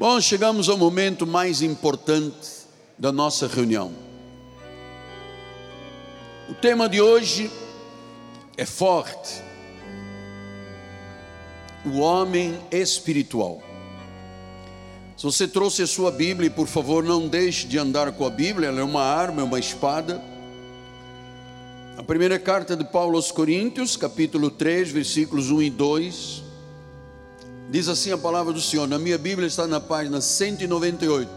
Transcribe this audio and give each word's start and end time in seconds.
Bom, 0.00 0.18
chegamos 0.18 0.70
ao 0.70 0.78
momento 0.78 1.26
mais 1.26 1.60
importante 1.60 2.48
da 2.98 3.12
nossa 3.12 3.46
reunião. 3.46 3.92
O 6.48 6.54
tema 6.54 6.88
de 6.88 7.02
hoje 7.02 7.50
é 8.56 8.64
forte. 8.64 9.42
O 11.84 11.98
homem 11.98 12.58
espiritual. 12.70 13.62
Se 15.18 15.24
você 15.24 15.46
trouxe 15.46 15.82
a 15.82 15.86
sua 15.86 16.10
Bíblia, 16.10 16.50
por 16.50 16.66
favor, 16.66 17.04
não 17.04 17.28
deixe 17.28 17.66
de 17.66 17.76
andar 17.76 18.10
com 18.12 18.24
a 18.24 18.30
Bíblia, 18.30 18.68
ela 18.68 18.80
é 18.80 18.84
uma 18.84 19.02
arma, 19.02 19.42
é 19.42 19.44
uma 19.44 19.58
espada. 19.58 20.18
A 21.98 22.02
primeira 22.02 22.38
carta 22.38 22.74
de 22.74 22.86
Paulo 22.86 23.16
aos 23.16 23.30
Coríntios, 23.30 23.98
capítulo 23.98 24.50
3, 24.50 24.92
versículos 24.92 25.50
1 25.50 25.60
e 25.60 25.68
2 25.68 26.49
Diz 27.70 27.88
assim 27.88 28.10
a 28.10 28.18
palavra 28.18 28.52
do 28.52 28.60
Senhor, 28.60 28.88
na 28.88 28.98
minha 28.98 29.16
Bíblia 29.16 29.46
está 29.46 29.64
na 29.64 29.78
página 29.78 30.20
198. 30.20 31.30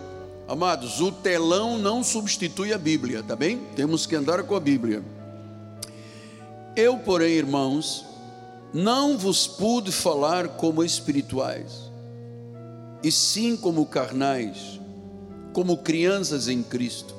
Amados, 0.47 1.00
o 1.00 1.11
telão 1.11 1.78
não 1.78 2.04
substitui 2.04 2.73
a 2.73 2.78
Bíblia, 2.78 3.21
tá 3.21 3.36
bem? 3.36 3.59
Temos 3.75 4.07
que 4.07 4.15
andar 4.15 4.42
com 4.42 4.56
a 4.56 4.59
Bíblia. 4.59 5.04
Eu, 6.75 6.97
porém, 6.97 7.33
irmãos, 7.33 8.04
não 8.73 9.15
vos 9.15 9.46
pude 9.46 9.92
falar 9.92 10.47
como 10.47 10.83
espirituais, 10.83 11.92
e 13.04 13.11
sim 13.11 13.56
como 13.56 13.86
carnais, 13.86 14.79
como 15.54 15.78
crianças 15.78 16.47
em 16.47 16.64
Cristo. 16.64 17.14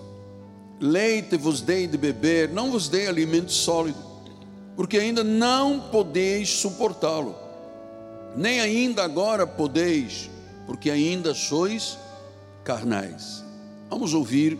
Leite 0.80 1.36
vos 1.36 1.60
dei 1.60 1.86
de 1.86 1.96
beber, 1.96 2.48
não 2.48 2.72
vos 2.72 2.88
dei 2.88 3.06
alimento 3.06 3.52
sólido, 3.52 3.98
porque 4.74 4.98
ainda 4.98 5.22
não 5.22 5.78
podeis 5.78 6.48
suportá-lo 6.50 7.43
nem 8.36 8.60
ainda 8.60 9.04
agora 9.04 9.46
podeis, 9.46 10.30
porque 10.66 10.90
ainda 10.90 11.34
sois 11.34 11.98
carnais. 12.64 13.44
Vamos 13.88 14.14
ouvir 14.14 14.58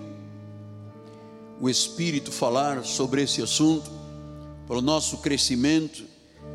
o 1.61 1.69
Espírito 1.69 2.31
falar 2.31 2.85
sobre 2.85 3.23
esse 3.23 3.43
assunto, 3.43 3.91
para 4.67 4.79
o 4.79 4.83
nosso 4.83 5.19
crescimento 5.19 6.05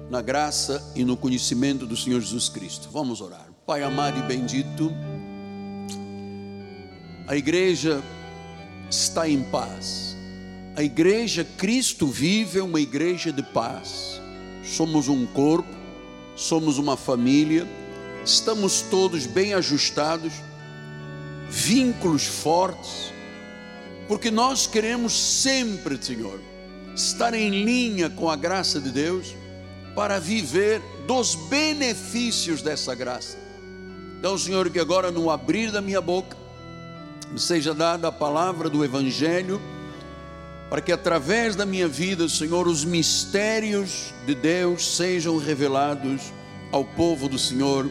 na 0.10 0.22
graça 0.22 0.92
e 0.96 1.04
no 1.04 1.16
conhecimento 1.16 1.86
do 1.86 1.96
Senhor 1.96 2.20
Jesus 2.20 2.50
Cristo. 2.50 2.90
Vamos 2.92 3.22
orar. 3.22 3.48
Pai 3.66 3.84
amado 3.84 4.18
e 4.18 4.24
bendito, 4.24 4.92
a 7.28 7.36
igreja 7.36 8.02
está 8.90 9.30
em 9.30 9.44
paz. 9.44 10.18
A 10.76 10.82
igreja 10.82 11.44
Cristo 11.44 12.08
vive 12.08 12.60
é 12.60 12.64
uma 12.64 12.80
igreja 12.80 13.32
de 13.32 13.44
paz. 13.44 14.20
Somos 14.64 15.08
um 15.08 15.26
corpo 15.28 15.79
somos 16.40 16.78
uma 16.78 16.96
família, 16.96 17.68
estamos 18.24 18.82
todos 18.82 19.26
bem 19.26 19.54
ajustados, 19.54 20.32
vínculos 21.50 22.26
fortes, 22.26 23.12
porque 24.08 24.32
nós 24.32 24.66
queremos 24.66 25.12
sempre, 25.14 26.02
Senhor, 26.02 26.40
estar 26.96 27.34
em 27.34 27.50
linha 27.50 28.10
com 28.10 28.30
a 28.30 28.38
graça 28.38 28.80
de 28.80 28.90
Deus 28.90 29.36
para 29.94 30.18
viver 30.18 30.82
dos 31.06 31.36
benefícios 31.36 32.62
dessa 32.62 32.96
graça. 32.96 33.38
Então, 34.18 34.38
Senhor, 34.38 34.70
que 34.70 34.80
agora 34.80 35.12
no 35.12 35.30
abrir 35.30 35.72
da 35.72 35.82
minha 35.82 36.00
boca 36.00 36.38
seja 37.36 37.74
dada 37.74 38.08
a 38.08 38.12
palavra 38.14 38.70
do 38.70 38.84
Evangelho 38.84 39.62
para 40.70 40.82
que 40.82 40.92
através 40.92 41.56
da 41.56 41.66
minha 41.66 41.88
vida, 41.88 42.30
Senhor, 42.30 42.68
os 42.68 42.86
mistérios 42.86 44.14
de 44.26 44.36
Deus 44.36 44.96
sejam 44.96 45.38
revelados 45.38 46.32
ao 46.72 46.86
povo 46.86 47.28
do 47.28 47.40
Senhor 47.40 47.90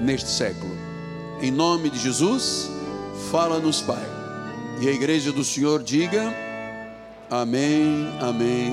neste 0.00 0.28
século. 0.28 0.76
Em 1.40 1.50
nome 1.50 1.88
de 1.88 1.98
Jesus, 1.98 2.68
fala-nos, 3.30 3.80
Pai. 3.80 4.04
E 4.80 4.88
a 4.88 4.92
igreja 4.92 5.32
do 5.32 5.42
Senhor 5.42 5.82
diga: 5.82 6.34
Amém, 7.30 8.06
Amém 8.20 8.72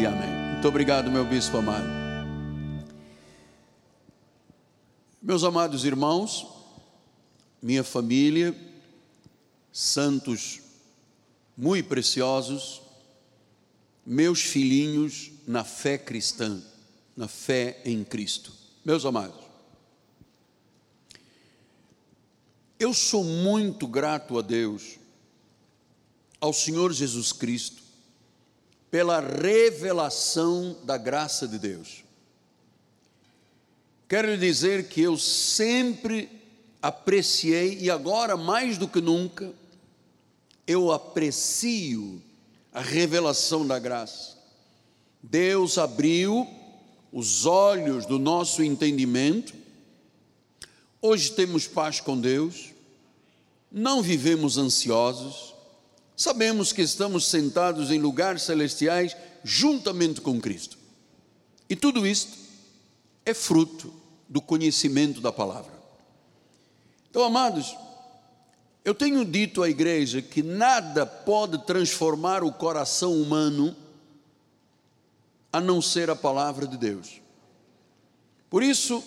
e 0.00 0.06
Amém. 0.06 0.52
Muito 0.52 0.68
obrigado, 0.68 1.10
meu 1.10 1.24
bispo 1.26 1.58
amado. 1.58 1.86
Meus 5.20 5.44
amados 5.44 5.84
irmãos, 5.84 6.46
minha 7.62 7.84
família, 7.84 8.54
santos 9.72 10.60
muito 11.56 11.88
preciosos, 11.88 12.83
meus 14.06 14.40
filhinhos 14.40 15.30
na 15.46 15.64
fé 15.64 15.96
cristã, 15.96 16.62
na 17.16 17.28
fé 17.28 17.80
em 17.84 18.04
Cristo. 18.04 18.52
Meus 18.84 19.04
amados, 19.04 19.44
eu 22.78 22.92
sou 22.92 23.24
muito 23.24 23.86
grato 23.86 24.38
a 24.38 24.42
Deus, 24.42 24.98
ao 26.40 26.52
Senhor 26.52 26.92
Jesus 26.92 27.32
Cristo, 27.32 27.82
pela 28.90 29.20
revelação 29.20 30.76
da 30.84 30.98
graça 30.98 31.48
de 31.48 31.58
Deus. 31.58 32.04
Quero 34.08 34.30
lhe 34.30 34.36
dizer 34.36 34.88
que 34.88 35.00
eu 35.00 35.16
sempre 35.16 36.28
apreciei 36.82 37.78
e 37.80 37.90
agora 37.90 38.36
mais 38.36 38.76
do 38.76 38.86
que 38.86 39.00
nunca 39.00 39.52
eu 40.66 40.92
aprecio 40.92 42.22
a 42.74 42.80
revelação 42.80 43.64
da 43.64 43.78
graça. 43.78 44.36
Deus 45.22 45.78
abriu 45.78 46.46
os 47.12 47.46
olhos 47.46 48.04
do 48.04 48.18
nosso 48.18 48.64
entendimento. 48.64 49.54
Hoje 51.00 51.30
temos 51.30 51.68
paz 51.68 52.00
com 52.00 52.20
Deus, 52.20 52.70
não 53.70 54.02
vivemos 54.02 54.58
ansiosos, 54.58 55.54
sabemos 56.16 56.72
que 56.72 56.82
estamos 56.82 57.26
sentados 57.26 57.92
em 57.92 58.00
lugares 58.00 58.42
celestiais 58.42 59.16
juntamente 59.44 60.20
com 60.20 60.40
Cristo. 60.40 60.76
E 61.70 61.76
tudo 61.76 62.04
isto 62.04 62.36
é 63.24 63.32
fruto 63.32 63.94
do 64.28 64.40
conhecimento 64.40 65.20
da 65.20 65.30
palavra. 65.30 65.72
Então, 67.08 67.22
amados, 67.22 67.76
eu 68.84 68.94
tenho 68.94 69.24
dito 69.24 69.62
à 69.62 69.70
igreja 69.70 70.20
que 70.20 70.42
nada 70.42 71.06
pode 71.06 71.64
transformar 71.64 72.44
o 72.44 72.52
coração 72.52 73.14
humano 73.14 73.74
a 75.50 75.58
não 75.58 75.80
ser 75.80 76.10
a 76.10 76.16
palavra 76.16 76.66
de 76.66 76.76
Deus. 76.76 77.22
Por 78.50 78.62
isso, 78.62 79.02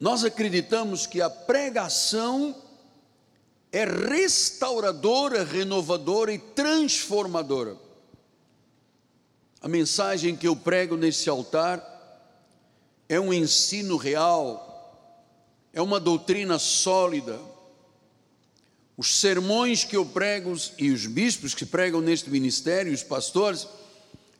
nós 0.00 0.24
acreditamos 0.24 1.06
que 1.06 1.20
a 1.20 1.28
pregação 1.28 2.56
é 3.70 3.84
restauradora, 3.84 5.44
renovadora 5.44 6.32
e 6.32 6.38
transformadora. 6.38 7.76
A 9.60 9.68
mensagem 9.68 10.34
que 10.34 10.48
eu 10.48 10.56
prego 10.56 10.96
nesse 10.96 11.28
altar 11.28 11.84
é 13.06 13.20
um 13.20 13.34
ensino 13.34 13.98
real, 13.98 15.20
é 15.74 15.82
uma 15.82 16.00
doutrina 16.00 16.58
sólida 16.58 17.38
os 18.96 19.20
sermões 19.20 19.84
que 19.84 19.96
eu 19.96 20.06
prego 20.06 20.54
e 20.78 20.90
os 20.90 21.06
bispos 21.06 21.54
que 21.54 21.66
pregam 21.66 22.00
neste 22.00 22.30
ministério, 22.30 22.92
os 22.92 23.02
pastores, 23.02 23.66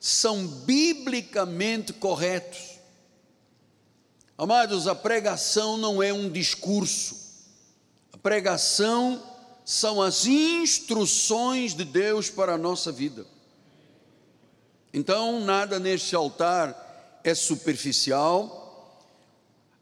são 0.00 0.46
biblicamente 0.46 1.92
corretos. 1.92 2.78
Amados, 4.38 4.86
a 4.86 4.94
pregação 4.94 5.76
não 5.76 6.02
é 6.02 6.12
um 6.12 6.30
discurso, 6.30 7.16
a 8.12 8.16
pregação 8.16 9.22
são 9.64 10.00
as 10.00 10.26
instruções 10.26 11.74
de 11.74 11.84
Deus 11.84 12.30
para 12.30 12.54
a 12.54 12.58
nossa 12.58 12.92
vida. 12.92 13.26
Então, 14.92 15.40
nada 15.40 15.78
neste 15.78 16.14
altar 16.14 17.20
é 17.22 17.34
superficial, 17.34 18.65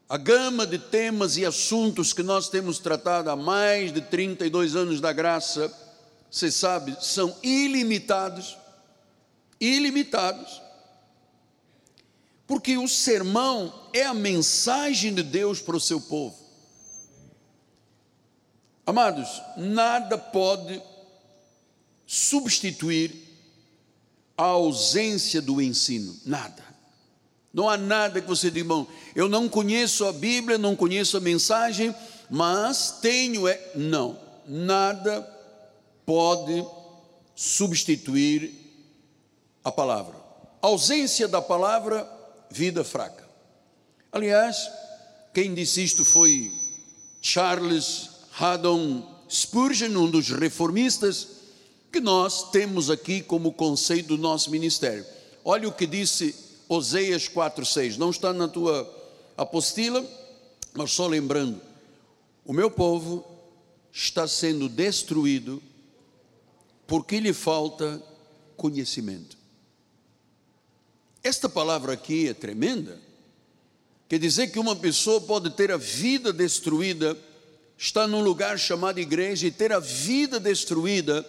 a 0.07 0.17
gama 0.17 0.67
de 0.67 0.77
temas 0.77 1.35
e 1.35 1.45
assuntos 1.45 2.13
que 2.13 2.21
nós 2.21 2.47
temos 2.47 2.77
tratado 2.77 3.29
há 3.29 3.35
mais 3.35 3.91
de 3.91 4.01
32 4.01 4.75
anos 4.75 5.01
da 5.01 5.11
graça, 5.11 5.73
você 6.29 6.51
sabe, 6.51 6.95
são 7.01 7.35
ilimitados, 7.41 8.57
ilimitados, 9.59 10.61
porque 12.45 12.77
o 12.77 12.87
sermão 12.87 13.89
é 13.93 14.03
a 14.03 14.13
mensagem 14.13 15.13
de 15.13 15.23
Deus 15.23 15.59
para 15.59 15.75
o 15.75 15.81
seu 15.81 15.99
povo. 15.99 16.37
Amados, 18.85 19.41
nada 19.57 20.15
pode 20.17 20.79
substituir 22.05 23.25
a 24.37 24.43
ausência 24.43 25.41
do 25.41 25.59
ensino, 25.59 26.15
nada. 26.23 26.64
Não 27.55 27.69
há 27.69 27.77
nada 27.77 28.19
que 28.19 28.27
você 28.27 28.51
diga, 28.51 28.59
irmão, 28.59 28.85
eu 29.15 29.29
não 29.29 29.47
conheço 29.47 30.03
a 30.05 30.11
Bíblia, 30.11 30.57
não 30.57 30.75
conheço 30.75 31.15
a 31.15 31.21
mensagem, 31.21 31.95
mas 32.29 32.99
tenho 33.01 33.47
é. 33.47 33.71
Não, 33.73 34.19
nada 34.45 35.21
pode 36.05 36.67
substituir 37.33 38.53
a 39.63 39.71
palavra. 39.71 40.17
Ausência 40.61 41.29
da 41.29 41.41
palavra, 41.41 42.05
vida 42.51 42.83
fraca. 42.83 43.25
Aliás, 44.11 44.69
quem 45.33 45.53
disse 45.53 45.81
isto 45.81 46.03
foi 46.03 46.51
Charles 47.21 48.09
Haddon 48.37 49.01
Spurgeon, 49.29 49.97
um 49.97 50.11
dos 50.11 50.27
reformistas, 50.27 51.27
que 51.89 52.01
nós 52.01 52.51
temos 52.51 52.89
aqui 52.89 53.21
como 53.21 53.53
conceito 53.53 54.09
do 54.09 54.17
nosso 54.17 54.51
ministério. 54.51 55.05
Olha 55.45 55.69
o 55.69 55.71
que 55.71 55.87
disse 55.87 56.44
Oseias 56.67 57.27
4,6. 57.27 57.97
Não 57.97 58.09
está 58.09 58.33
na 58.33 58.47
tua 58.47 58.89
apostila, 59.37 60.05
mas 60.73 60.91
só 60.91 61.07
lembrando: 61.07 61.61
o 62.45 62.53
meu 62.53 62.69
povo 62.69 63.25
está 63.91 64.27
sendo 64.27 64.67
destruído 64.67 65.61
porque 66.85 67.19
lhe 67.19 67.33
falta 67.33 68.01
conhecimento. 68.55 69.37
Esta 71.23 71.49
palavra 71.49 71.93
aqui 71.93 72.27
é 72.27 72.33
tremenda. 72.33 72.99
Quer 74.07 74.19
dizer 74.19 74.51
que 74.51 74.59
uma 74.59 74.75
pessoa 74.75 75.19
pode 75.19 75.49
ter 75.49 75.71
a 75.71 75.77
vida 75.77 76.31
destruída, 76.31 77.17
está 77.75 78.05
num 78.05 78.21
lugar 78.21 78.59
chamado 78.59 78.99
igreja 78.99 79.47
e 79.47 79.51
ter 79.51 79.73
a 79.73 79.79
vida 79.79 80.39
destruída 80.39 81.25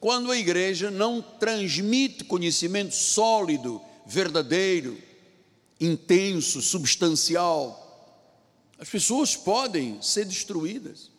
quando 0.00 0.30
a 0.30 0.36
igreja 0.36 0.90
não 0.90 1.22
transmite 1.22 2.24
conhecimento 2.24 2.94
sólido, 2.94 3.80
verdadeiro, 4.08 4.96
intenso, 5.78 6.62
substancial. 6.62 7.84
As 8.78 8.88
pessoas 8.88 9.36
podem 9.36 10.00
ser 10.00 10.24
destruídas. 10.24 11.10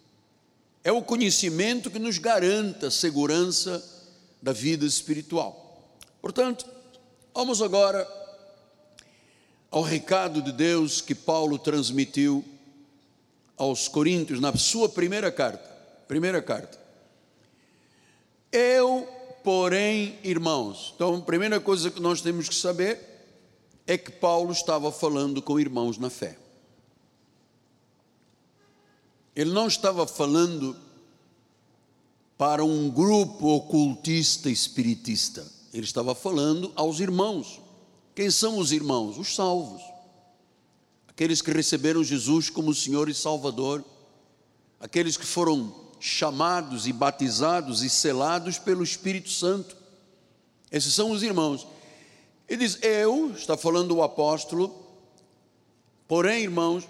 É 0.84 0.92
o 0.92 1.04
conhecimento 1.04 1.92
que 1.92 2.00
nos 2.00 2.18
garanta 2.18 2.88
a 2.88 2.92
segurança 2.92 3.84
da 4.42 4.52
vida 4.52 4.86
espiritual. 4.86 5.88
Portanto, 6.22 6.66
vamos 7.34 7.62
agora 7.62 8.08
ao 9.70 9.84
recado 9.84 10.42
de 10.42 10.52
Deus 10.52 11.00
que 11.00 11.14
Paulo 11.14 11.60
transmitiu 11.60 12.44
aos 13.56 13.88
Coríntios 13.88 14.40
na 14.40 14.56
sua 14.58 14.90
primeira 14.90 15.32
carta. 15.32 15.70
Primeira 16.08 16.42
carta. 16.42 16.80
Eu, 18.52 19.08
porém, 19.44 20.18
irmãos. 20.24 20.94
Então, 20.96 21.16
a 21.16 21.22
primeira 21.22 21.60
coisa 21.60 21.92
que 21.92 22.00
nós 22.00 22.22
temos 22.22 22.48
que 22.48 22.56
saber 22.56 23.00
é 23.86 23.98
que 23.98 24.12
Paulo 24.12 24.52
estava 24.52 24.92
falando 24.92 25.42
com 25.42 25.60
irmãos 25.60 25.98
na 25.98 26.10
fé. 26.10 26.38
Ele 29.36 29.52
não 29.52 29.68
estava 29.68 30.06
falando 30.06 30.76
para 32.38 32.64
um 32.64 32.90
grupo 32.90 33.48
ocultista 33.48 34.50
espiritista. 34.50 35.46
Ele 35.74 35.86
estava 35.86 36.14
falando 36.14 36.72
aos 36.76 37.00
irmãos. 37.00 37.60
Quem 38.16 38.30
são 38.30 38.58
os 38.60 38.72
irmãos? 38.72 39.18
Os 39.18 39.36
salvos. 39.36 39.82
Aqueles 41.08 41.42
que 41.42 41.52
receberam 41.52 42.04
Jesus 42.04 42.50
como 42.50 42.74
Senhor 42.74 43.10
e 43.10 43.14
Salvador. 43.14 43.84
Aqueles 44.80 45.18
que 45.18 45.26
foram 45.26 45.74
chamados 46.00 46.88
e 46.88 46.94
batizados 46.94 47.84
e 47.84 47.90
selados 47.90 48.58
pelo 48.58 48.84
Espírito 48.84 49.30
Santo. 49.30 49.76
Esses 50.72 50.94
são 50.94 51.12
os 51.12 51.24
irmãos. 51.24 51.68
Ele 52.48 52.66
diz: 52.66 52.80
Eu, 52.82 53.32
está 53.32 53.58
falando 53.58 53.96
o 53.96 54.04
apóstolo, 54.04 54.76
porém, 56.08 56.44
irmãos, 56.44 56.88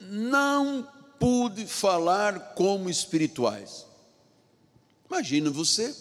não 0.00 0.86
pude 1.18 1.66
falar 1.66 2.54
como 2.54 2.90
espirituais. 2.90 3.86
Imagina 5.08 5.50
você, 5.50 5.94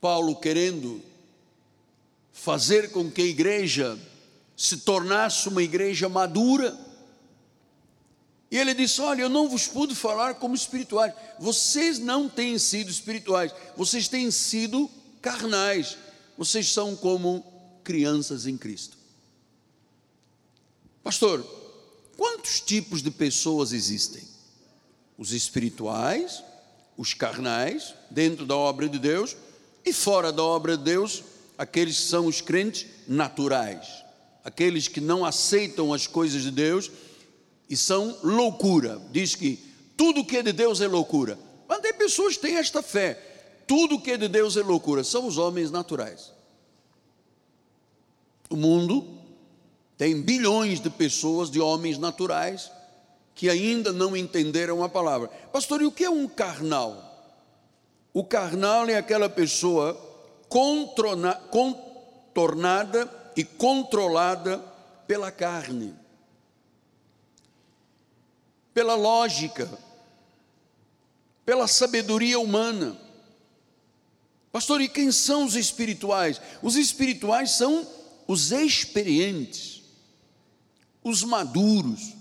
Paulo 0.00 0.34
querendo 0.36 1.02
fazer 2.32 2.90
com 2.90 3.10
que 3.10 3.22
a 3.22 3.26
igreja 3.26 3.98
se 4.56 4.78
tornasse 4.78 5.48
uma 5.48 5.62
igreja 5.62 6.08
madura. 6.08 6.76
E 8.52 8.56
ele 8.56 8.72
disse: 8.74 9.00
Olha, 9.00 9.22
eu 9.22 9.28
não 9.28 9.48
vos 9.48 9.66
pude 9.66 9.96
falar 9.96 10.34
como 10.34 10.54
espirituais. 10.54 11.12
Vocês 11.40 11.98
não 11.98 12.28
têm 12.28 12.56
sido 12.56 12.88
espirituais, 12.88 13.52
vocês 13.76 14.06
têm 14.06 14.30
sido 14.30 14.88
carnais. 15.20 15.98
Vocês 16.38 16.70
são 16.70 16.94
como 16.94 17.44
crianças 17.82 18.46
em 18.46 18.56
Cristo. 18.56 18.96
Pastor, 21.02 21.44
Quantos 22.22 22.60
tipos 22.60 23.02
de 23.02 23.10
pessoas 23.10 23.72
existem? 23.72 24.22
Os 25.18 25.32
espirituais, 25.32 26.42
os 26.96 27.14
carnais, 27.14 27.94
dentro 28.10 28.46
da 28.46 28.56
obra 28.56 28.88
de 28.88 28.98
Deus, 28.98 29.36
e 29.84 29.92
fora 29.92 30.32
da 30.32 30.42
obra 30.42 30.76
de 30.76 30.84
Deus, 30.84 31.24
aqueles 31.58 31.96
que 31.98 32.06
são 32.06 32.26
os 32.26 32.40
crentes 32.40 32.86
naturais, 33.08 34.04
aqueles 34.44 34.86
que 34.86 35.00
não 35.00 35.24
aceitam 35.24 35.92
as 35.92 36.06
coisas 36.06 36.42
de 36.42 36.52
Deus 36.52 36.90
e 37.72 37.76
são 37.76 38.16
loucura. 38.22 39.00
Diz 39.10 39.34
que 39.34 39.58
tudo 39.96 40.26
que 40.26 40.36
é 40.36 40.42
de 40.42 40.52
Deus 40.52 40.82
é 40.82 40.86
loucura. 40.86 41.38
Mas 41.66 41.80
tem 41.80 41.94
pessoas 41.94 42.36
que 42.36 42.42
têm 42.42 42.56
esta 42.56 42.82
fé. 42.82 43.14
Tudo 43.66 43.98
que 43.98 44.10
é 44.10 44.18
de 44.18 44.28
Deus 44.28 44.58
é 44.58 44.62
loucura. 44.62 45.02
São 45.02 45.26
os 45.26 45.38
homens 45.38 45.70
naturais. 45.70 46.34
O 48.50 48.56
mundo 48.56 49.08
tem 49.96 50.20
bilhões 50.20 50.82
de 50.82 50.90
pessoas, 50.90 51.50
de 51.50 51.62
homens 51.62 51.96
naturais, 51.96 52.70
que 53.34 53.48
ainda 53.48 53.90
não 53.90 54.14
entenderam 54.14 54.84
a 54.84 54.88
palavra. 54.90 55.28
Pastor, 55.50 55.80
e 55.80 55.86
o 55.86 55.92
que 55.92 56.04
é 56.04 56.10
um 56.10 56.28
carnal? 56.28 57.26
O 58.12 58.22
carnal 58.22 58.86
é 58.90 58.98
aquela 58.98 59.30
pessoa 59.30 59.94
contornada 60.46 61.40
e 63.34 63.42
controlada 63.42 64.58
pela 65.06 65.30
carne, 65.30 66.01
pela 68.72 68.94
lógica, 68.94 69.70
pela 71.44 71.66
sabedoria 71.66 72.38
humana. 72.38 72.96
Pastor, 74.50 74.80
e 74.80 74.88
quem 74.88 75.10
são 75.10 75.44
os 75.44 75.56
espirituais? 75.56 76.40
Os 76.62 76.76
espirituais 76.76 77.52
são 77.52 77.86
os 78.26 78.52
experientes 78.52 79.82
os 81.02 81.24
maduros, 81.24 82.14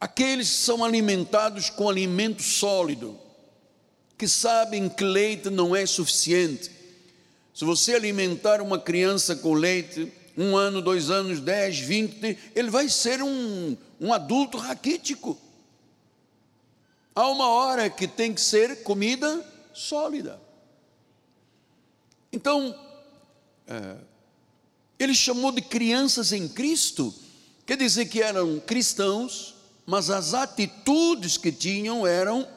aqueles 0.00 0.48
que 0.48 0.56
são 0.56 0.82
alimentados 0.82 1.68
com 1.70 1.88
alimento 1.88 2.42
sólido, 2.42 3.18
que 4.16 4.26
sabem 4.26 4.88
que 4.88 5.04
leite 5.04 5.50
não 5.50 5.76
é 5.76 5.84
suficiente. 5.84 6.70
Se 7.54 7.64
você 7.64 7.94
alimentar 7.94 8.60
uma 8.60 8.78
criança 8.78 9.36
com 9.36 9.52
leite, 9.52 10.10
um 10.36 10.56
ano, 10.56 10.82
dois 10.82 11.10
anos, 11.10 11.40
dez, 11.40 11.78
vinte, 11.78 12.38
ele 12.54 12.70
vai 12.70 12.88
ser 12.88 13.22
um, 13.22 13.76
um 14.00 14.12
adulto 14.12 14.58
raquítico. 14.58 15.38
Há 17.14 17.28
uma 17.28 17.48
hora 17.48 17.88
que 17.88 18.08
tem 18.08 18.34
que 18.34 18.40
ser 18.40 18.82
comida 18.82 19.44
sólida. 19.72 20.40
Então, 22.32 22.76
é, 23.66 23.96
ele 24.98 25.14
chamou 25.14 25.52
de 25.52 25.62
crianças 25.62 26.32
em 26.32 26.48
Cristo, 26.48 27.14
quer 27.64 27.76
dizer 27.76 28.06
que 28.06 28.20
eram 28.20 28.58
cristãos, 28.58 29.54
mas 29.86 30.10
as 30.10 30.34
atitudes 30.34 31.36
que 31.36 31.52
tinham 31.52 32.04
eram 32.04 32.48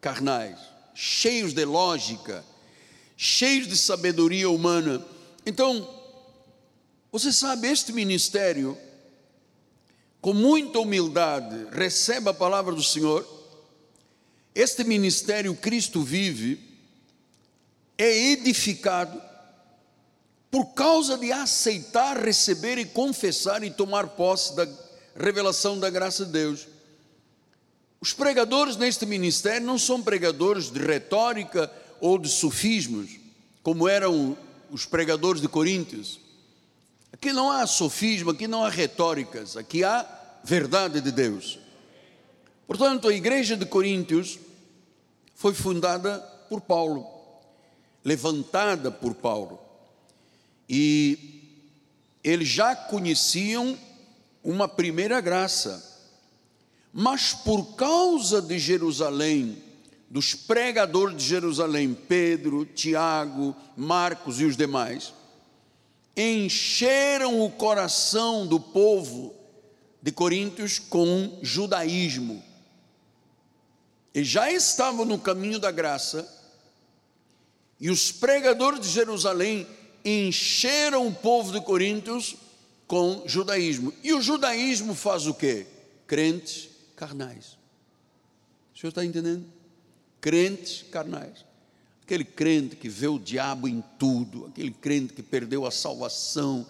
carnais, 0.00 0.58
cheios 0.94 1.52
de 1.52 1.64
lógica, 1.64 2.44
cheios 3.16 3.68
de 3.68 3.76
sabedoria 3.76 4.50
humana. 4.50 5.04
Então, 5.44 5.95
você 7.18 7.32
sabe, 7.32 7.66
este 7.68 7.94
ministério, 7.94 8.76
com 10.20 10.34
muita 10.34 10.80
humildade, 10.80 11.66
recebe 11.72 12.28
a 12.28 12.34
palavra 12.34 12.74
do 12.74 12.82
Senhor. 12.82 13.26
Este 14.54 14.84
ministério 14.84 15.54
Cristo 15.54 16.02
vive, 16.02 16.60
é 17.96 18.32
edificado 18.32 19.18
por 20.50 20.74
causa 20.74 21.16
de 21.16 21.32
aceitar, 21.32 22.22
receber 22.22 22.76
e 22.76 22.84
confessar 22.84 23.64
e 23.64 23.70
tomar 23.70 24.08
posse 24.08 24.54
da 24.54 24.68
revelação 25.18 25.80
da 25.80 25.88
graça 25.88 26.26
de 26.26 26.32
Deus. 26.32 26.68
Os 27.98 28.12
pregadores 28.12 28.76
neste 28.76 29.06
ministério 29.06 29.66
não 29.66 29.78
são 29.78 30.02
pregadores 30.02 30.70
de 30.70 30.80
retórica 30.80 31.72
ou 31.98 32.18
de 32.18 32.28
sofismos, 32.28 33.08
como 33.62 33.88
eram 33.88 34.36
os 34.70 34.84
pregadores 34.84 35.40
de 35.40 35.48
Coríntios. 35.48 36.25
Aqui 37.12 37.32
não 37.32 37.50
há 37.50 37.66
sofismo, 37.66 38.30
aqui 38.30 38.46
não 38.46 38.64
há 38.64 38.68
retóricas, 38.68 39.56
aqui 39.56 39.82
há 39.82 40.06
verdade 40.44 41.00
de 41.00 41.10
Deus. 41.10 41.58
Portanto, 42.66 43.08
a 43.08 43.14
igreja 43.14 43.56
de 43.56 43.64
Coríntios 43.64 44.38
foi 45.34 45.54
fundada 45.54 46.18
por 46.48 46.60
Paulo, 46.60 47.06
levantada 48.04 48.90
por 48.90 49.14
Paulo 49.14 49.66
e 50.68 51.42
eles 52.22 52.48
já 52.48 52.74
conheciam 52.74 53.78
uma 54.42 54.68
primeira 54.68 55.20
graça, 55.20 55.82
mas 56.92 57.32
por 57.32 57.76
causa 57.76 58.42
de 58.42 58.58
Jerusalém, 58.58 59.62
dos 60.10 60.34
pregadores 60.34 61.16
de 61.16 61.24
Jerusalém, 61.24 61.94
Pedro, 61.94 62.64
Tiago, 62.64 63.54
Marcos 63.76 64.40
e 64.40 64.44
os 64.44 64.56
demais, 64.56 65.12
encheram 66.16 67.42
o 67.42 67.50
coração 67.50 68.46
do 68.46 68.58
povo 68.58 69.34
de 70.00 70.10
Coríntios 70.10 70.78
com 70.78 71.38
judaísmo. 71.42 72.42
Eles 74.14 74.28
já 74.28 74.50
estavam 74.50 75.04
no 75.04 75.18
caminho 75.18 75.58
da 75.58 75.70
graça, 75.70 76.26
e 77.78 77.90
os 77.90 78.10
pregadores 78.10 78.80
de 78.80 78.88
Jerusalém 78.88 79.66
encheram 80.04 81.06
o 81.06 81.14
povo 81.14 81.52
de 81.52 81.60
Coríntios 81.60 82.36
com 82.86 83.24
judaísmo. 83.26 83.92
E 84.02 84.14
o 84.14 84.22
judaísmo 84.22 84.94
faz 84.94 85.26
o 85.26 85.34
quê? 85.34 85.66
Crentes 86.06 86.70
carnais. 86.94 87.58
O 88.74 88.78
senhor 88.78 88.90
está 88.90 89.04
entendendo? 89.04 89.44
Crentes 90.20 90.84
carnais. 90.90 91.45
Aquele 92.06 92.24
crente 92.24 92.76
que 92.76 92.88
vê 92.88 93.08
o 93.08 93.18
diabo 93.18 93.66
em 93.66 93.82
tudo, 93.98 94.46
aquele 94.46 94.70
crente 94.70 95.12
que 95.12 95.24
perdeu 95.24 95.66
a 95.66 95.72
salvação, 95.72 96.64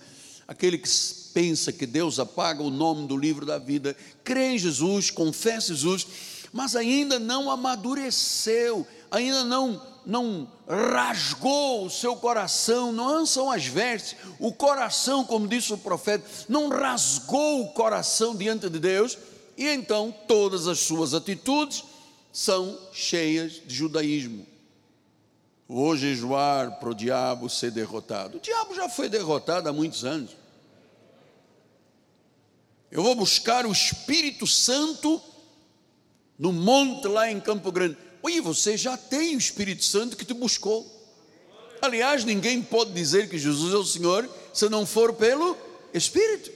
aquele 0.48 0.78
que 0.78 0.88
pensa 1.34 1.70
que 1.70 1.84
Deus 1.84 2.18
apaga 2.18 2.62
o 2.62 2.70
nome 2.70 3.06
do 3.06 3.18
livro 3.18 3.44
da 3.44 3.58
vida, 3.58 3.94
crê 4.24 4.52
em 4.52 4.58
Jesus, 4.58 5.10
confessa 5.10 5.74
Jesus, 5.74 6.06
mas 6.54 6.74
ainda 6.74 7.18
não 7.18 7.50
amadureceu, 7.50 8.86
ainda 9.10 9.44
não 9.44 9.94
não 10.06 10.50
rasgou 10.66 11.84
o 11.84 11.90
seu 11.90 12.16
coração, 12.16 12.90
não 12.90 13.26
são 13.26 13.50
as 13.50 13.66
vestes, 13.66 14.16
o 14.38 14.52
coração, 14.52 15.22
como 15.22 15.46
disse 15.46 15.70
o 15.74 15.78
profeta, 15.78 16.24
não 16.48 16.70
rasgou 16.70 17.62
o 17.62 17.72
coração 17.72 18.34
diante 18.34 18.70
de 18.70 18.78
Deus, 18.78 19.18
e 19.54 19.68
então 19.68 20.14
todas 20.26 20.66
as 20.66 20.78
suas 20.78 21.12
atitudes 21.12 21.84
são 22.32 22.78
cheias 22.90 23.60
de 23.66 23.74
judaísmo. 23.74 24.55
Vou 25.68 25.96
jejuar 25.96 26.78
para 26.78 26.90
o 26.90 26.94
diabo 26.94 27.48
ser 27.50 27.72
derrotado. 27.72 28.38
O 28.38 28.40
diabo 28.40 28.74
já 28.74 28.88
foi 28.88 29.08
derrotado 29.08 29.68
há 29.68 29.72
muitos 29.72 30.04
anos. 30.04 30.36
Eu 32.90 33.02
vou 33.02 33.14
buscar 33.16 33.66
o 33.66 33.72
Espírito 33.72 34.46
Santo 34.46 35.20
no 36.38 36.52
monte 36.52 37.08
lá 37.08 37.30
em 37.30 37.40
Campo 37.40 37.72
Grande. 37.72 37.98
Oi, 38.22 38.40
você 38.40 38.76
já 38.76 38.96
tem 38.96 39.34
o 39.34 39.38
Espírito 39.38 39.84
Santo 39.84 40.16
que 40.16 40.24
te 40.24 40.34
buscou. 40.34 40.94
Aliás, 41.82 42.24
ninguém 42.24 42.62
pode 42.62 42.92
dizer 42.92 43.28
que 43.28 43.38
Jesus 43.38 43.74
é 43.74 43.76
o 43.76 43.84
Senhor 43.84 44.28
se 44.52 44.68
não 44.68 44.86
for 44.86 45.14
pelo 45.14 45.56
Espírito. 45.92 46.50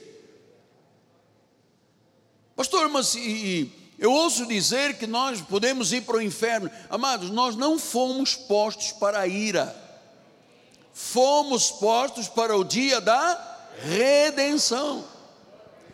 Pastor, 2.55 2.89
mas 2.89 3.15
e, 3.15 3.71
eu 4.01 4.11
ouço 4.11 4.45
dizer 4.45 4.97
que 4.97 5.07
nós 5.07 5.39
podemos 5.39 5.93
ir 5.93 6.01
para 6.01 6.17
o 6.17 6.21
inferno. 6.21 6.69
Amados, 6.89 7.29
nós 7.29 7.55
não 7.55 7.79
fomos 7.79 8.35
postos 8.35 8.91
para 8.91 9.21
a 9.21 9.27
ira. 9.27 9.73
Fomos 10.91 11.71
postos 11.71 12.27
para 12.27 12.57
o 12.57 12.63
dia 12.65 12.99
da 12.99 13.69
redenção. 13.83 15.05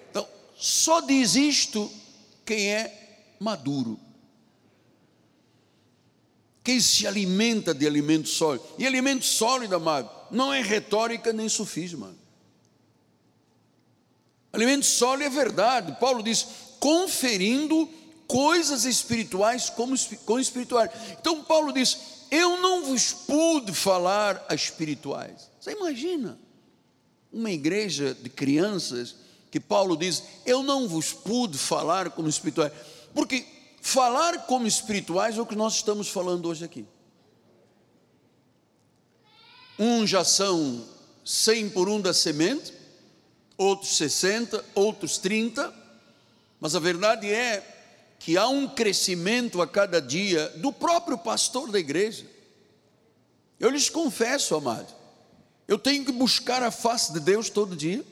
Então, 0.09 0.27
só 0.55 1.01
diz 1.01 1.35
isto 1.35 1.91
quem 2.43 2.73
é 2.73 3.35
maduro 3.39 3.99
quem 6.67 6.81
se 6.81 7.07
alimenta 7.07 7.73
de 7.73 7.87
alimento 7.87 8.27
sólido. 8.27 8.65
E 8.77 8.85
alimento 8.85 9.23
sólido, 9.23 9.73
amado, 9.73 10.11
não 10.29 10.53
é 10.53 10.61
retórica 10.61 11.31
nem 11.31 11.47
sofisma. 11.47 12.13
Alimento 14.51 14.85
sólido 14.85 15.27
é 15.27 15.29
verdade. 15.29 15.95
Paulo 15.97 16.21
diz: 16.21 16.45
conferindo 16.77 17.89
coisas 18.27 18.85
espirituais 18.85 19.69
como, 19.69 19.95
com 20.25 20.39
espirituais. 20.39 20.91
Então, 21.19 21.43
Paulo 21.43 21.71
diz: 21.71 21.97
Eu 22.29 22.59
não 22.61 22.83
vos 22.83 23.13
pude 23.13 23.73
falar 23.73 24.45
a 24.49 24.55
espirituais. 24.55 25.49
Você 25.59 25.71
imagina 25.71 26.37
uma 27.31 27.51
igreja 27.51 28.13
de 28.13 28.29
crianças 28.29 29.15
que 29.49 29.59
Paulo 29.59 29.95
diz: 29.95 30.23
Eu 30.45 30.63
não 30.63 30.87
vos 30.87 31.13
pude 31.13 31.57
falar 31.57 32.11
como 32.11 32.27
espirituais. 32.27 32.71
Porque 33.13 33.45
Falar 33.87 34.39
como 34.47 34.67
espirituais 34.67 35.37
é 35.37 35.41
o 35.41 35.45
que 35.45 35.55
nós 35.55 35.75
estamos 35.75 36.09
falando 36.09 36.49
hoje 36.49 36.65
aqui. 36.65 36.85
Uns 39.79 40.09
já 40.09 40.25
são 40.25 40.85
100 41.23 41.69
por 41.69 41.87
um 41.87 42.01
da 42.01 42.13
semente, 42.13 42.73
outros 43.57 43.95
60, 43.95 44.65
outros 44.75 45.17
30, 45.19 45.73
mas 46.59 46.75
a 46.75 46.79
verdade 46.79 47.31
é 47.31 47.76
que 48.19 48.37
há 48.37 48.47
um 48.47 48.67
crescimento 48.67 49.61
a 49.61 49.67
cada 49.67 50.01
dia 50.01 50.49
do 50.57 50.71
próprio 50.71 51.17
pastor 51.17 51.71
da 51.71 51.79
igreja. 51.79 52.25
Eu 53.59 53.69
lhes 53.69 53.89
confesso, 53.89 54.55
amado, 54.55 54.93
eu 55.67 55.77
tenho 55.77 56.05
que 56.05 56.11
buscar 56.11 56.61
a 56.63 56.71
face 56.71 57.13
de 57.13 57.19
Deus 57.19 57.49
todo 57.49 57.75
dia, 57.75 58.03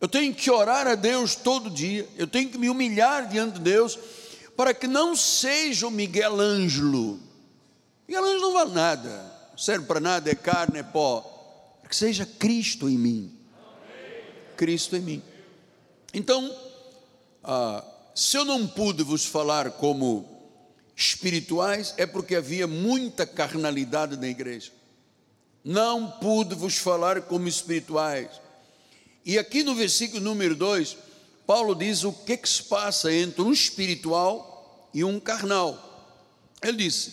eu 0.00 0.08
tenho 0.08 0.34
que 0.34 0.50
orar 0.50 0.86
a 0.86 0.94
Deus 0.94 1.34
todo 1.34 1.70
dia, 1.70 2.08
eu 2.16 2.26
tenho 2.26 2.50
que 2.50 2.58
me 2.58 2.68
humilhar 2.68 3.28
diante 3.28 3.54
de 3.54 3.60
Deus 3.60 3.98
para 4.56 4.72
que 4.72 4.86
não 4.86 5.16
seja 5.16 5.86
o 5.86 5.90
Miguel 5.90 6.40
Ângelo. 6.40 7.20
Miguel 8.06 8.24
Ângelo 8.24 8.40
não 8.40 8.52
vale 8.52 8.72
nada, 8.72 9.50
serve 9.56 9.86
para 9.86 10.00
nada, 10.00 10.30
é 10.30 10.34
carne, 10.34 10.78
é 10.78 10.82
pó. 10.82 11.32
Para 11.80 11.88
que 11.88 11.96
seja 11.96 12.26
Cristo 12.26 12.88
em 12.88 12.98
mim. 12.98 13.32
Cristo 14.56 14.96
em 14.96 15.00
mim. 15.00 15.22
Então, 16.12 16.54
ah, 17.44 17.84
se 18.16 18.34
eu 18.38 18.46
não 18.46 18.66
pude 18.66 19.02
vos 19.02 19.26
falar 19.26 19.72
como 19.72 20.26
espirituais, 20.96 21.92
é 21.98 22.06
porque 22.06 22.34
havia 22.34 22.66
muita 22.66 23.26
carnalidade 23.26 24.16
na 24.16 24.26
igreja. 24.26 24.72
Não 25.62 26.12
pude 26.12 26.54
vos 26.54 26.78
falar 26.78 27.20
como 27.20 27.46
espirituais. 27.46 28.40
E 29.22 29.38
aqui 29.38 29.62
no 29.62 29.74
versículo 29.74 30.22
número 30.22 30.56
2, 30.56 30.96
Paulo 31.46 31.74
diz 31.74 32.04
o 32.04 32.12
que, 32.12 32.38
que 32.38 32.48
se 32.48 32.62
passa 32.62 33.12
entre 33.12 33.42
um 33.42 33.52
espiritual 33.52 34.88
e 34.94 35.04
um 35.04 35.20
carnal. 35.20 36.16
Ele 36.62 36.84
disse: 36.84 37.12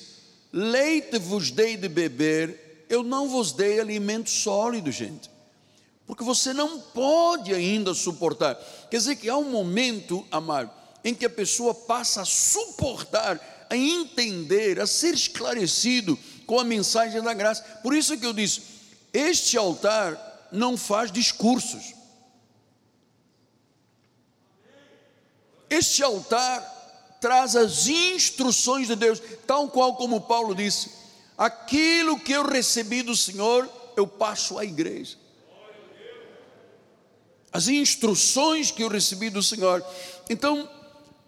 Leite 0.54 1.20
vos 1.20 1.52
dei 1.52 1.76
de 1.76 1.90
beber, 1.90 2.86
eu 2.90 3.04
não 3.04 3.28
vos 3.28 3.52
dei 3.52 3.78
alimento 3.78 4.30
sólido, 4.30 4.90
gente, 4.90 5.30
porque 6.08 6.24
você 6.24 6.54
não 6.54 6.80
pode 6.80 7.54
ainda 7.54 7.94
suportar. 7.94 8.56
Quer 8.90 8.98
dizer 9.00 9.18
que 9.18 9.30
há 9.30 9.36
um 9.36 9.52
momento, 9.52 10.26
amado, 10.32 10.72
em 11.04 11.14
que 11.14 11.26
a 11.26 11.30
pessoa 11.30 11.74
passa 11.74 12.22
a 12.22 12.26
suportar, 12.26 13.68
a 13.70 13.76
entender, 13.76 14.80
a 14.80 14.88
ser 14.88 15.14
esclarecido 15.14 16.18
com 16.46 16.60
a 16.60 16.64
mensagem 16.64 17.22
da 17.22 17.34
graça. 17.34 17.64
Por 17.82 17.94
isso 17.94 18.18
que 18.18 18.26
eu 18.26 18.34
disse: 18.34 18.62
este 19.14 19.58
altar 19.58 20.50
não 20.52 20.78
faz 20.78 21.12
discursos. 21.12 21.94
Este 25.70 26.04
altar 26.04 27.18
traz 27.20 27.56
as 27.56 27.88
instruções 27.88 28.88
de 28.88 28.96
Deus, 28.96 29.22
tal 29.48 29.70
qual 29.70 29.96
como 29.96 30.22
Paulo 30.22 30.54
disse: 30.54 30.92
aquilo 31.38 32.20
que 32.20 32.32
eu 32.32 32.48
recebi 32.48 33.02
do 33.02 33.16
Senhor, 33.16 33.70
eu 33.98 34.08
passo 34.08 34.58
à 34.58 34.66
igreja. 34.66 35.18
As 37.52 37.68
instruções 37.68 38.72
que 38.72 38.84
eu 38.84 38.88
recebi 38.88 39.30
do 39.30 39.44
Senhor. 39.44 39.86
Então, 40.28 40.68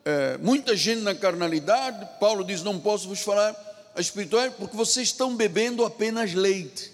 é, 0.06 0.38
muita 0.38 0.78
gente 0.78 1.02
na 1.02 1.16
carnalidade, 1.16 2.08
Paulo 2.20 2.44
diz: 2.44 2.62
não 2.62 2.80
posso 2.80 3.08
vos 3.08 3.22
falar 3.22 3.56
a 3.96 4.00
espiritual, 4.00 4.52
porque 4.52 4.78
vocês 4.78 5.08
estão 5.08 5.36
bebendo 5.36 5.84
apenas 5.84 6.34
leite. 6.34 6.92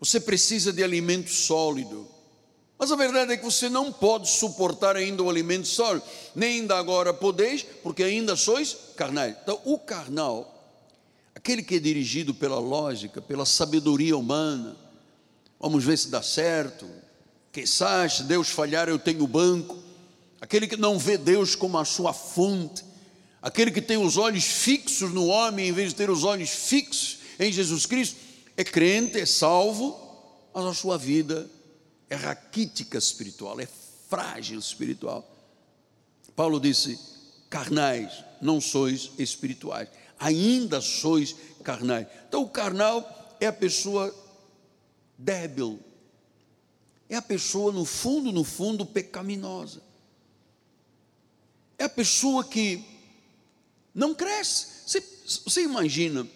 Você 0.00 0.18
precisa 0.18 0.72
de 0.72 0.82
alimento 0.82 1.30
sólido. 1.30 2.08
Mas 2.76 2.90
a 2.90 2.96
verdade 2.96 3.32
é 3.32 3.36
que 3.36 3.44
você 3.44 3.68
não 3.68 3.92
pode 3.92 4.28
suportar 4.28 4.96
ainda 4.96 5.22
o 5.22 5.30
alimento 5.30 5.68
sólido, 5.68 6.04
nem 6.34 6.60
ainda 6.60 6.76
agora 6.76 7.14
podeis, 7.14 7.64
porque 7.82 8.02
ainda 8.02 8.34
sois 8.34 8.76
carnais. 8.96 9.36
Então, 9.42 9.60
o 9.64 9.78
carnal, 9.78 10.52
aquele 11.34 11.62
que 11.62 11.76
é 11.76 11.78
dirigido 11.78 12.34
pela 12.34 12.58
lógica, 12.58 13.22
pela 13.22 13.46
sabedoria 13.46 14.16
humana, 14.16 14.76
vamos 15.60 15.84
ver 15.84 15.96
se 15.96 16.08
dá 16.08 16.20
certo, 16.20 16.90
que 17.52 17.64
se 17.64 18.24
Deus 18.24 18.48
falhar, 18.48 18.88
eu 18.88 18.98
tenho 18.98 19.26
banco, 19.26 19.83
aquele 20.44 20.68
que 20.68 20.76
não 20.76 20.98
vê 20.98 21.16
Deus 21.16 21.56
como 21.56 21.78
a 21.78 21.86
sua 21.86 22.12
fonte, 22.12 22.84
aquele 23.40 23.70
que 23.70 23.80
tem 23.80 23.96
os 23.96 24.18
olhos 24.18 24.44
fixos 24.44 25.10
no 25.10 25.24
homem, 25.24 25.68
em 25.68 25.72
vez 25.72 25.88
de 25.88 25.94
ter 25.94 26.10
os 26.10 26.22
olhos 26.22 26.50
fixos 26.50 27.20
em 27.40 27.50
Jesus 27.50 27.86
Cristo, 27.86 28.16
é 28.54 28.62
crente, 28.62 29.18
é 29.18 29.24
salvo, 29.24 29.98
mas 30.52 30.66
a 30.66 30.74
sua 30.74 30.98
vida 30.98 31.50
é 32.10 32.14
raquítica 32.14 32.98
espiritual, 32.98 33.58
é 33.58 33.66
frágil 34.10 34.58
espiritual. 34.58 35.26
Paulo 36.36 36.60
disse: 36.60 36.98
carnais, 37.48 38.22
não 38.38 38.60
sois 38.60 39.12
espirituais, 39.18 39.88
ainda 40.18 40.82
sois 40.82 41.34
carnais. 41.62 42.06
Então, 42.28 42.42
o 42.42 42.50
carnal 42.50 43.38
é 43.40 43.46
a 43.46 43.52
pessoa 43.52 44.14
débil, 45.16 45.80
é 47.08 47.16
a 47.16 47.22
pessoa, 47.22 47.72
no 47.72 47.86
fundo, 47.86 48.30
no 48.30 48.44
fundo, 48.44 48.84
pecaminosa, 48.84 49.80
é 51.84 51.86
a 51.86 51.88
pessoa 51.88 52.42
que 52.42 52.82
não 53.94 54.14
cresce. 54.14 54.66
Você, 54.86 55.02
você 55.44 55.62
imagina, 55.62 56.26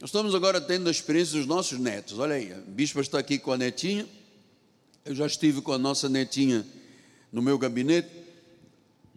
nós 0.00 0.08
estamos 0.08 0.34
agora 0.34 0.60
tendo 0.60 0.88
a 0.88 0.90
experiência 0.90 1.38
dos 1.38 1.46
nossos 1.46 1.78
netos, 1.78 2.18
olha 2.18 2.34
aí, 2.34 2.52
a 2.52 2.56
bispa 2.56 3.00
está 3.00 3.18
aqui 3.18 3.38
com 3.38 3.52
a 3.52 3.58
netinha. 3.58 4.08
Eu 5.04 5.14
já 5.14 5.26
estive 5.26 5.60
com 5.60 5.72
a 5.72 5.78
nossa 5.78 6.08
netinha 6.08 6.66
no 7.30 7.40
meu 7.40 7.58
gabinete. 7.58 8.08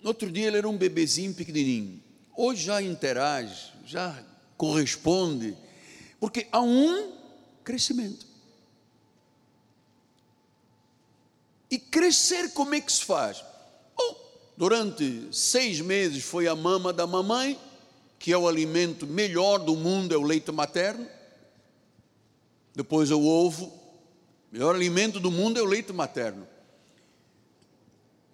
No 0.02 0.10
outro 0.10 0.30
dia 0.32 0.48
ele 0.48 0.58
era 0.58 0.70
um 0.70 0.78
bebezinho 0.78 1.34
pequenininho. 1.34 2.02
Hoje 2.38 2.66
já 2.66 2.82
interage, 2.82 3.74
já 3.86 4.24
corresponde, 4.56 5.58
porque 6.20 6.48
há 6.52 6.62
um 6.62 7.14
crescimento. 7.64 8.28
E 11.72 11.80
crescer, 11.80 12.52
como 12.54 12.76
é 12.76 12.82
que 12.82 12.92
se 12.92 13.04
faz? 13.04 13.44
Durante 14.60 15.30
seis 15.32 15.80
meses 15.80 16.22
foi 16.22 16.46
a 16.46 16.54
mama 16.54 16.92
da 16.92 17.08
mamãe, 17.08 17.58
que 18.20 18.34
é 18.34 18.38
o 18.38 18.46
alimento 18.46 19.08
melhor 19.08 19.58
do 19.58 19.74
mundo, 19.74 20.14
é 20.14 20.18
o 20.18 20.22
leite 20.22 20.52
materno. 20.52 21.08
Depois 22.76 23.10
é 23.10 23.16
o 23.16 23.26
ovo. 23.26 23.68
O 23.68 23.72
melhor 24.52 24.76
alimento 24.76 25.18
do 25.18 25.32
mundo 25.32 25.58
é 25.58 25.62
o 25.62 25.66
leite 25.66 25.94
materno. 25.94 26.46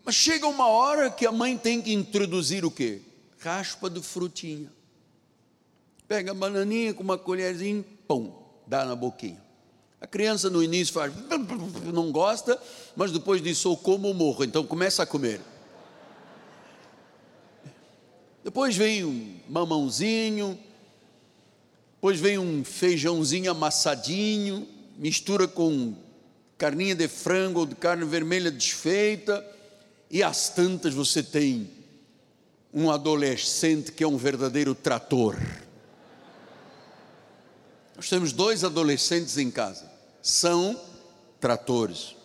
Mas 0.04 0.16
chega 0.16 0.48
uma 0.48 0.68
hora 0.68 1.12
que 1.12 1.28
a 1.28 1.32
mãe 1.32 1.56
tem 1.56 1.80
que 1.80 1.94
introduzir 1.94 2.66
o 2.66 2.72
quê? 2.72 3.04
Raspa 3.38 3.88
de 3.88 4.02
frutinha. 4.02 4.74
Pega 6.08 6.32
a 6.32 6.34
bananinha 6.34 6.92
com 6.96 7.04
uma 7.04 7.20
colherzinha, 7.20 7.86
pum, 8.08 8.34
dá 8.66 8.84
na 8.84 8.96
boquinha. 8.96 9.40
A 10.02 10.08
criança 10.08 10.50
no 10.50 10.64
início 10.64 10.92
faz, 10.92 11.14
não 11.94 12.12
gosta, 12.12 12.60
mas 12.96 13.12
depois 13.12 13.44
disso 13.44 13.70
ou 13.70 13.78
como 13.78 14.12
morro, 14.12 14.44
então 14.44 14.66
começa 14.66 15.04
a 15.04 15.06
comer. 15.06 15.40
Depois 18.46 18.78
vem 18.78 19.04
um 19.04 19.40
mamãozinho, 19.50 20.56
depois 21.96 22.20
vem 22.20 22.38
um 22.38 22.64
feijãozinho 22.64 23.50
amassadinho, 23.50 24.68
mistura 25.00 25.48
com 25.48 25.96
carninha 26.56 26.94
de 26.94 27.08
frango 27.08 27.62
ou 27.62 27.66
de 27.66 27.74
carne 27.74 28.06
vermelha 28.06 28.52
desfeita, 28.52 29.44
e 30.12 30.22
às 30.22 30.50
tantas 30.50 30.94
você 30.94 31.24
tem 31.24 31.72
um 32.72 32.92
adolescente 32.92 33.92
que 33.92 34.04
é 34.04 34.08
um 34.08 34.16
verdadeiro 34.16 34.76
trator. 34.76 35.36
Nós 37.96 38.08
temos 38.08 38.32
dois 38.32 38.64
adolescentes 38.64 39.40
em 39.40 39.50
casa, 39.50 39.92
são 40.22 40.80
tratores. 41.40 42.16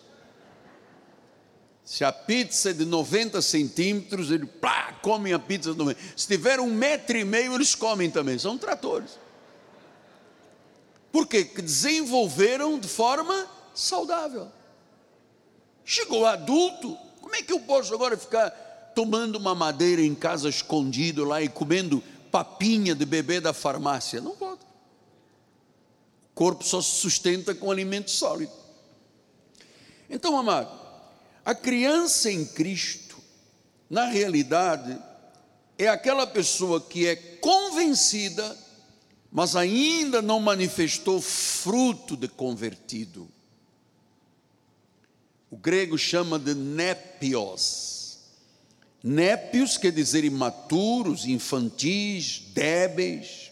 Se 1.91 2.05
a 2.05 2.11
pizza 2.13 2.69
é 2.69 2.73
de 2.73 2.85
90 2.85 3.41
centímetros, 3.41 4.31
eles 4.31 4.49
plá, 4.61 4.93
comem 5.01 5.33
a 5.33 5.39
pizza 5.39 5.73
90. 5.73 5.99
Se 6.15 6.25
tiver 6.25 6.57
um 6.57 6.73
metro 6.73 7.17
e 7.17 7.25
meio, 7.25 7.53
eles 7.53 7.75
comem 7.75 8.09
também, 8.09 8.39
são 8.39 8.57
tratores. 8.57 9.19
Por 11.11 11.27
quê? 11.27 11.43
Que 11.43 11.61
desenvolveram 11.61 12.79
de 12.79 12.87
forma 12.87 13.45
saudável. 13.75 14.47
Chegou 15.83 16.25
adulto, 16.25 16.97
como 17.19 17.35
é 17.35 17.41
que 17.41 17.51
eu 17.51 17.59
posso 17.59 17.93
agora 17.93 18.15
ficar 18.15 18.51
tomando 18.95 19.35
uma 19.35 19.53
madeira 19.53 20.01
em 20.01 20.15
casa 20.15 20.47
escondido 20.47 21.25
lá 21.25 21.41
e 21.41 21.49
comendo 21.49 22.01
papinha 22.31 22.95
de 22.95 23.05
bebê 23.05 23.41
da 23.41 23.51
farmácia? 23.51 24.21
Não 24.21 24.33
pode. 24.33 24.61
O 24.61 26.35
corpo 26.35 26.63
só 26.63 26.81
se 26.81 27.01
sustenta 27.01 27.53
com 27.53 27.69
alimento 27.69 28.09
sólido. 28.09 28.53
Então, 30.09 30.37
amado, 30.37 30.80
a 31.43 31.55
criança 31.55 32.31
em 32.31 32.45
Cristo, 32.45 33.17
na 33.89 34.05
realidade, 34.05 34.97
é 35.77 35.87
aquela 35.87 36.27
pessoa 36.27 36.79
que 36.79 37.07
é 37.07 37.15
convencida 37.15 38.57
mas 39.31 39.55
ainda 39.55 40.21
não 40.21 40.41
manifestou 40.41 41.21
fruto 41.21 42.17
de 42.17 42.27
convertido. 42.27 43.29
O 45.49 45.55
grego 45.55 45.97
chama 45.97 46.37
de 46.37 46.53
népios. 46.53 48.19
Népios 49.01 49.77
quer 49.77 49.93
dizer 49.93 50.25
imaturos, 50.25 51.25
infantis, 51.25 52.43
débeis. 52.53 53.51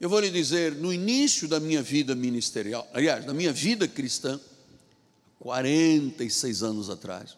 Eu 0.00 0.08
vou 0.08 0.20
lhe 0.20 0.30
dizer, 0.30 0.72
no 0.74 0.92
início 0.92 1.46
da 1.48 1.58
minha 1.60 1.82
vida 1.82 2.14
ministerial, 2.14 2.88
aliás, 2.92 3.24
da 3.24 3.32
minha 3.32 3.52
vida 3.52 3.86
cristã, 3.86 4.38
46 5.38 6.62
anos 6.62 6.90
atrás, 6.90 7.36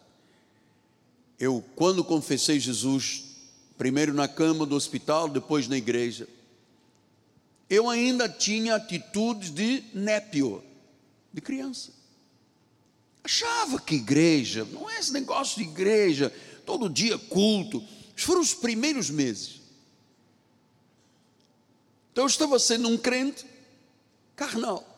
eu, 1.39 1.63
quando 1.75 2.03
confessei 2.03 2.59
Jesus, 2.59 3.23
primeiro 3.77 4.13
na 4.13 4.27
cama 4.27 4.65
do 4.65 4.75
hospital, 4.75 5.27
depois 5.27 5.67
na 5.67 5.75
igreja. 5.75 6.27
Eu 7.67 7.89
ainda 7.89 8.29
tinha 8.29 8.75
atitudes 8.75 9.49
de 9.49 9.83
népio, 9.93 10.63
de 11.33 11.41
criança. 11.41 11.91
Achava 13.23 13.79
que 13.79 13.95
igreja, 13.95 14.65
não 14.65 14.89
é 14.89 14.99
esse 14.99 15.11
negócio 15.11 15.63
de 15.63 15.69
igreja, 15.69 16.31
todo 16.65 16.89
dia 16.89 17.17
culto. 17.17 17.83
Foram 18.15 18.41
os 18.41 18.53
primeiros 18.53 19.09
meses. 19.09 19.61
Então 22.11 22.25
eu 22.25 22.27
estava 22.27 22.59
sendo 22.59 22.87
um 22.87 22.97
crente 22.97 23.45
carnal, 24.35 24.90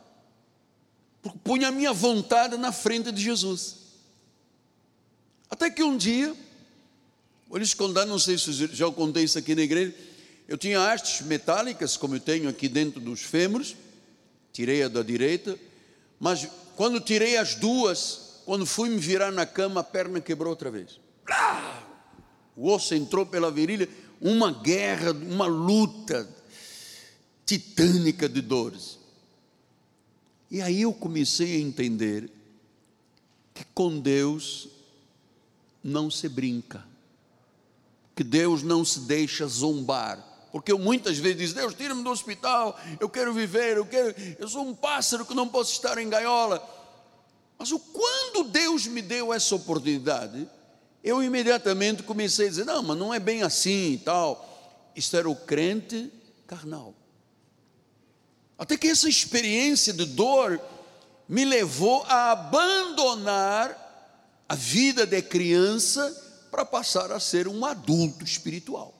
punha 1.43 1.69
a 1.69 1.71
minha 1.71 1.93
vontade 1.93 2.57
na 2.57 2.71
frente 2.71 3.11
de 3.11 3.21
Jesus. 3.21 3.77
Até 5.49 5.69
que 5.69 5.83
um 5.83 5.95
dia, 5.95 6.35
Vou 7.53 7.59
lhes 7.59 7.75
contar, 7.75 8.07
não 8.07 8.17
sei 8.17 8.35
se 8.35 8.51
já 8.51 8.89
contei 8.89 9.25
isso 9.25 9.37
aqui 9.37 9.53
na 9.53 9.61
igreja. 9.61 9.93
Eu 10.47 10.57
tinha 10.57 10.81
hastes 10.81 11.23
metálicas, 11.27 11.95
como 11.95 12.15
eu 12.15 12.19
tenho 12.19 12.49
aqui 12.49 12.67
dentro 12.67 12.99
dos 12.99 13.21
fêmures, 13.21 13.75
tirei 14.51 14.81
a 14.81 14.87
da 14.87 15.03
direita, 15.03 15.55
mas 16.19 16.47
quando 16.75 16.99
tirei 16.99 17.37
as 17.37 17.53
duas, 17.53 18.41
quando 18.43 18.65
fui 18.65 18.89
me 18.89 18.97
virar 18.97 19.31
na 19.31 19.45
cama, 19.45 19.81
a 19.81 19.83
perna 19.83 20.19
quebrou 20.19 20.49
outra 20.49 20.71
vez. 20.71 20.99
O 22.55 22.71
osso 22.71 22.95
entrou 22.95 23.23
pela 23.23 23.51
virilha, 23.51 23.87
uma 24.19 24.51
guerra, 24.51 25.11
uma 25.11 25.45
luta 25.45 26.27
titânica 27.45 28.27
de 28.27 28.41
dores. 28.41 28.97
E 30.53 30.61
aí 30.61 30.83
eu 30.83 30.93
comecei 30.93 31.57
a 31.57 31.59
entender 31.59 32.31
que 33.53 33.65
com 33.73 33.99
Deus 33.99 34.69
não 35.83 36.09
se 36.09 36.29
brinca 36.29 36.93
que 38.15 38.23
Deus 38.23 38.63
não 38.63 38.85
se 38.85 39.01
deixa 39.01 39.47
zombar. 39.47 40.31
Porque 40.51 40.71
eu 40.71 40.77
muitas 40.77 41.17
vezes 41.17 41.49
digo, 41.49 41.53
Deus, 41.55 41.73
tira-me 41.73 42.03
do 42.03 42.11
hospital, 42.11 42.79
eu 42.99 43.09
quero 43.09 43.33
viver, 43.33 43.77
eu 43.77 43.85
quero, 43.85 44.13
eu 44.37 44.47
sou 44.47 44.63
um 44.63 44.75
pássaro 44.75 45.25
que 45.25 45.33
não 45.33 45.47
posso 45.47 45.71
estar 45.71 45.97
em 45.97 46.07
gaiola. 46.07 46.63
Mas 47.57 47.71
quando 47.71 48.49
Deus 48.49 48.85
me 48.85 49.01
deu 49.01 49.33
essa 49.33 49.55
oportunidade, 49.55 50.47
eu 51.03 51.23
imediatamente 51.23 52.03
comecei 52.03 52.47
a 52.47 52.49
dizer, 52.49 52.65
não, 52.65 52.83
mas 52.83 52.97
não 52.97 53.13
é 53.13 53.19
bem 53.19 53.41
assim 53.41 53.93
e 53.93 53.97
tal. 53.97 54.91
Isso 54.95 55.17
era 55.17 55.27
o 55.27 55.35
crente 55.35 56.11
carnal. 56.45 56.93
Até 58.57 58.77
que 58.77 58.87
essa 58.87 59.09
experiência 59.09 59.93
de 59.93 60.05
dor 60.05 60.61
me 61.27 61.45
levou 61.45 62.03
a 62.03 62.31
abandonar 62.31 63.79
a 64.47 64.55
vida 64.55 65.05
de 65.05 65.21
criança 65.21 66.47
para 66.51 66.63
passar 66.63 67.11
a 67.11 67.19
ser 67.19 67.47
um 67.47 67.65
adulto 67.65 68.23
espiritual. 68.23 68.93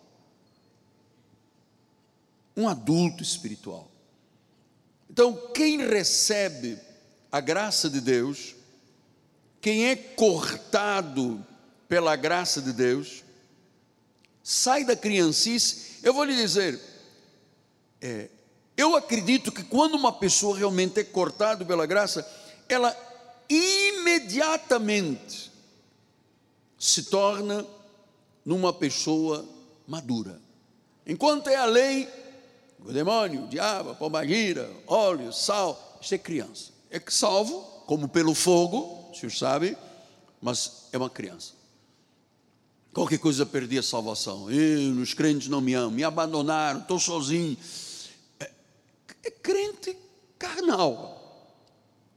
Um 2.57 2.67
adulto 2.67 3.21
espiritual. 3.21 3.91
Então, 5.09 5.51
quem 5.53 5.77
recebe 5.87 6.79
a 7.31 7.39
graça 7.39 7.89
de 7.89 8.01
Deus, 8.01 8.55
quem 9.61 9.85
é 9.85 9.95
cortado 9.95 11.45
pela 11.87 12.15
graça 12.15 12.61
de 12.61 12.73
Deus, 12.73 13.23
sai 14.43 14.83
da 14.83 14.95
criancice. 14.95 15.99
Eu 16.01 16.13
vou 16.13 16.23
lhe 16.23 16.35
dizer, 16.35 16.79
é, 18.01 18.29
eu 18.75 18.95
acredito 18.95 19.51
que 19.51 19.63
quando 19.63 19.95
uma 19.95 20.11
pessoa 20.11 20.57
realmente 20.57 20.99
é 20.99 21.03
cortada 21.03 21.63
pela 21.63 21.85
graça, 21.85 22.27
ela 22.67 22.95
imediatamente 23.49 25.51
se 26.77 27.03
torna 27.03 27.65
numa 28.43 28.73
pessoa 28.73 29.45
madura. 29.87 30.41
Enquanto 31.05 31.47
é 31.47 31.55
a 31.55 31.65
lei, 31.65 32.09
o 32.83 32.91
demônio, 32.91 33.43
o 33.43 33.47
diabo, 33.47 33.91
a 33.91 33.95
pombagira, 33.95 34.69
óleo, 34.87 35.31
sal, 35.31 35.99
isso 36.01 36.15
é 36.15 36.17
criança. 36.17 36.71
É 36.89 37.01
salvo, 37.07 37.61
como 37.85 38.07
pelo 38.07 38.33
fogo, 38.33 39.09
o 39.11 39.15
senhor 39.15 39.31
sabe, 39.31 39.77
mas 40.41 40.87
é 40.91 40.97
uma 40.97 41.09
criança. 41.09 41.53
Qualquer 42.93 43.17
coisa 43.17 43.45
perdi 43.45 43.77
a 43.77 43.83
salvação. 43.83 44.51
Eu, 44.51 45.01
os 45.01 45.13
crentes 45.13 45.47
não 45.47 45.61
me 45.61 45.73
amam, 45.73 45.91
me 45.91 46.03
abandonaram, 46.03 46.81
estou 46.81 46.99
sozinho. 46.99 47.57
É, 49.23 49.31
crente 49.31 49.97
carnal. 50.37 51.19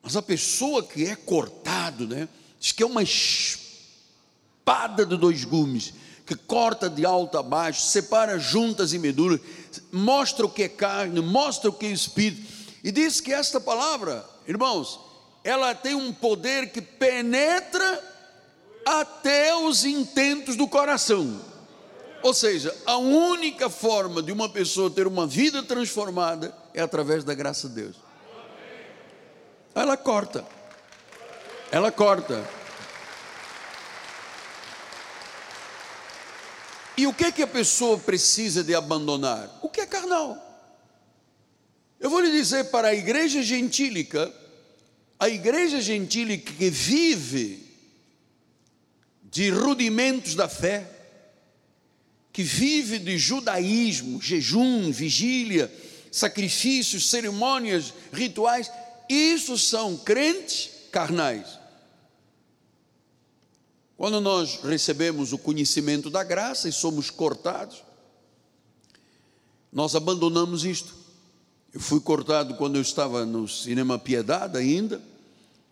Mas 0.02 0.16
a 0.16 0.22
pessoa 0.22 0.82
que 0.82 1.06
é 1.06 1.16
cortado, 1.16 2.06
né? 2.06 2.28
Diz 2.58 2.72
que 2.72 2.82
é 2.82 2.86
uma 2.86 3.02
espada 3.02 5.06
de 5.06 5.16
dois 5.16 5.44
gumes, 5.44 5.94
que 6.24 6.34
corta 6.34 6.90
de 6.90 7.06
alto 7.06 7.38
a 7.38 7.42
baixo, 7.42 7.82
separa 7.82 8.38
juntas 8.38 8.92
e 8.92 8.98
medulas, 8.98 9.40
mostra 9.92 10.44
o 10.44 10.50
que 10.50 10.64
é 10.64 10.68
carne, 10.68 11.20
mostra 11.20 11.70
o 11.70 11.72
que 11.72 11.86
é 11.86 11.90
espírito. 11.90 12.52
E 12.82 12.90
diz 12.90 13.20
que 13.20 13.32
esta 13.32 13.60
palavra, 13.60 14.28
irmãos, 14.46 14.98
ela 15.44 15.74
tem 15.74 15.94
um 15.94 16.12
poder 16.12 16.72
que 16.72 16.80
penetra 16.80 18.16
até 18.84 19.54
os 19.56 19.84
intentos 19.84 20.56
do 20.56 20.66
coração. 20.66 21.40
Ou 22.22 22.34
seja, 22.34 22.74
a 22.84 22.96
única 22.96 23.70
forma 23.70 24.22
de 24.22 24.32
uma 24.32 24.48
pessoa 24.48 24.90
ter 24.90 25.06
uma 25.06 25.26
vida 25.26 25.62
transformada 25.62 26.54
é 26.76 26.82
através 26.82 27.24
da 27.24 27.34
graça 27.34 27.68
de 27.70 27.74
Deus. 27.74 27.96
Ela 29.74 29.96
corta. 29.96 30.46
Ela 31.72 31.90
corta. 31.90 32.46
E 36.98 37.06
o 37.06 37.14
que 37.14 37.24
é 37.24 37.32
que 37.32 37.42
a 37.42 37.46
pessoa 37.46 37.98
precisa 37.98 38.62
de 38.62 38.74
abandonar? 38.74 39.58
O 39.62 39.70
que 39.70 39.80
é 39.80 39.86
carnal? 39.86 40.42
Eu 41.98 42.10
vou 42.10 42.20
lhe 42.20 42.30
dizer 42.30 42.64
para 42.64 42.88
a 42.88 42.94
igreja 42.94 43.42
gentílica, 43.42 44.32
a 45.18 45.30
igreja 45.30 45.80
gentílica 45.80 46.52
que 46.52 46.68
vive 46.68 47.66
de 49.22 49.48
rudimentos 49.48 50.34
da 50.34 50.48
fé, 50.48 50.90
que 52.32 52.42
vive 52.42 52.98
de 52.98 53.16
judaísmo, 53.16 54.20
jejum, 54.20 54.90
vigília, 54.92 55.72
sacrifícios, 56.16 57.10
cerimônias, 57.10 57.92
rituais, 58.10 58.70
isso 59.06 59.58
são 59.58 59.98
crentes 59.98 60.70
carnais. 60.90 61.58
Quando 63.98 64.18
nós 64.20 64.60
recebemos 64.62 65.34
o 65.34 65.38
conhecimento 65.38 66.08
da 66.08 66.24
graça 66.24 66.70
e 66.70 66.72
somos 66.72 67.10
cortados, 67.10 67.82
nós 69.70 69.94
abandonamos 69.94 70.64
isto. 70.64 70.94
Eu 71.72 71.80
fui 71.80 72.00
cortado 72.00 72.54
quando 72.54 72.76
eu 72.76 72.82
estava 72.82 73.26
no 73.26 73.46
cinema 73.46 73.98
Piedade 73.98 74.56
ainda, 74.56 75.02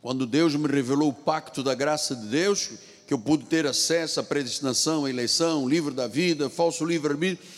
quando 0.02 0.26
Deus 0.26 0.54
me 0.54 0.68
revelou 0.68 1.08
o 1.08 1.14
pacto 1.14 1.62
da 1.62 1.74
graça 1.74 2.14
de 2.14 2.26
Deus, 2.26 2.68
que 3.06 3.14
eu 3.14 3.18
pude 3.18 3.44
ter 3.44 3.66
acesso 3.66 4.20
à 4.20 4.22
predestinação, 4.22 5.06
à 5.06 5.10
eleição, 5.10 5.66
livro 5.66 5.94
da 5.94 6.06
vida, 6.06 6.50
falso 6.50 6.84
livre-arbítrio. 6.84 7.48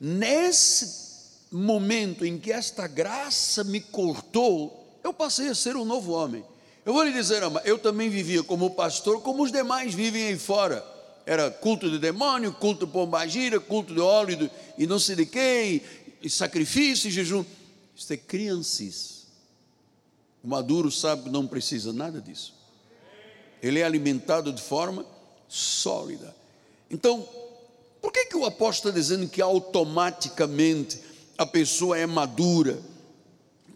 Nesse 0.00 1.09
momento 1.50 2.24
em 2.24 2.38
que 2.38 2.52
esta 2.52 2.86
graça 2.86 3.64
me 3.64 3.80
cortou, 3.80 4.98
eu 5.02 5.12
passei 5.12 5.48
a 5.48 5.54
ser 5.54 5.76
um 5.76 5.84
novo 5.84 6.12
homem. 6.12 6.44
Eu 6.84 6.92
vou 6.92 7.02
lhe 7.02 7.12
dizer, 7.12 7.42
ama, 7.42 7.60
eu 7.64 7.78
também 7.78 8.08
vivia 8.08 8.42
como 8.42 8.70
pastor, 8.70 9.20
como 9.22 9.42
os 9.42 9.52
demais 9.52 9.92
vivem 9.92 10.26
aí 10.26 10.38
fora. 10.38 10.84
Era 11.26 11.50
culto 11.50 11.90
de 11.90 11.98
demônio, 11.98 12.52
culto 12.52 12.86
de 12.86 12.92
pombagira, 12.92 13.60
culto 13.60 13.94
de 13.94 14.00
óleo 14.00 14.50
e 14.78 14.86
não 14.86 14.98
sei 14.98 15.16
de 15.16 15.26
quem, 15.26 15.82
e 16.22 16.30
sacrifício 16.30 17.08
e 17.08 17.10
jejum. 17.10 17.44
Isso 17.94 18.12
é 18.12 18.16
criancice. 18.16 19.20
O 20.42 20.48
maduro 20.48 20.90
sabe 20.90 21.24
que 21.24 21.30
não 21.30 21.46
precisa 21.46 21.92
nada 21.92 22.20
disso. 22.20 22.54
Ele 23.62 23.80
é 23.80 23.84
alimentado 23.84 24.52
de 24.52 24.62
forma 24.62 25.04
sólida. 25.46 26.34
Então, 26.90 27.28
por 28.00 28.10
que, 28.10 28.26
que 28.26 28.36
o 28.36 28.46
apóstolo 28.46 28.88
está 28.88 29.00
dizendo 29.00 29.28
que 29.28 29.42
automaticamente 29.42 31.09
a 31.40 31.46
pessoa 31.46 31.96
é 31.96 32.06
madura? 32.06 32.78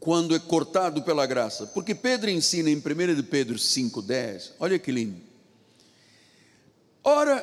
quando 0.05 0.37
é 0.37 0.39
cortado 0.39 1.01
pela 1.01 1.25
graça. 1.25 1.67
Porque 1.69 1.95
Pedro 1.95 2.29
ensina 2.29 2.69
em 2.69 2.77
1 2.77 3.15
de 3.15 3.23
Pedro 3.23 3.57
5,10, 3.57 4.51
olha 4.61 4.79
que 4.79 4.93
lindo. 4.93 5.17
Ora, 7.03 7.43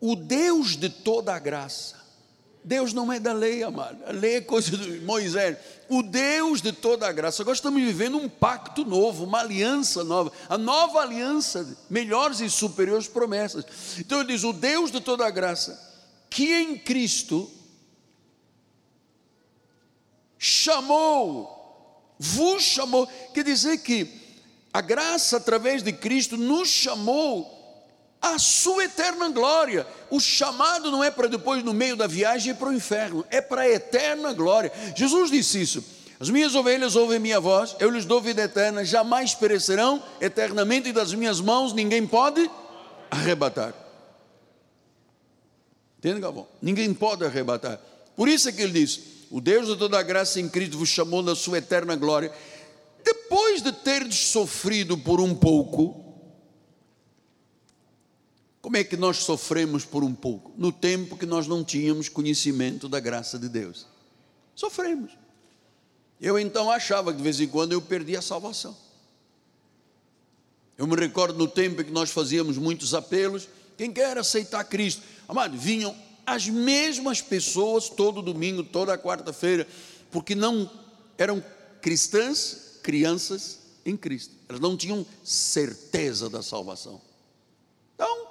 o 0.00 0.16
Deus 0.16 0.76
de 0.76 0.88
toda 0.88 1.34
a 1.34 1.38
graça, 1.38 1.96
Deus 2.64 2.94
não 2.94 3.12
é 3.12 3.20
da 3.20 3.34
lei, 3.34 3.62
amado, 3.62 3.98
a 4.06 4.12
lei 4.12 4.36
é 4.36 4.40
coisa 4.40 4.74
de 4.74 5.00
Moisés, 5.00 5.58
o 5.90 6.02
Deus 6.02 6.62
de 6.62 6.72
toda 6.72 7.06
a 7.06 7.12
graça, 7.12 7.42
agora 7.42 7.54
estamos 7.54 7.82
vivendo 7.82 8.16
um 8.16 8.30
pacto 8.30 8.82
novo, 8.82 9.24
uma 9.24 9.40
aliança 9.40 10.02
nova, 10.02 10.32
a 10.48 10.56
nova 10.56 11.00
aliança, 11.00 11.76
melhores 11.90 12.40
e 12.40 12.48
superiores 12.48 13.08
promessas. 13.08 13.66
Então 13.98 14.20
ele 14.20 14.32
diz: 14.32 14.42
o 14.42 14.54
Deus 14.54 14.90
de 14.90 15.02
toda 15.02 15.26
a 15.26 15.30
graça, 15.30 15.78
que 16.30 16.50
em 16.54 16.78
Cristo 16.78 17.50
chamou, 20.46 22.14
vos 22.18 22.62
chamou, 22.62 23.06
quer 23.34 23.44
dizer 23.44 23.78
que 23.78 24.08
a 24.72 24.80
graça 24.80 25.38
através 25.38 25.82
de 25.82 25.92
Cristo 25.92 26.36
nos 26.36 26.68
chamou 26.68 27.52
à 28.20 28.38
sua 28.38 28.84
eterna 28.84 29.28
glória. 29.28 29.86
O 30.10 30.20
chamado 30.20 30.90
não 30.90 31.02
é 31.02 31.10
para 31.10 31.28
depois, 31.28 31.62
no 31.62 31.74
meio 31.74 31.96
da 31.96 32.06
viagem, 32.06 32.52
ir 32.52 32.54
para 32.56 32.68
o 32.68 32.74
inferno, 32.74 33.24
é 33.30 33.40
para 33.40 33.62
a 33.62 33.68
eterna 33.68 34.32
glória. 34.32 34.72
Jesus 34.94 35.30
disse 35.30 35.60
isso. 35.60 35.84
As 36.18 36.30
minhas 36.30 36.54
ovelhas 36.54 36.96
ouvem 36.96 37.18
minha 37.18 37.38
voz, 37.38 37.76
eu 37.78 37.90
lhes 37.90 38.06
dou 38.06 38.22
vida 38.22 38.42
eterna, 38.42 38.84
jamais 38.84 39.34
perecerão 39.34 40.02
eternamente, 40.18 40.88
e 40.88 40.92
das 40.92 41.12
minhas 41.12 41.40
mãos 41.40 41.74
ninguém 41.74 42.06
pode 42.06 42.50
arrebatar. 43.10 43.74
Entende, 45.98 46.20
Galvão? 46.20 46.46
Ninguém 46.62 46.94
pode 46.94 47.24
arrebatar. 47.24 47.78
Por 48.16 48.28
isso 48.28 48.48
é 48.48 48.52
que 48.52 48.62
ele 48.62 48.72
diz: 48.72 49.15
o 49.30 49.40
Deus 49.40 49.66
de 49.66 49.76
toda 49.76 49.98
a 49.98 50.02
graça 50.02 50.40
em 50.40 50.48
Cristo 50.48 50.78
vos 50.78 50.88
chamou 50.88 51.22
na 51.22 51.34
sua 51.34 51.58
eterna 51.58 51.96
glória, 51.96 52.32
depois 53.04 53.62
de 53.62 53.72
teres 53.72 54.14
sofrido 54.16 54.96
por 54.98 55.20
um 55.20 55.34
pouco, 55.34 56.04
como 58.60 58.76
é 58.76 58.82
que 58.82 58.96
nós 58.96 59.18
sofremos 59.18 59.84
por 59.84 60.02
um 60.02 60.12
pouco? 60.12 60.52
No 60.56 60.72
tempo 60.72 61.16
que 61.16 61.24
nós 61.24 61.46
não 61.46 61.62
tínhamos 61.62 62.08
conhecimento 62.08 62.88
da 62.88 62.98
graça 62.98 63.38
de 63.38 63.48
Deus. 63.48 63.86
Sofremos. 64.56 65.12
Eu 66.20 66.38
então 66.38 66.70
achava 66.70 67.12
que 67.12 67.18
de 67.18 67.22
vez 67.22 67.40
em 67.40 67.46
quando 67.46 67.72
eu 67.72 67.80
perdia 67.80 68.18
a 68.18 68.22
salvação. 68.22 68.76
Eu 70.76 70.86
me 70.86 70.96
recordo 70.96 71.38
no 71.38 71.46
tempo 71.46 71.80
em 71.80 71.84
que 71.84 71.92
nós 71.92 72.10
fazíamos 72.10 72.58
muitos 72.58 72.92
apelos, 72.92 73.48
quem 73.76 73.92
quer 73.92 74.18
aceitar 74.18 74.64
Cristo, 74.64 75.02
amado, 75.28 75.56
vinham 75.56 75.94
as 76.26 76.48
mesmas 76.48 77.22
pessoas 77.22 77.88
todo 77.88 78.20
domingo, 78.20 78.64
toda 78.64 78.98
quarta-feira, 78.98 79.66
porque 80.10 80.34
não 80.34 80.68
eram 81.16 81.42
cristãs, 81.80 82.80
crianças 82.82 83.60
em 83.84 83.96
Cristo. 83.96 84.34
Elas 84.48 84.60
não 84.60 84.76
tinham 84.76 85.06
certeza 85.22 86.28
da 86.28 86.42
salvação. 86.42 87.00
Então, 87.94 88.26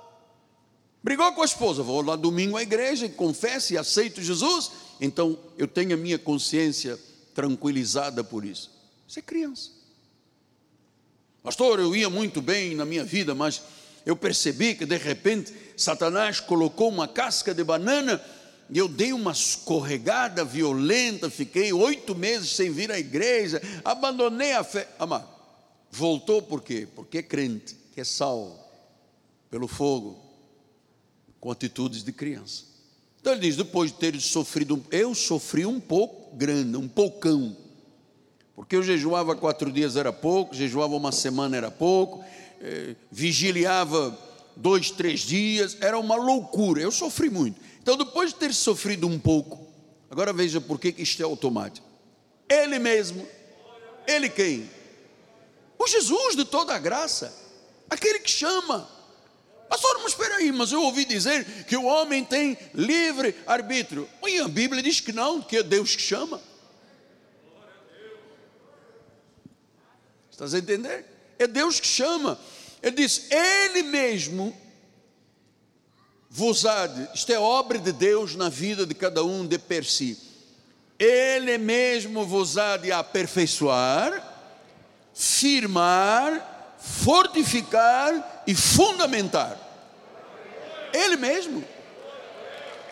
brigou 1.02 1.32
com 1.34 1.42
a 1.42 1.46
esposa, 1.46 1.82
vou 1.82 2.02
lá 2.02 2.16
domingo 2.16 2.58
à 2.58 2.62
igreja, 2.62 3.08
confesso 3.08 3.74
e 3.74 3.78
aceito 3.78 4.22
Jesus, 4.22 4.72
então 5.00 5.40
eu 5.58 5.68
tenho 5.68 5.94
a 5.94 5.98
minha 5.98 6.20
consciência 6.20 7.00
tranquilizada 7.34 8.24
por 8.24 8.44
isso. 8.44 8.72
Você 9.08 9.20
é 9.20 9.24
criança. 9.24 9.72
Pastor, 11.42 11.80
eu 11.80 11.96
ia 11.96 12.10
muito 12.10 12.42
bem 12.42 12.76
na 12.76 12.86
minha 12.86 13.04
vida, 13.04 13.36
mas 13.36 13.62
eu 14.06 14.16
percebi 14.16 14.76
que 14.76 14.86
de 14.86 14.98
repente 14.98 15.54
Satanás 15.76 16.40
colocou 16.40 16.90
uma 16.90 17.08
casca 17.08 17.54
de 17.54 17.64
banana 17.64 18.22
e 18.70 18.78
eu 18.78 18.88
dei 18.88 19.14
uma 19.14 19.32
escorregada 19.32 20.44
violenta, 20.44 21.30
fiquei 21.30 21.72
oito 21.74 22.16
meses 22.16 22.52
sem 22.52 22.72
vir 22.72 22.92
à 22.92 23.00
igreja, 23.00 23.62
abandonei 23.84 24.54
a 24.54 24.64
fé. 24.64 24.88
Amado, 24.98 25.28
voltou 25.92 26.42
por 26.42 26.62
quê? 26.62 26.88
Porque 26.96 27.20
é 27.20 27.24
crente, 27.24 27.76
que 27.94 28.02
é 28.02 28.04
salvo 28.04 28.60
pelo 29.50 29.68
fogo, 29.68 30.20
com 31.40 31.52
atitudes 31.52 32.04
de 32.04 32.12
criança. 32.12 32.64
Então 33.20 33.34
ele 33.34 33.42
diz: 33.42 33.56
depois 33.56 33.92
de 33.92 33.98
ter 33.98 34.20
sofrido, 34.20 34.84
eu 34.92 35.16
sofri 35.16 35.66
um 35.66 35.80
pouco 35.80 36.36
grande, 36.36 36.78
um 36.78 36.88
poucão, 36.88 37.56
porque 38.56 38.76
eu 38.76 38.84
jejuava 38.84 39.36
quatro 39.36 39.72
dias 39.72 39.96
era 39.96 40.12
pouco, 40.14 40.56
jejuava 40.56 40.96
uma 40.96 41.12
semana 41.12 41.56
era 41.58 41.70
pouco, 41.70 42.24
eh, 42.62 42.96
vigiliava 43.12 44.18
dois, 44.56 44.92
três 44.92 45.22
dias, 45.22 45.78
era 45.82 45.98
uma 46.00 46.16
loucura. 46.16 46.82
Eu 46.82 46.92
sofri 46.92 47.30
muito. 47.30 47.60
Então, 47.82 47.98
depois 47.98 48.32
de 48.32 48.40
ter 48.40 48.54
sofrido 48.54 49.08
um 49.08 49.20
pouco, 49.20 49.68
agora 50.10 50.34
veja 50.34 50.60
por 50.62 50.80
que 50.80 50.94
isto 50.98 51.22
é 51.22 51.26
automático. 51.26 51.88
Ele 52.50 52.80
mesmo, 52.80 53.28
ele 54.08 54.30
quem? 54.30 54.70
O 55.78 55.88
Jesus 55.88 56.36
de 56.36 56.46
toda 56.46 56.74
a 56.74 56.80
graça, 56.80 57.34
aquele 57.90 58.20
que 58.20 58.32
chama. 58.32 58.90
Pastor, 59.70 60.00
mas 60.02 60.12
espera 60.12 60.36
aí, 60.36 60.52
mas 60.52 60.72
eu 60.72 60.82
ouvi 60.82 61.06
dizer 61.06 61.66
que 61.66 61.76
o 61.76 61.86
homem 61.86 62.24
tem 62.24 62.58
livre 62.74 63.36
arbítrio. 63.46 64.08
E 64.26 64.40
a 64.40 64.48
Bíblia 64.48 64.82
diz 64.82 65.00
que 65.00 65.12
não, 65.12 65.42
que 65.42 65.58
é 65.58 65.64
Deus 65.64 65.96
que 65.96 66.02
chama. 66.02 66.42
Estás 70.32 70.54
a 70.54 70.60
entender? 70.60 71.15
É 71.38 71.48
Deus 71.48 71.80
que 71.80 71.88
chama. 71.88 72.40
Ele 72.82 72.96
diz: 72.96 73.28
Ele 73.32 73.84
mesmo 73.84 74.56
vos 76.30 76.66
há 76.66 76.86
de, 76.86 77.08
isto 77.16 77.32
é 77.32 77.40
obra 77.40 77.80
de 77.80 77.92
Deus 77.92 78.36
na 78.36 78.50
vida 78.50 78.86
de 78.86 78.94
cada 78.94 79.24
um 79.24 79.48
de 79.48 79.58
per 79.58 79.86
si. 79.86 80.20
Ele 81.00 81.58
mesmo 81.58 82.26
vos 82.26 82.58
há 82.58 82.78
de 82.78 82.92
aperfeiçoar, 82.92 84.22
firmar, 85.14 86.76
fortificar 86.78 88.44
e 88.46 88.54
fundamentar. 88.54 89.58
Ele 90.94 91.16
mesmo. 91.18 91.64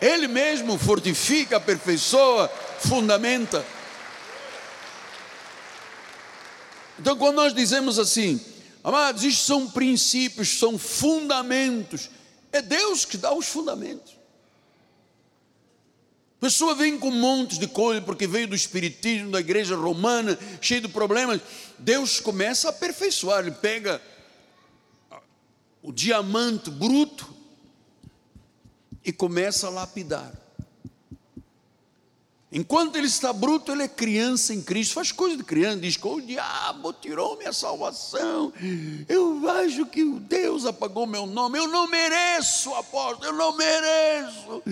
Ele 0.00 0.26
mesmo 0.26 0.78
fortifica, 0.78 1.56
aperfeiçoa, 1.56 2.48
fundamenta. 2.78 3.64
Então, 7.04 7.18
quando 7.18 7.36
nós 7.36 7.52
dizemos 7.52 7.98
assim, 7.98 8.40
amados, 8.82 9.24
isto 9.24 9.44
são 9.44 9.68
princípios, 9.70 10.58
são 10.58 10.78
fundamentos, 10.78 12.08
é 12.50 12.62
Deus 12.62 13.04
que 13.04 13.18
dá 13.18 13.30
os 13.30 13.44
fundamentos. 13.44 14.16
A 16.38 16.40
pessoa 16.40 16.74
vem 16.74 16.98
com 16.98 17.10
montes 17.10 17.58
de 17.58 17.66
coisa, 17.66 18.00
porque 18.00 18.26
veio 18.26 18.48
do 18.48 18.54
espiritismo, 18.54 19.30
da 19.30 19.40
igreja 19.40 19.76
romana, 19.76 20.38
cheio 20.62 20.80
de 20.80 20.88
problemas. 20.88 21.42
Deus 21.78 22.20
começa 22.20 22.68
a 22.68 22.70
aperfeiçoar, 22.70 23.40
ele 23.40 23.50
pega 23.50 24.00
o 25.82 25.92
diamante 25.92 26.70
bruto 26.70 27.36
e 29.04 29.12
começa 29.12 29.66
a 29.66 29.70
lapidar. 29.70 30.32
Enquanto 32.56 32.94
ele 32.94 33.08
está 33.08 33.32
bruto, 33.32 33.72
ele 33.72 33.82
é 33.82 33.88
criança 33.88 34.54
em 34.54 34.62
Cristo, 34.62 34.94
faz 34.94 35.10
coisa 35.10 35.36
de 35.36 35.42
criança, 35.42 35.80
diz 35.80 35.98
o 36.00 36.20
diabo 36.20 36.92
tirou 36.92 37.36
minha 37.36 37.52
salvação, 37.52 38.52
eu 39.08 39.50
acho 39.50 39.84
que 39.86 40.04
Deus 40.04 40.64
apagou 40.64 41.04
meu 41.04 41.26
nome, 41.26 41.58
eu 41.58 41.66
não 41.66 41.88
mereço, 41.88 42.72
apóstolo, 42.74 43.24
eu 43.26 43.32
não 43.32 43.56
mereço, 43.56 44.62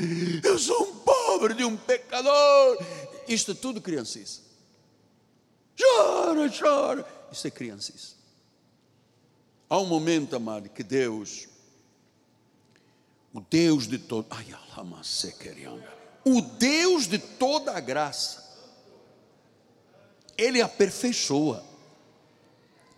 eu 0.44 0.56
sou 0.60 0.80
um 0.80 0.94
pobre 0.94 1.54
de 1.54 1.64
um 1.64 1.76
pecador. 1.76 2.78
Isto 3.26 3.50
é 3.50 3.54
tudo 3.54 3.80
criancice. 3.80 4.42
Chora, 5.76 6.48
chora. 6.56 7.06
Isso 7.32 7.48
é 7.48 7.50
criancice. 7.50 8.14
Há 9.68 9.76
um 9.80 9.86
momento, 9.86 10.36
amado, 10.36 10.68
que 10.68 10.84
Deus, 10.84 11.48
o 13.34 13.40
Deus 13.40 13.88
de 13.88 13.98
todo, 13.98 14.28
ai, 14.30 14.46
o 16.24 16.40
Deus 16.40 17.06
de 17.06 17.18
toda 17.18 17.72
a 17.72 17.80
graça, 17.80 18.42
Ele 20.36 20.60
aperfeiçoa, 20.60 21.64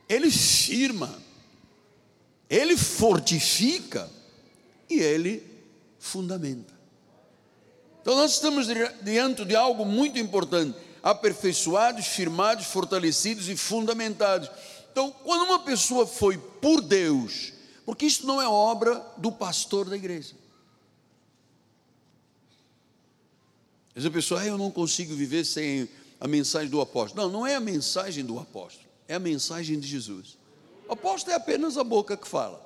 Ele 0.08 0.30
firma, 0.30 1.18
Ele 2.48 2.76
fortifica 2.76 4.10
e 4.88 5.00
Ele 5.00 5.42
fundamenta. 5.98 6.74
Então 8.02 8.14
nós 8.16 8.32
estamos 8.32 8.66
diante 9.02 9.44
de 9.44 9.56
algo 9.56 9.86
muito 9.86 10.18
importante: 10.18 10.76
aperfeiçoados, 11.02 12.06
firmados, 12.06 12.66
fortalecidos 12.66 13.48
e 13.48 13.56
fundamentados. 13.56 14.50
Então, 14.92 15.10
quando 15.10 15.44
uma 15.44 15.58
pessoa 15.58 16.06
foi 16.06 16.38
por 16.38 16.80
Deus, 16.80 17.52
porque 17.84 18.06
isso 18.06 18.26
não 18.26 18.40
é 18.40 18.46
obra 18.46 19.04
do 19.16 19.32
pastor 19.32 19.88
da 19.88 19.96
igreja. 19.96 20.34
Às 23.94 24.04
a 24.04 24.10
pessoa, 24.10 24.40
ah, 24.40 24.46
eu 24.46 24.58
não 24.58 24.70
consigo 24.70 25.14
viver 25.14 25.44
sem 25.44 25.88
a 26.20 26.26
mensagem 26.26 26.68
do 26.68 26.80
apóstolo. 26.80 27.22
Não, 27.22 27.40
não 27.40 27.46
é 27.46 27.54
a 27.54 27.60
mensagem 27.60 28.24
do 28.24 28.38
apóstolo, 28.38 28.88
é 29.06 29.14
a 29.14 29.18
mensagem 29.18 29.78
de 29.78 29.86
Jesus. 29.86 30.36
O 30.88 30.92
apóstolo 30.92 31.32
é 31.32 31.36
apenas 31.36 31.78
a 31.78 31.84
boca 31.84 32.16
que 32.16 32.26
fala. 32.26 32.64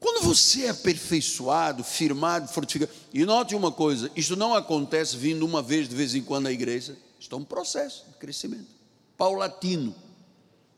Quando 0.00 0.22
você 0.22 0.66
é 0.66 0.68
aperfeiçoado, 0.68 1.82
firmado, 1.82 2.48
fortificado, 2.48 2.92
e 3.12 3.24
note 3.24 3.54
uma 3.54 3.72
coisa: 3.72 4.10
isso 4.14 4.36
não 4.36 4.54
acontece 4.54 5.16
vindo 5.16 5.46
uma 5.46 5.62
vez 5.62 5.88
de 5.88 5.94
vez 5.94 6.14
em 6.14 6.22
quando 6.22 6.46
à 6.46 6.52
igreja, 6.52 6.96
isso 7.18 7.32
é 7.32 7.36
um 7.36 7.44
processo 7.44 8.04
de 8.10 8.18
crescimento 8.18 8.74
paulatino. 9.16 9.94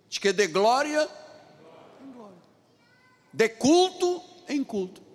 Diz 0.09 0.19
que 0.19 0.29
é 0.29 0.33
de 0.33 0.47
glória 0.47 1.09
em 2.03 2.13
glória, 2.13 2.37
de 3.33 3.49
culto 3.49 4.23
em 4.49 4.63
culto. 4.63 5.06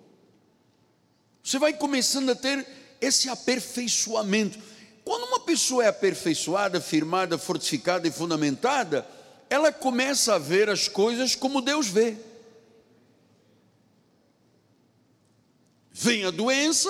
Você 1.42 1.58
vai 1.58 1.72
começando 1.72 2.30
a 2.30 2.34
ter 2.34 2.64
esse 3.00 3.28
aperfeiçoamento. 3.28 4.58
Quando 5.04 5.24
uma 5.24 5.40
pessoa 5.40 5.84
é 5.84 5.88
aperfeiçoada, 5.88 6.80
firmada, 6.80 7.36
fortificada 7.36 8.06
e 8.06 8.12
fundamentada, 8.12 9.06
ela 9.50 9.72
começa 9.72 10.34
a 10.34 10.38
ver 10.38 10.70
as 10.70 10.86
coisas 10.86 11.34
como 11.34 11.60
Deus 11.60 11.88
vê. 11.88 12.16
Vem 15.90 16.24
a 16.24 16.30
doença, 16.30 16.88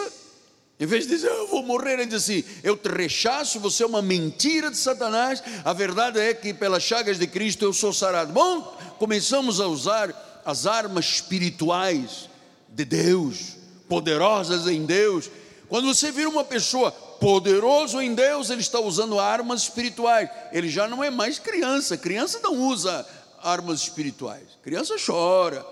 em 0.79 0.87
vez 0.87 1.05
de 1.05 1.11
dizer, 1.11 1.29
eu 1.29 1.49
vou 1.49 1.63
morrer, 1.63 1.95
ele 1.95 2.07
diz 2.07 2.23
assim: 2.23 2.45
eu 2.63 2.77
te 2.77 2.89
rechaço, 2.89 3.59
você 3.59 3.83
é 3.83 3.87
uma 3.87 4.03
mentira 4.03 4.71
de 4.71 4.77
Satanás. 4.77 5.43
A 5.65 5.73
verdade 5.73 6.21
é 6.21 6.35
que 6.35 6.53
pelas 6.53 6.83
chagas 6.83 7.19
de 7.19 7.27
Cristo 7.27 7.65
eu 7.65 7.73
sou 7.73 7.93
sarado. 7.93 8.33
Bom, 8.33 8.61
começamos 8.99 9.61
a 9.61 9.67
usar 9.67 10.43
as 10.45 10.67
armas 10.67 11.07
espirituais 11.07 12.29
de 12.69 12.85
Deus 12.85 13.62
poderosas 13.93 14.67
em 14.67 14.87
Deus. 14.87 15.31
Quando 15.69 15.87
você 15.87 16.11
vira 16.11 16.27
uma 16.27 16.45
pessoa 16.45 16.91
poderoso 16.91 18.01
em 18.01 18.15
Deus, 18.15 18.49
ele 18.49 18.63
está 18.63 18.81
usando 18.81 19.19
armas 19.19 19.65
espirituais. 19.65 20.31
Ele 20.51 20.71
já 20.71 20.89
não 20.89 21.05
é 21.05 21.11
mais 21.11 21.39
criança. 21.39 21.99
Criança 21.99 22.41
não 22.43 22.55
usa 22.55 23.07
armas 23.43 23.83
espirituais. 23.83 24.57
Criança 24.63 24.97
chora, 24.97 25.63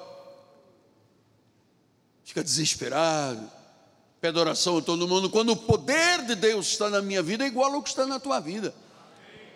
fica 2.23 2.45
desesperado, 2.45 3.51
pede 4.21 4.39
oração 4.39 4.77
a 4.77 4.83
todo 4.83 5.09
mundo. 5.09 5.31
Quando 5.31 5.53
o 5.53 5.57
poder 5.57 6.21
de 6.27 6.35
Deus 6.35 6.67
está 6.67 6.91
na 6.91 7.01
minha 7.01 7.23
vida, 7.23 7.45
é 7.45 7.47
igual 7.47 7.73
ao 7.73 7.83
que 7.83 7.89
está 7.89 8.05
na 8.05 8.21
tua 8.21 8.39
vida. 8.39 8.75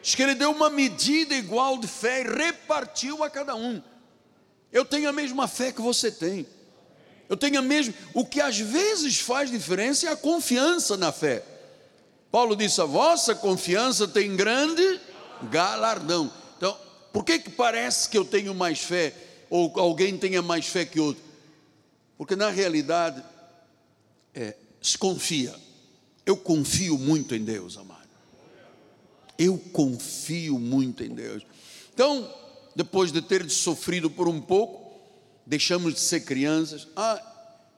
Diz 0.00 0.14
que 0.14 0.22
Ele 0.22 0.34
deu 0.34 0.50
uma 0.50 0.70
medida 0.70 1.34
igual 1.34 1.76
de 1.76 1.86
fé 1.86 2.22
e 2.22 2.24
repartiu 2.24 3.22
a 3.22 3.28
cada 3.28 3.54
um. 3.54 3.82
Eu 4.72 4.86
tenho 4.86 5.06
a 5.06 5.12
mesma 5.12 5.46
fé 5.46 5.70
que 5.70 5.82
você 5.82 6.10
tem. 6.10 6.46
Eu 7.28 7.36
tenho 7.36 7.62
mesmo. 7.62 7.94
O 8.12 8.24
que 8.24 8.40
às 8.40 8.58
vezes 8.58 9.20
faz 9.20 9.50
diferença 9.50 10.06
é 10.08 10.12
a 10.12 10.16
confiança 10.16 10.96
na 10.96 11.10
fé. 11.12 11.44
Paulo 12.30 12.56
disse: 12.56 12.80
a 12.80 12.84
vossa 12.84 13.34
confiança 13.34 14.06
tem 14.06 14.36
grande 14.36 15.00
galardão. 15.50 16.30
Então, 16.56 16.76
por 17.12 17.24
que, 17.24 17.38
que 17.38 17.50
parece 17.50 18.08
que 18.08 18.18
eu 18.18 18.24
tenho 18.24 18.54
mais 18.54 18.80
fé? 18.80 19.14
Ou 19.48 19.72
alguém 19.78 20.16
tenha 20.16 20.42
mais 20.42 20.66
fé 20.66 20.84
que 20.84 20.98
outro? 20.98 21.22
Porque 22.18 22.36
na 22.36 22.50
realidade, 22.50 23.22
é, 24.34 24.56
se 24.82 24.98
confia. 24.98 25.54
Eu 26.26 26.36
confio 26.36 26.98
muito 26.98 27.34
em 27.34 27.44
Deus, 27.44 27.76
amado. 27.76 28.08
Eu 29.38 29.58
confio 29.72 30.58
muito 30.58 31.02
em 31.02 31.10
Deus. 31.10 31.44
Então, 31.92 32.32
depois 32.74 33.12
de 33.12 33.20
ter 33.22 33.48
sofrido 33.50 34.10
por 34.10 34.28
um 34.28 34.40
pouco, 34.40 34.83
deixamos 35.46 35.94
de 35.94 36.00
ser 36.00 36.20
crianças. 36.20 36.88
Ah, 36.96 37.20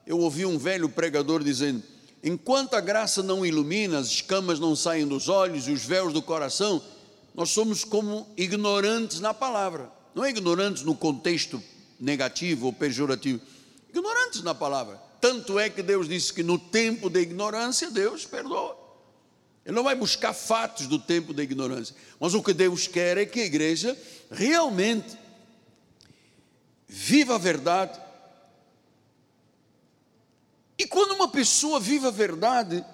eu 0.05 0.19
ouvi 0.19 0.45
um 0.45 0.57
velho 0.57 0.89
pregador 0.89 1.43
dizendo: 1.43 1.83
enquanto 2.23 2.75
a 2.75 2.81
graça 2.81 3.21
não 3.21 3.45
ilumina, 3.45 3.99
as 3.99 4.07
escamas 4.07 4.59
não 4.59 4.75
saem 4.75 5.07
dos 5.07 5.29
olhos 5.29 5.67
e 5.67 5.71
os 5.71 5.83
véus 5.83 6.13
do 6.13 6.21
coração, 6.21 6.81
nós 7.35 7.49
somos 7.49 7.83
como 7.83 8.27
ignorantes 8.37 9.19
na 9.19 9.33
palavra. 9.33 9.91
Não 10.15 10.25
é 10.25 10.29
ignorantes 10.29 10.83
no 10.83 10.95
contexto 10.95 11.61
negativo 11.99 12.67
ou 12.67 12.73
pejorativo, 12.73 13.41
ignorantes 13.89 14.41
na 14.41 14.55
palavra. 14.55 14.99
Tanto 15.19 15.59
é 15.59 15.69
que 15.69 15.81
Deus 15.81 16.07
disse 16.07 16.33
que 16.33 16.43
no 16.43 16.57
tempo 16.57 17.09
da 17.09 17.19
ignorância, 17.19 17.89
Deus 17.91 18.25
perdoa. 18.25 18.77
Ele 19.65 19.75
não 19.75 19.83
vai 19.83 19.95
buscar 19.95 20.33
fatos 20.33 20.87
do 20.87 20.97
tempo 20.97 21.33
da 21.33 21.43
ignorância, 21.43 21.93
mas 22.19 22.33
o 22.33 22.41
que 22.41 22.53
Deus 22.53 22.87
quer 22.87 23.17
é 23.17 23.25
que 23.25 23.41
a 23.41 23.45
igreja 23.45 23.97
realmente 24.31 25.17
viva 26.87 27.35
a 27.35 27.37
verdade. 27.37 27.99
E 30.77 30.87
quando 30.87 31.13
uma 31.13 31.27
pessoa 31.27 31.79
vive 31.79 32.07
a 32.07 32.11
verdade, 32.11 32.85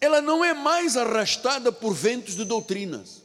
ela 0.00 0.20
não 0.20 0.44
é 0.44 0.52
mais 0.52 0.96
arrastada 0.96 1.70
por 1.70 1.94
ventos 1.94 2.34
de 2.34 2.44
doutrinas. 2.44 3.22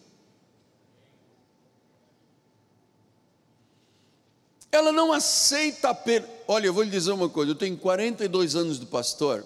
Ela 4.72 4.92
não 4.92 5.12
aceita 5.12 5.90
a 5.90 5.96
per... 5.96 6.24
Olha, 6.48 6.68
eu 6.68 6.74
vou 6.74 6.84
lhe 6.84 6.92
dizer 6.92 7.12
uma 7.12 7.30
coisa: 7.30 7.52
eu 7.52 7.56
tenho 7.56 7.76
42 7.78 8.56
anos 8.56 8.80
de 8.80 8.86
pastor, 8.86 9.44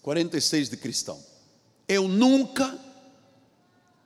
46 0.00 0.70
de 0.70 0.76
cristão. 0.76 1.20
Eu 1.88 2.06
nunca, 2.06 2.78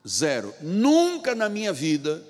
zero, 0.08 0.54
nunca 0.62 1.34
na 1.34 1.50
minha 1.50 1.72
vida, 1.72 2.24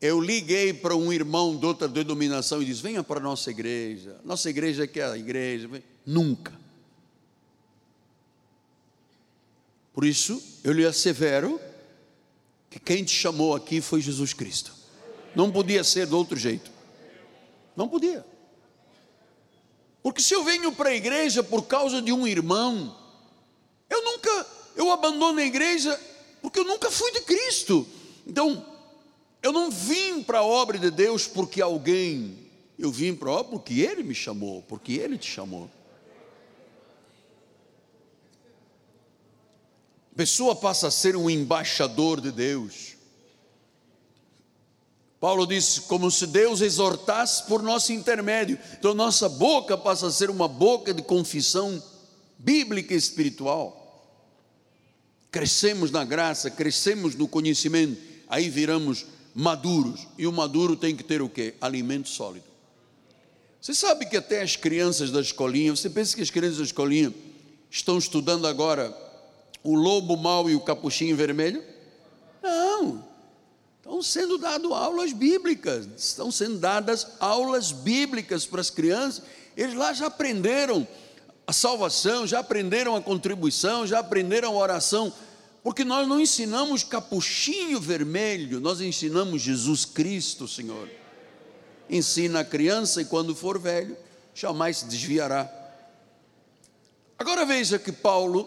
eu 0.00 0.20
liguei 0.20 0.72
para 0.74 0.94
um 0.94 1.12
irmão 1.12 1.56
de 1.56 1.64
outra 1.64 1.88
denominação 1.88 2.62
e 2.62 2.66
disse: 2.66 2.82
Venha 2.82 3.02
para 3.02 3.18
a 3.18 3.22
nossa 3.22 3.50
igreja. 3.50 4.20
Nossa 4.24 4.50
igreja 4.50 4.84
é 4.84 4.86
que 4.86 5.00
é 5.00 5.04
a 5.04 5.16
igreja. 5.16 5.68
Nunca. 6.04 6.52
Por 9.92 10.04
isso, 10.04 10.42
eu 10.62 10.72
lhe 10.72 10.84
assevero 10.84 11.58
que 12.68 12.78
quem 12.78 13.02
te 13.02 13.12
chamou 13.12 13.54
aqui 13.54 13.80
foi 13.80 14.00
Jesus 14.00 14.34
Cristo. 14.34 14.74
Não 15.34 15.50
podia 15.50 15.82
ser 15.82 16.06
de 16.06 16.14
outro 16.14 16.36
jeito. 16.36 16.70
Não 17.74 17.88
podia. 17.88 18.24
Porque 20.02 20.20
se 20.20 20.34
eu 20.34 20.44
venho 20.44 20.70
para 20.72 20.90
a 20.90 20.94
igreja 20.94 21.42
por 21.42 21.62
causa 21.62 22.02
de 22.02 22.12
um 22.12 22.26
irmão, 22.26 22.96
eu 23.88 24.04
nunca, 24.04 24.46
eu 24.76 24.92
abandono 24.92 25.40
a 25.40 25.44
igreja 25.44 25.98
porque 26.42 26.60
eu 26.60 26.64
nunca 26.64 26.90
fui 26.90 27.10
de 27.12 27.22
Cristo. 27.22 27.86
Então, 28.26 28.64
eu 29.46 29.52
não 29.52 29.70
vim 29.70 30.24
para 30.24 30.38
a 30.38 30.44
obra 30.44 30.76
de 30.76 30.90
Deus 30.90 31.28
porque 31.28 31.62
alguém, 31.62 32.36
eu 32.76 32.90
vim 32.90 33.14
para 33.14 33.30
a 33.30 33.32
obra 33.32 33.52
porque 33.52 33.74
Ele 33.74 34.02
me 34.02 34.12
chamou, 34.12 34.60
porque 34.62 34.94
Ele 34.94 35.16
te 35.16 35.30
chamou. 35.30 35.70
A 40.12 40.16
pessoa 40.16 40.56
passa 40.56 40.88
a 40.88 40.90
ser 40.90 41.14
um 41.14 41.30
embaixador 41.30 42.20
de 42.20 42.32
Deus. 42.32 42.96
Paulo 45.20 45.46
disse, 45.46 45.82
como 45.82 46.10
se 46.10 46.26
Deus 46.26 46.60
exortasse 46.60 47.44
por 47.44 47.62
nosso 47.62 47.92
intermédio. 47.92 48.58
Então, 48.76 48.94
nossa 48.94 49.28
boca 49.28 49.78
passa 49.78 50.08
a 50.08 50.10
ser 50.10 50.28
uma 50.28 50.48
boca 50.48 50.92
de 50.92 51.02
confissão 51.02 51.80
bíblica 52.36 52.94
e 52.94 52.96
espiritual. 52.96 54.10
Crescemos 55.30 55.92
na 55.92 56.04
graça, 56.04 56.50
crescemos 56.50 57.14
no 57.14 57.28
conhecimento, 57.28 58.02
aí 58.26 58.50
viramos 58.50 59.06
maduros. 59.36 60.08
E 60.16 60.26
o 60.26 60.32
maduro 60.32 60.74
tem 60.74 60.96
que 60.96 61.04
ter 61.04 61.20
o 61.20 61.28
quê? 61.28 61.54
Alimento 61.60 62.08
sólido. 62.08 62.46
Você 63.60 63.74
sabe 63.74 64.06
que 64.06 64.16
até 64.16 64.40
as 64.40 64.56
crianças 64.56 65.10
da 65.10 65.20
escolinha, 65.20 65.76
você 65.76 65.90
pensa 65.90 66.16
que 66.16 66.22
as 66.22 66.30
crianças 66.30 66.58
da 66.58 66.64
escolinha 66.64 67.12
estão 67.70 67.98
estudando 67.98 68.46
agora 68.46 68.96
o 69.62 69.74
lobo 69.74 70.16
mau 70.16 70.48
e 70.48 70.54
o 70.54 70.60
capuchinho 70.60 71.16
vermelho? 71.16 71.62
Não. 72.42 73.04
Estão 73.78 74.02
sendo 74.02 74.38
dadas 74.38 74.70
aulas 74.70 75.12
bíblicas, 75.12 75.86
estão 75.96 76.30
sendo 76.30 76.58
dadas 76.58 77.06
aulas 77.20 77.72
bíblicas 77.72 78.46
para 78.46 78.60
as 78.60 78.70
crianças. 78.70 79.22
Eles 79.56 79.74
lá 79.74 79.92
já 79.92 80.06
aprenderam 80.06 80.86
a 81.46 81.52
salvação, 81.52 82.26
já 82.26 82.38
aprenderam 82.38 82.96
a 82.96 83.02
contribuição, 83.02 83.86
já 83.86 83.98
aprenderam 83.98 84.48
a 84.48 84.56
oração, 84.56 85.12
porque 85.66 85.82
nós 85.82 86.06
não 86.06 86.20
ensinamos 86.20 86.84
capuchinho 86.84 87.80
vermelho, 87.80 88.60
nós 88.60 88.80
ensinamos 88.80 89.42
Jesus 89.42 89.84
Cristo, 89.84 90.46
Senhor. 90.46 90.88
Ensina 91.90 92.38
a 92.38 92.44
criança 92.44 93.02
e 93.02 93.04
quando 93.04 93.34
for 93.34 93.58
velho, 93.58 93.96
jamais 94.32 94.76
se 94.76 94.86
desviará. 94.86 95.50
Agora 97.18 97.44
veja 97.44 97.80
que 97.80 97.90
Paulo 97.90 98.46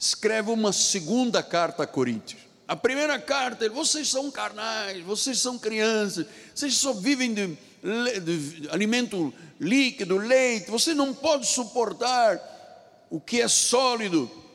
escreve 0.00 0.50
uma 0.50 0.72
segunda 0.72 1.42
carta 1.42 1.82
a 1.82 1.86
Coríntios. 1.86 2.40
A 2.66 2.74
primeira 2.74 3.18
carta, 3.18 3.68
vocês 3.68 4.08
são 4.08 4.30
carnais, 4.30 5.04
vocês 5.04 5.38
são 5.38 5.58
crianças, 5.58 6.26
vocês 6.54 6.78
só 6.78 6.94
vivem 6.94 7.34
de, 7.34 7.46
de 7.48 8.70
alimento 8.70 9.34
líquido, 9.60 10.16
leite, 10.16 10.70
você 10.70 10.94
não 10.94 11.12
pode 11.12 11.46
suportar 11.46 12.40
o 13.10 13.20
que 13.20 13.42
é 13.42 13.48
sólido. 13.48 14.45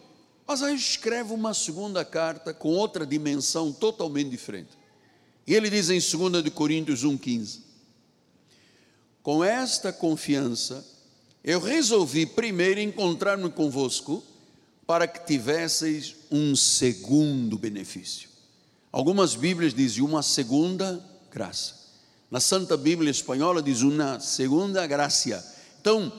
Aí 0.59 0.75
escreve 0.75 1.33
uma 1.33 1.53
segunda 1.53 2.03
carta 2.03 2.53
com 2.53 2.69
outra 2.69 3.05
dimensão 3.05 3.71
totalmente 3.71 4.29
diferente. 4.29 4.71
E 5.47 5.55
ele 5.55 5.69
diz 5.69 5.89
em 5.89 5.99
2 5.99 6.43
de 6.43 6.51
Coríntios 6.51 7.05
1,15: 7.05 7.59
Com 9.23 9.43
esta 9.43 9.93
confiança, 9.93 10.85
eu 11.41 11.61
resolvi 11.61 12.25
primeiro 12.25 12.81
encontrar-me 12.81 13.49
convosco 13.49 14.21
para 14.85 15.07
que 15.07 15.25
tivesseis 15.25 16.15
um 16.29 16.53
segundo 16.53 17.57
benefício. 17.57 18.29
Algumas 18.91 19.35
Bíblias 19.35 19.73
dizem 19.73 20.03
uma 20.03 20.21
segunda 20.21 21.01
graça. 21.31 21.75
Na 22.29 22.41
Santa 22.41 22.75
Bíblia 22.75 23.09
Espanhola 23.09 23.61
diz 23.61 23.81
uma 23.81 24.19
segunda 24.19 24.85
graça. 24.85 25.55
Então, 25.79 26.11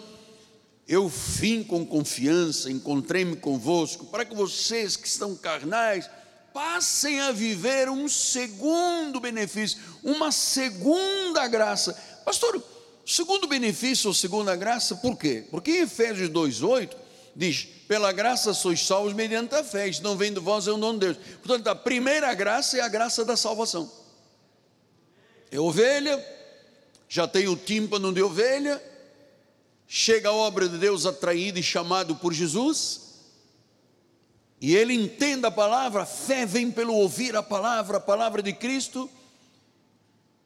eu 0.87 1.09
vim 1.09 1.62
com 1.62 1.87
confiança, 1.87 2.71
encontrei-me 2.71 3.37
convosco, 3.37 4.07
para 4.07 4.25
que 4.25 4.35
vocês 4.35 4.97
que 4.97 5.07
estão 5.07 5.37
carnais 5.37 6.11
passem 6.53 7.21
a 7.21 7.33
viver 7.33 7.88
um 7.88 8.09
segundo 8.09 9.21
benefício, 9.21 9.79
uma 10.03 10.31
segunda 10.31 11.47
graça. 11.49 11.95
Pastor, 12.25 12.62
segundo 13.07 13.47
benefício 13.47 14.09
ou 14.09 14.14
segunda 14.14 14.55
graça, 14.55 14.97
por 14.97 15.16
quê? 15.16 15.47
Porque 15.51 15.71
em 15.71 15.83
Efésios 15.83 16.29
2,8 16.31 16.95
diz: 17.35 17.66
pela 17.88 18.12
graça 18.12 18.53
sois 18.53 18.85
salvos 18.85 19.12
mediante 19.12 19.55
a 19.55 19.64
fé, 19.64 19.88
isto 19.88 20.03
não 20.03 20.16
vem 20.16 20.33
de 20.33 20.40
vós, 20.40 20.66
é 20.66 20.73
um 20.73 20.81
dom 20.81 20.95
de 20.95 21.01
Deus. 21.01 21.16
Portanto, 21.42 21.68
a 21.68 21.75
primeira 21.75 22.33
graça 22.35 22.77
é 22.77 22.81
a 22.81 22.88
graça 22.88 23.25
da 23.25 23.37
salvação. 23.37 23.90
É 25.51 25.61
ovelha, 25.61 26.23
já 27.09 27.29
tem 27.29 27.49
o 27.49 27.57
tímpano 27.57 28.12
de 28.12 28.23
ovelha, 28.23 28.83
chega 29.94 30.31
a 30.31 30.33
obra 30.33 30.70
de 30.70 30.78
Deus 30.78 31.05
atraído 31.05 31.59
e 31.59 31.62
chamado 31.62 32.16
por 32.16 32.33
Jesus, 32.33 33.12
e 34.59 34.74
ele 34.74 34.94
entende 34.94 35.44
a 35.44 35.50
palavra, 35.50 36.05
a 36.05 36.07
fé 36.07 36.46
vem 36.46 36.70
pelo 36.70 36.94
ouvir 36.94 37.37
a 37.37 37.42
palavra, 37.42 37.98
a 37.98 38.00
palavra 38.00 38.42
de 38.42 38.55
Cristo. 38.55 39.11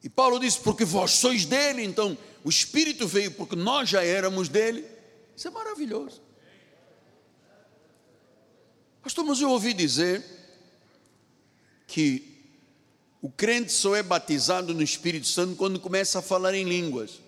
E 0.02 0.08
Paulo 0.08 0.40
diz: 0.40 0.56
porque 0.56 0.84
vós 0.84 1.12
sois 1.12 1.44
dele, 1.44 1.84
então 1.84 2.18
o 2.42 2.48
Espírito 2.48 3.06
veio 3.06 3.30
porque 3.30 3.54
nós 3.54 3.88
já 3.88 4.02
éramos 4.02 4.48
dele. 4.48 4.84
Isso 5.36 5.46
é 5.46 5.50
maravilhoso. 5.52 6.20
Pastor, 9.00 9.24
mas 9.24 9.40
eu 9.40 9.50
ouvi 9.50 9.72
dizer 9.72 10.24
que 11.86 12.36
o 13.22 13.30
crente 13.30 13.70
só 13.70 13.94
é 13.94 14.02
batizado 14.02 14.74
no 14.74 14.82
Espírito 14.82 15.28
Santo 15.28 15.54
quando 15.54 15.78
começa 15.78 16.18
a 16.18 16.22
falar 16.22 16.52
em 16.52 16.64
línguas. 16.64 17.25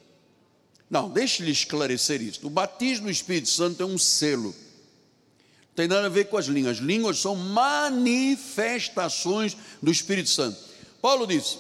Não, 0.91 1.11
deixe-lhe 1.11 1.51
esclarecer 1.51 2.23
isso. 2.23 2.47
O 2.47 2.51
batismo 2.51 3.07
no 3.07 3.11
Espírito 3.11 3.49
Santo 3.49 3.83
é 3.83 3.87
um 3.87 3.99
selo. 3.99 4.55
Não 4.55 5.75
tem 5.75 5.87
nada 5.87 6.07
a 6.07 6.11
ver 6.11 6.29
com 6.29 6.39
as 6.39 6.47
línguas. 6.47 6.79
As 6.79 6.83
línguas 6.83 7.19
são 7.19 7.37
manifestações 7.37 9.55
do 9.83 9.91
Espírito 9.91 10.31
Santo. 10.31 10.57
Paulo 11.01 11.27
diz: 11.27 11.59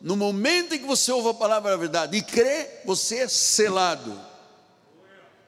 no 0.00 0.16
momento 0.16 0.74
em 0.74 0.78
que 0.78 0.86
você 0.86 1.12
ouve 1.12 1.28
a 1.28 1.34
palavra 1.34 1.72
da 1.72 1.76
verdade 1.76 2.16
e 2.16 2.22
crê, 2.22 2.68
você 2.84 3.18
é 3.18 3.28
selado. 3.28 4.18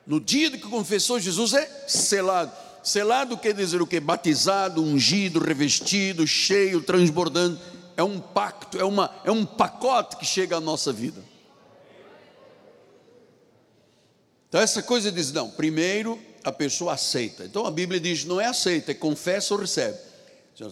No 0.06 0.20
dia 0.20 0.50
que 0.50 0.58
confessou 0.58 1.18
Jesus, 1.18 1.54
é 1.54 1.86
selado. 1.88 2.52
Selado 2.82 3.38
quer 3.38 3.54
dizer 3.54 3.80
o 3.80 3.86
que? 3.86 4.00
Batizado, 4.00 4.82
ungido, 4.82 5.38
revestido, 5.38 6.26
cheio, 6.26 6.82
transbordando. 6.82 7.58
É 7.96 8.02
um 8.02 8.18
pacto, 8.18 8.78
é, 8.78 8.84
uma, 8.84 9.14
é 9.24 9.30
um 9.30 9.46
pacote 9.46 10.16
que 10.16 10.26
chega 10.26 10.56
à 10.56 10.60
nossa 10.60 10.92
vida. 10.92 11.22
Então, 14.52 14.60
essa 14.60 14.82
coisa 14.82 15.10
diz: 15.10 15.32
não, 15.32 15.48
primeiro 15.48 16.20
a 16.44 16.52
pessoa 16.52 16.92
aceita. 16.92 17.42
Então 17.46 17.64
a 17.64 17.70
Bíblia 17.70 17.98
diz: 17.98 18.26
não 18.26 18.38
é 18.38 18.44
aceita, 18.44 18.90
é 18.90 18.94
confessa 18.94 19.54
ou 19.54 19.60
recebe. 19.60 19.96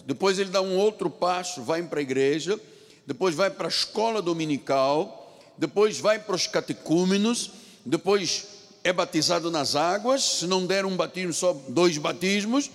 Depois 0.05 0.37
ele 0.37 0.51
dá 0.51 0.61
um 0.61 0.77
outro 0.77 1.09
passo, 1.09 1.63
vai 1.63 1.81
para 1.81 1.97
a 1.99 2.03
igreja, 2.03 2.59
depois 3.07 3.33
vai 3.33 3.49
para 3.49 3.65
a 3.65 3.69
escola 3.69 4.21
dominical, 4.21 5.35
depois 5.57 5.97
vai 5.97 6.19
para 6.19 6.35
os 6.35 6.45
catecúmenos, 6.45 7.53
depois 7.83 8.45
é 8.83 8.93
batizado 8.93 9.49
nas 9.49 9.75
águas, 9.75 10.21
se 10.21 10.45
não 10.45 10.67
der 10.67 10.85
um 10.85 10.95
batismo, 10.95 11.33
só 11.33 11.51
dois 11.67 11.97
batismos, 11.97 12.69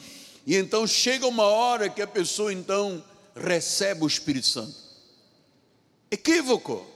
e 0.45 0.57
então 0.57 0.89
chega 0.89 1.25
uma 1.25 1.45
hora 1.45 1.89
que 1.89 2.03
a 2.03 2.07
pessoa 2.09 2.53
então 2.53 3.01
recebe 3.37 4.03
o 4.03 4.09
Espírito 4.09 4.49
Santo. 4.49 4.75
Equívoco. 6.11 6.96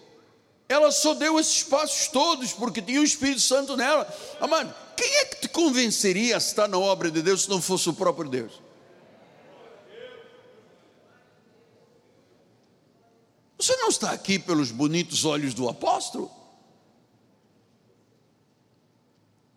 Ela 0.71 0.93
só 0.93 1.15
deu 1.15 1.37
esses 1.41 1.65
passos 1.65 2.07
todos 2.07 2.53
porque 2.53 2.81
tinha 2.81 3.01
o 3.01 3.05
Espírito 3.05 3.41
Santo 3.41 3.77
nela. 3.77 4.07
Amado, 4.41 4.73
quem 4.97 5.17
é 5.17 5.25
que 5.25 5.41
te 5.41 5.49
convenceria 5.49 6.37
a 6.37 6.39
estar 6.39 6.69
na 6.69 6.79
obra 6.79 7.11
de 7.11 7.21
Deus 7.21 7.43
se 7.43 7.51
não 7.51 7.61
fosse 7.61 7.89
o 7.89 7.93
próprio 7.93 8.31
Deus? 8.31 8.53
Você 13.59 13.75
não 13.79 13.89
está 13.89 14.13
aqui 14.13 14.39
pelos 14.39 14.71
bonitos 14.71 15.25
olhos 15.25 15.55
do 15.55 15.69
apóstolo? 15.69 16.31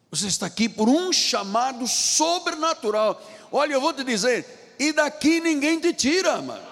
Você 0.10 0.26
está 0.26 0.48
aqui 0.48 0.68
por 0.68 0.90
um 0.90 1.14
chamado 1.14 1.88
sobrenatural. 1.88 3.22
Olha, 3.52 3.74
eu 3.74 3.82
vou 3.82 3.94
te 3.94 4.04
dizer, 4.04 4.76
e 4.80 4.92
daqui 4.92 5.40
ninguém 5.40 5.80
te 5.80 5.94
tira, 5.94 6.42
mano. 6.42 6.68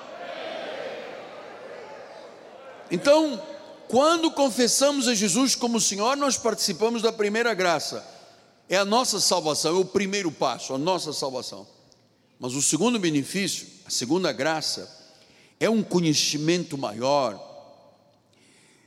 Então, 2.90 3.51
quando 3.92 4.32
confessamos 4.32 5.10
a 5.10 5.14
Jesus 5.14 5.54
como 5.54 5.78
Senhor, 5.78 6.16
nós 6.16 6.38
participamos 6.38 7.02
da 7.02 7.12
primeira 7.12 7.54
graça. 7.54 8.02
É 8.70 8.78
a 8.78 8.86
nossa 8.86 9.20
salvação, 9.20 9.76
é 9.76 9.80
o 9.82 9.84
primeiro 9.84 10.32
passo, 10.32 10.74
a 10.74 10.78
nossa 10.78 11.12
salvação. 11.12 11.68
Mas 12.40 12.54
o 12.54 12.62
segundo 12.62 12.98
benefício, 12.98 13.68
a 13.86 13.90
segunda 13.90 14.32
graça, 14.32 14.90
é 15.60 15.70
um 15.70 15.84
conhecimento 15.84 16.78
maior, 16.78 17.38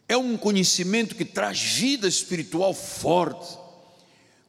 é 0.09 0.17
um 0.17 0.39
conhecimento 0.39 1.15
que 1.15 1.27
traz 1.27 1.61
vida 1.61 2.09
espiritual 2.09 2.73
forte 2.73 3.59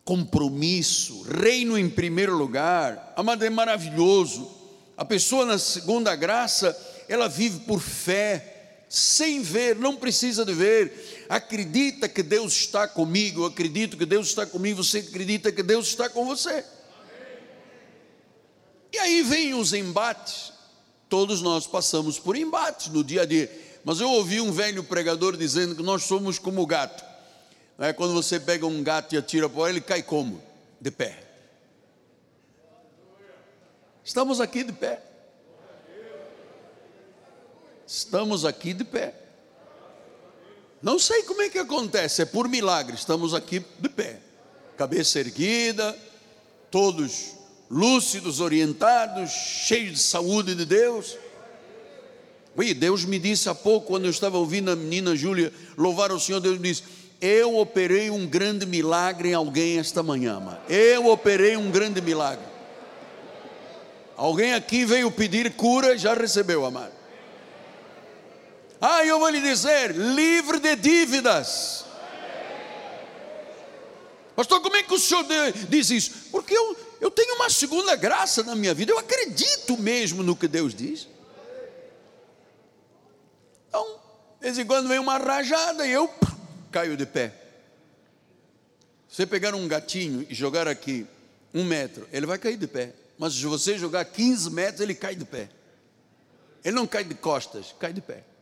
compromisso, 0.06 1.24
reino 1.24 1.78
em 1.78 1.90
primeiro 1.90 2.34
lugar. 2.34 3.12
Amado, 3.18 3.44
é 3.44 3.50
maravilhoso. 3.50 4.50
A 4.96 5.04
pessoa 5.04 5.46
na 5.46 5.58
segunda 5.58 6.16
graça, 6.16 6.78
ela 7.10 7.28
vive 7.28 7.60
por 7.66 7.82
fé, 7.82 8.55
sem 8.96 9.42
ver, 9.42 9.76
não 9.76 9.96
precisa 9.96 10.46
de 10.46 10.54
ver. 10.54 11.26
Acredita 11.30 12.08
que 12.08 12.24
Deus 12.24 12.54
está 12.54 12.88
comigo, 12.88 13.42
eu 13.42 13.46
acredito 13.46 13.98
que 13.98 14.06
Deus 14.06 14.28
está 14.28 14.46
comigo, 14.46 14.84
você 14.84 15.00
acredita 15.00 15.52
que 15.52 15.64
Deus 15.64 15.88
está 15.88 16.10
com 16.10 16.26
você. 16.26 16.64
E 18.94 18.98
aí 18.98 19.22
vem 19.24 19.54
os 19.54 19.74
embates. 19.74 20.54
Todos 21.10 21.42
nós 21.42 21.68
passamos 21.68 22.18
por 22.18 22.36
embates 22.36 22.88
no 22.88 23.04
dia 23.04 23.24
a 23.24 23.26
dia. 23.26 23.52
Mas 23.84 24.00
eu 24.00 24.10
ouvi 24.10 24.42
um 24.42 24.52
velho 24.52 24.84
pregador 24.84 25.38
dizendo 25.38 25.76
que 25.76 25.84
nós 25.84 26.04
somos 26.04 26.40
como 26.40 26.62
o 26.62 26.66
gato 26.66 27.16
é 27.78 27.92
quando 27.92 28.14
você 28.14 28.40
pega 28.40 28.66
um 28.66 28.82
gato 28.82 29.14
e 29.14 29.18
atira 29.18 29.50
para 29.50 29.70
ele, 29.70 29.82
cai 29.82 30.02
como? 30.02 30.42
De 30.80 30.92
pé. 30.92 31.24
Estamos 34.04 34.40
aqui 34.40 34.64
de 34.64 34.72
pé. 34.72 35.02
Estamos 37.88 38.46
aqui 38.46 38.74
de 38.74 38.84
pé. 38.84 39.14
Não 40.82 41.00
sei 41.00 41.24
como 41.24 41.42
é 41.42 41.50
que 41.50 41.58
acontece, 41.58 42.22
é 42.22 42.26
por 42.26 42.48
milagre. 42.48 42.96
Estamos 42.96 43.34
aqui 43.34 43.64
de 43.80 43.90
pé, 43.90 44.20
cabeça 44.78 45.20
erguida, 45.20 45.98
todos 46.70 47.34
lúcidos, 47.70 48.40
orientados, 48.40 49.32
cheios 49.32 49.94
de 49.94 50.00
saúde 50.00 50.56
de 50.56 50.66
Deus. 50.66 51.18
Ui, 52.56 52.74
Deus 52.74 53.04
me 53.04 53.20
disse 53.20 53.50
há 53.50 53.56
pouco, 53.56 53.88
quando 53.88 54.06
eu 54.06 54.12
estava 54.12 54.38
ouvindo 54.38 54.72
a 54.72 54.76
menina 54.76 55.16
Júlia 55.16 55.52
louvar 55.78 56.12
o 56.12 56.20
Senhor, 56.20 56.40
Deus 56.40 56.58
me 56.58 56.70
disse: 56.70 56.84
Eu 57.20 57.58
operei 57.58 58.10
um 58.10 58.26
grande 58.26 58.66
milagre 58.66 59.30
em 59.30 59.34
alguém 59.34 59.78
esta 59.78 60.02
manhã, 60.02 60.40
mano. 60.40 60.60
Eu 60.70 61.08
operei 61.08 61.58
um 61.58 61.70
grande 61.70 62.02
milagre. 62.02 62.46
Alguém 64.16 64.54
aqui 64.54 64.86
veio 64.86 65.12
pedir 65.12 65.54
cura, 65.54 65.98
já 65.98 66.14
recebeu, 66.14 66.66
amado. 66.66 67.05
Ah, 68.88 69.04
eu 69.04 69.18
vou 69.18 69.30
lhe 69.30 69.42
dizer: 69.42 69.96
livre 69.96 70.60
de 70.60 70.76
dívidas. 70.76 71.86
Pastor, 74.36 74.62
como 74.62 74.76
é 74.76 74.84
que 74.84 74.94
o 74.94 75.00
senhor 75.00 75.26
diz 75.68 75.90
isso? 75.90 76.12
Porque 76.30 76.56
eu, 76.56 76.78
eu 77.02 77.10
tenho 77.10 77.34
uma 77.34 77.50
segunda 77.50 77.96
graça 77.96 78.44
na 78.44 78.54
minha 78.54 78.76
vida, 78.76 78.92
eu 78.92 79.00
acredito 79.00 79.76
mesmo 79.76 80.22
no 80.22 80.36
que 80.36 80.48
Deus 80.48 80.76
diz. 80.76 81.08
Então, 83.70 83.84
de 84.40 84.46
vez 84.46 84.60
em 84.60 84.66
quando 84.68 84.88
vem 84.88 85.00
uma 85.00 85.18
rajada 85.18 85.88
e 85.88 85.92
eu 85.92 86.08
caio 86.72 86.96
de 86.96 87.08
pé. 87.08 87.34
Você 89.10 89.26
pegar 89.26 89.56
um 89.56 89.68
gatinho 89.68 90.28
e 90.30 90.36
jogar 90.36 90.68
aqui 90.68 91.08
um 91.52 91.64
metro, 91.64 92.08
ele 92.12 92.28
vai 92.28 92.38
cair 92.38 92.58
de 92.58 92.68
pé. 92.68 92.94
Mas 93.18 93.34
se 93.34 93.46
você 93.46 93.80
jogar 93.80 94.06
15 94.06 94.52
metros, 94.52 94.82
ele 94.82 94.94
cai 94.94 95.16
de 95.16 95.26
pé. 95.26 95.50
Ele 96.64 96.76
não 96.76 96.86
cai 96.86 97.04
de 97.04 97.16
costas, 97.16 97.74
cai 97.80 97.92
de 97.92 98.02
pé. 98.02 98.35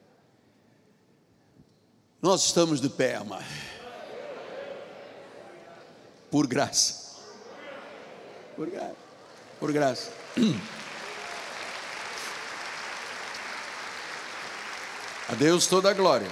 Nós 2.24 2.45
estamos 2.45 2.80
de 2.80 2.88
pé, 2.88 3.15
amado. 3.15 3.43
Por 6.32 6.47
graça. 6.47 7.19
Por 8.55 8.69
graça. 8.69 8.95
Por 9.59 9.74
graça. 9.74 10.09
A 15.28 15.36
Deus 15.36 15.67
toda 15.67 15.89
a 15.89 15.93
glória. 15.93 16.30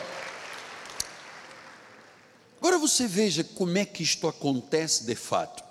Agora 2.60 2.78
você 2.78 3.06
veja 3.06 3.44
como 3.44 3.78
é 3.78 3.84
que 3.84 4.02
isto 4.02 4.30
acontece 4.30 5.06
de 5.06 5.16
fato. 5.16 5.62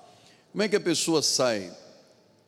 Como 0.53 0.63
é 0.63 0.69
que 0.69 0.77
a 0.77 0.81
pessoa 0.81 1.23
sai 1.23 1.75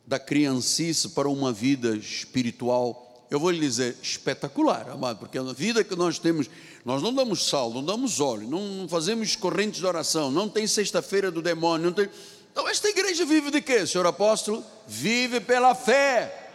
da 0.06 0.18
criancice 0.18 1.08
para 1.10 1.28
uma 1.28 1.50
vida 1.52 1.96
espiritual? 1.96 3.11
Eu 3.32 3.40
vou 3.40 3.50
lhe 3.50 3.60
dizer, 3.60 3.96
espetacular, 4.02 4.90
amado, 4.90 5.20
porque 5.20 5.38
a 5.38 5.42
vida 5.42 5.82
que 5.82 5.96
nós 5.96 6.18
temos, 6.18 6.50
nós 6.84 7.00
não 7.00 7.14
damos 7.14 7.48
sal, 7.48 7.70
não 7.70 7.82
damos 7.82 8.20
óleo, 8.20 8.46
não 8.46 8.86
fazemos 8.86 9.34
correntes 9.36 9.80
de 9.80 9.86
oração, 9.86 10.30
não 10.30 10.50
tem 10.50 10.66
sexta-feira 10.66 11.30
do 11.30 11.40
demônio, 11.40 11.86
não 11.86 11.94
tem. 11.94 12.10
Então, 12.52 12.68
esta 12.68 12.90
igreja 12.90 13.24
vive 13.24 13.50
de 13.50 13.62
quê, 13.62 13.86
senhor 13.86 14.06
apóstolo? 14.06 14.62
Vive 14.86 15.40
pela 15.40 15.74
fé. 15.74 16.50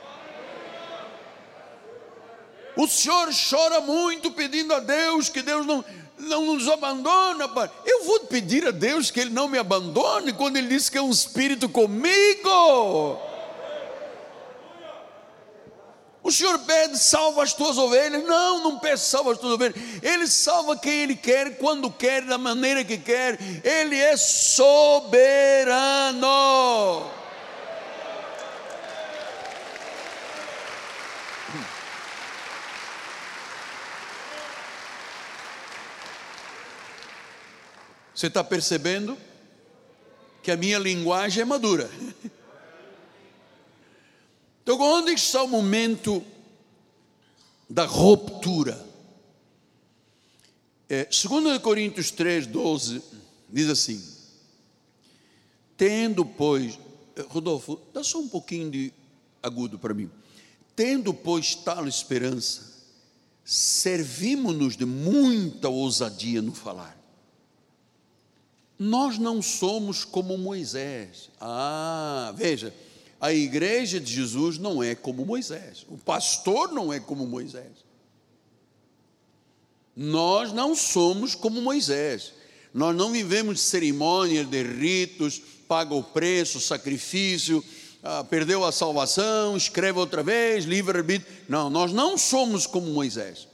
O 2.75 2.87
senhor 2.87 3.27
chora 3.49 3.81
muito 3.81 4.29
pedindo 4.29 4.71
a 4.71 4.79
Deus 4.79 5.29
que 5.29 5.41
Deus 5.41 5.65
não, 5.65 5.83
não 6.19 6.45
nos 6.45 6.67
abandona. 6.67 7.49
Eu 7.83 8.03
vou 8.03 8.19
pedir 8.25 8.67
a 8.67 8.71
Deus 8.71 9.09
que 9.09 9.19
Ele 9.19 9.31
não 9.31 9.47
me 9.47 9.57
abandone 9.57 10.31
quando 10.31 10.57
Ele 10.57 10.67
disse 10.67 10.91
que 10.91 10.99
é 10.99 11.01
um 11.01 11.09
espírito 11.09 11.67
comigo. 11.67 13.19
O 16.27 16.31
Senhor 16.31 16.59
pede, 16.59 16.99
salva 16.99 17.41
as 17.41 17.53
tuas 17.53 17.77
ovelhas. 17.77 18.21
Não, 18.21 18.61
não 18.61 18.79
pede, 18.79 18.99
salva 18.99 19.31
as 19.31 19.37
tuas 19.37 19.53
ovelhas. 19.53 19.77
Ele 20.03 20.27
salva 20.27 20.75
quem 20.75 21.03
Ele 21.03 21.15
quer, 21.15 21.57
quando 21.57 21.89
quer, 21.89 22.21
da 22.25 22.37
maneira 22.37 22.83
que 22.83 22.97
quer. 22.97 23.39
Ele 23.63 23.95
é 23.95 24.17
soberano. 24.17 25.09
Você 38.13 38.27
está 38.27 38.43
percebendo 38.43 39.17
que 40.43 40.51
a 40.51 40.57
minha 40.57 40.77
linguagem 40.77 41.43
é 41.43 41.45
madura? 41.45 41.89
Então, 44.67 44.81
onde 44.81 45.13
está 45.13 45.43
o 45.43 45.47
momento 45.47 46.21
da 47.69 47.85
ruptura? 47.85 48.85
É, 50.89 51.05
2 51.05 51.57
Coríntios 51.59 52.11
3, 52.11 52.47
12, 52.47 53.01
diz 53.47 53.69
assim: 53.69 54.03
Tendo, 55.77 56.25
pois, 56.25 56.77
é, 57.15 57.21
Rodolfo, 57.29 57.79
dá 57.93 58.03
só 58.03 58.19
um 58.19 58.27
pouquinho 58.27 58.69
de 58.69 58.93
agudo 59.41 59.79
para 59.79 59.93
mim. 59.93 60.11
Tendo, 60.75 61.13
pois, 61.13 61.55
tal 61.55 61.87
esperança, 61.87 62.69
servimos-nos 63.45 64.75
de 64.75 64.85
muita 64.85 65.69
ousadia 65.69 66.41
no 66.41 66.53
falar. 66.53 67.01
Nós 68.77 69.17
não 69.17 69.41
somos 69.41 70.03
como 70.03 70.37
Moisés. 70.37 71.29
Ah, 71.39 72.33
veja 72.35 72.73
a 73.19 73.33
igreja 73.33 73.99
de 73.99 74.13
Jesus 74.13 74.57
não 74.57 74.81
é 74.81 74.93
como 74.93 75.25
Moisés, 75.25 75.85
o 75.89 75.97
pastor 75.97 76.71
não 76.71 76.93
é 76.93 76.99
como 76.99 77.25
Moisés. 77.25 77.85
Nós 79.95 80.53
não 80.53 80.75
somos 80.75 81.33
como 81.33 81.59
Moisés, 81.59 82.33
nós 82.71 82.95
não 82.95 83.11
vivemos 83.11 83.59
cerimônias 83.59 84.47
de 84.47 84.61
ritos, 84.61 85.41
paga 85.67 85.95
o 85.95 86.03
preço, 86.03 86.59
sacrifício, 86.59 87.63
ah, 88.03 88.23
perdeu 88.23 88.63
a 88.63 88.71
salvação, 88.71 89.57
escreve 89.57 89.97
outra 89.97 90.21
vez, 90.21 90.65
livre-arbítrio. 90.65 91.35
Não, 91.49 91.69
nós 91.69 91.91
não 91.91 92.17
somos 92.17 92.67
como 92.67 92.93
Moisés, 92.93 93.47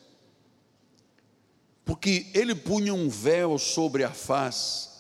porque 1.86 2.28
ele 2.34 2.54
punha 2.54 2.94
um 2.94 3.08
véu 3.08 3.58
sobre 3.58 4.04
a 4.04 4.12
face 4.12 4.93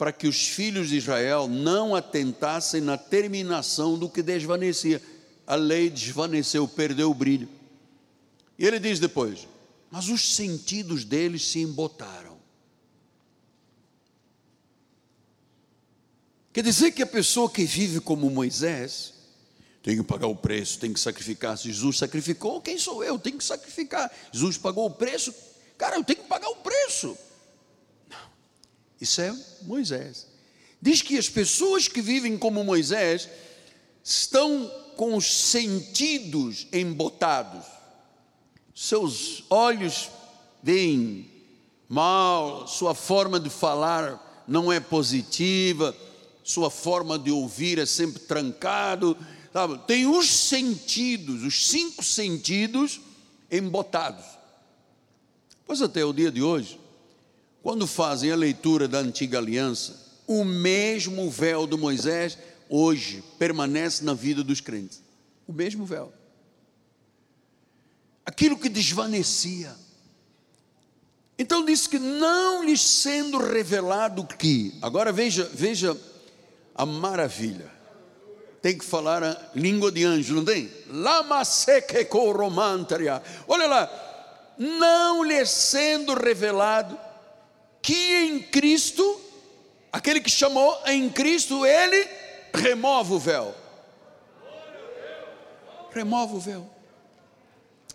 para 0.00 0.12
que 0.12 0.26
os 0.26 0.46
filhos 0.46 0.88
de 0.88 0.96
Israel 0.96 1.46
não 1.46 1.94
atentassem 1.94 2.80
na 2.80 2.96
terminação 2.96 3.98
do 3.98 4.08
que 4.08 4.22
desvanecia. 4.22 5.02
A 5.46 5.56
lei 5.56 5.90
desvaneceu, 5.90 6.66
perdeu 6.66 7.10
o 7.10 7.14
brilho. 7.14 7.46
E 8.58 8.66
ele 8.66 8.78
diz 8.78 8.98
depois: 8.98 9.46
Mas 9.90 10.08
os 10.08 10.34
sentidos 10.34 11.04
deles 11.04 11.46
se 11.46 11.58
embotaram. 11.58 12.38
Quer 16.50 16.64
dizer 16.64 16.92
que 16.92 17.02
a 17.02 17.06
pessoa 17.06 17.50
que 17.50 17.66
vive 17.66 18.00
como 18.00 18.30
Moisés 18.30 19.12
tem 19.82 19.98
que 19.98 20.02
pagar 20.02 20.28
o 20.28 20.34
preço, 20.34 20.78
tem 20.78 20.94
que 20.94 21.00
sacrificar. 21.00 21.58
Se 21.58 21.64
Jesus 21.64 21.98
sacrificou, 21.98 22.62
quem 22.62 22.78
sou 22.78 23.04
eu? 23.04 23.18
Tenho 23.18 23.36
que 23.36 23.44
sacrificar. 23.44 24.10
Jesus 24.32 24.56
pagou 24.56 24.86
o 24.86 24.90
preço, 24.90 25.34
cara, 25.76 25.96
eu 25.96 26.04
tenho 26.04 26.20
que 26.22 26.26
pagar 26.26 26.48
o 26.48 26.56
preço. 26.56 27.18
Isso 29.00 29.20
é 29.20 29.34
Moisés. 29.62 30.26
Diz 30.80 31.02
que 31.02 31.16
as 31.16 31.28
pessoas 31.28 31.88
que 31.88 32.00
vivem 32.00 32.36
como 32.36 32.64
Moisés 32.64 33.28
estão 34.02 34.70
com 34.96 35.16
os 35.16 35.26
sentidos 35.26 36.66
embotados, 36.72 37.64
seus 38.74 39.44
olhos 39.48 40.10
veem 40.62 41.30
mal, 41.88 42.66
sua 42.66 42.94
forma 42.94 43.38
de 43.38 43.50
falar 43.50 44.44
não 44.46 44.72
é 44.72 44.80
positiva, 44.80 45.96
sua 46.42 46.70
forma 46.70 47.18
de 47.18 47.30
ouvir 47.30 47.78
é 47.78 47.86
sempre 47.86 48.20
trancado, 48.20 49.16
sabe? 49.52 49.78
tem 49.86 50.06
os 50.06 50.28
sentidos, 50.28 51.42
os 51.44 51.68
cinco 51.68 52.02
sentidos 52.02 53.00
embotados. 53.50 54.24
Pois 55.66 55.82
até 55.82 56.04
o 56.04 56.12
dia 56.12 56.32
de 56.32 56.42
hoje, 56.42 56.79
quando 57.62 57.86
fazem 57.86 58.30
a 58.30 58.36
leitura 58.36 58.88
da 58.88 58.98
antiga 58.98 59.38
aliança, 59.38 60.00
o 60.26 60.44
mesmo 60.44 61.28
véu 61.28 61.66
do 61.66 61.76
Moisés 61.76 62.38
hoje 62.68 63.22
permanece 63.38 64.04
na 64.04 64.14
vida 64.14 64.42
dos 64.42 64.60
crentes. 64.60 65.02
O 65.46 65.52
mesmo 65.52 65.84
véu. 65.84 66.12
Aquilo 68.24 68.56
que 68.56 68.68
desvanecia. 68.68 69.74
Então 71.38 71.64
diz 71.64 71.86
que 71.86 71.98
não 71.98 72.64
lhes 72.64 72.80
sendo 72.80 73.38
revelado 73.38 74.24
que. 74.24 74.78
Agora 74.80 75.12
veja, 75.12 75.50
veja 75.52 75.96
a 76.74 76.86
maravilha. 76.86 77.70
Tem 78.62 78.76
que 78.76 78.84
falar 78.84 79.24
a 79.24 79.50
língua 79.54 79.90
de 79.90 80.04
anjo, 80.04 80.34
não 80.34 80.44
tem? 80.44 80.70
Lama 80.88 81.44
seque 81.44 82.06
Olha 83.48 83.66
lá. 83.66 84.54
Não 84.58 85.24
lhes 85.24 85.48
sendo 85.50 86.14
revelado 86.14 87.09
que 87.82 88.16
em 88.16 88.40
Cristo, 88.40 89.20
aquele 89.92 90.20
que 90.20 90.30
chamou 90.30 90.76
em 90.86 91.08
Cristo, 91.08 91.64
ele 91.64 92.08
remove 92.52 93.14
o 93.14 93.18
véu. 93.18 93.54
remove 95.92 96.36
o 96.36 96.40
véu. 96.40 96.70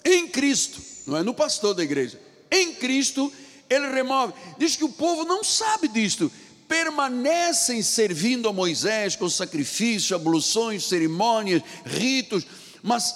Em 0.04 0.28
Cristo, 0.28 0.82
não 1.08 1.18
é 1.18 1.24
no 1.24 1.34
pastor 1.34 1.74
da 1.74 1.84
igreja, 1.84 2.20
em 2.52 2.74
Cristo 2.76 3.32
ele 3.70 3.90
remove. 3.90 4.34
Diz 4.58 4.76
que 4.76 4.84
o 4.84 4.90
povo 4.90 5.24
não 5.24 5.44
sabe 5.44 5.88
disto. 5.88 6.32
Permanecem 6.68 7.82
servindo 7.84 8.50
a 8.50 8.54
Moisés 8.54 9.16
com 9.16 9.30
sacrifícios, 9.30 10.12
abluções, 10.12 10.84
cerimônias, 10.84 11.62
ritos, 11.86 12.46
mas 12.82 13.16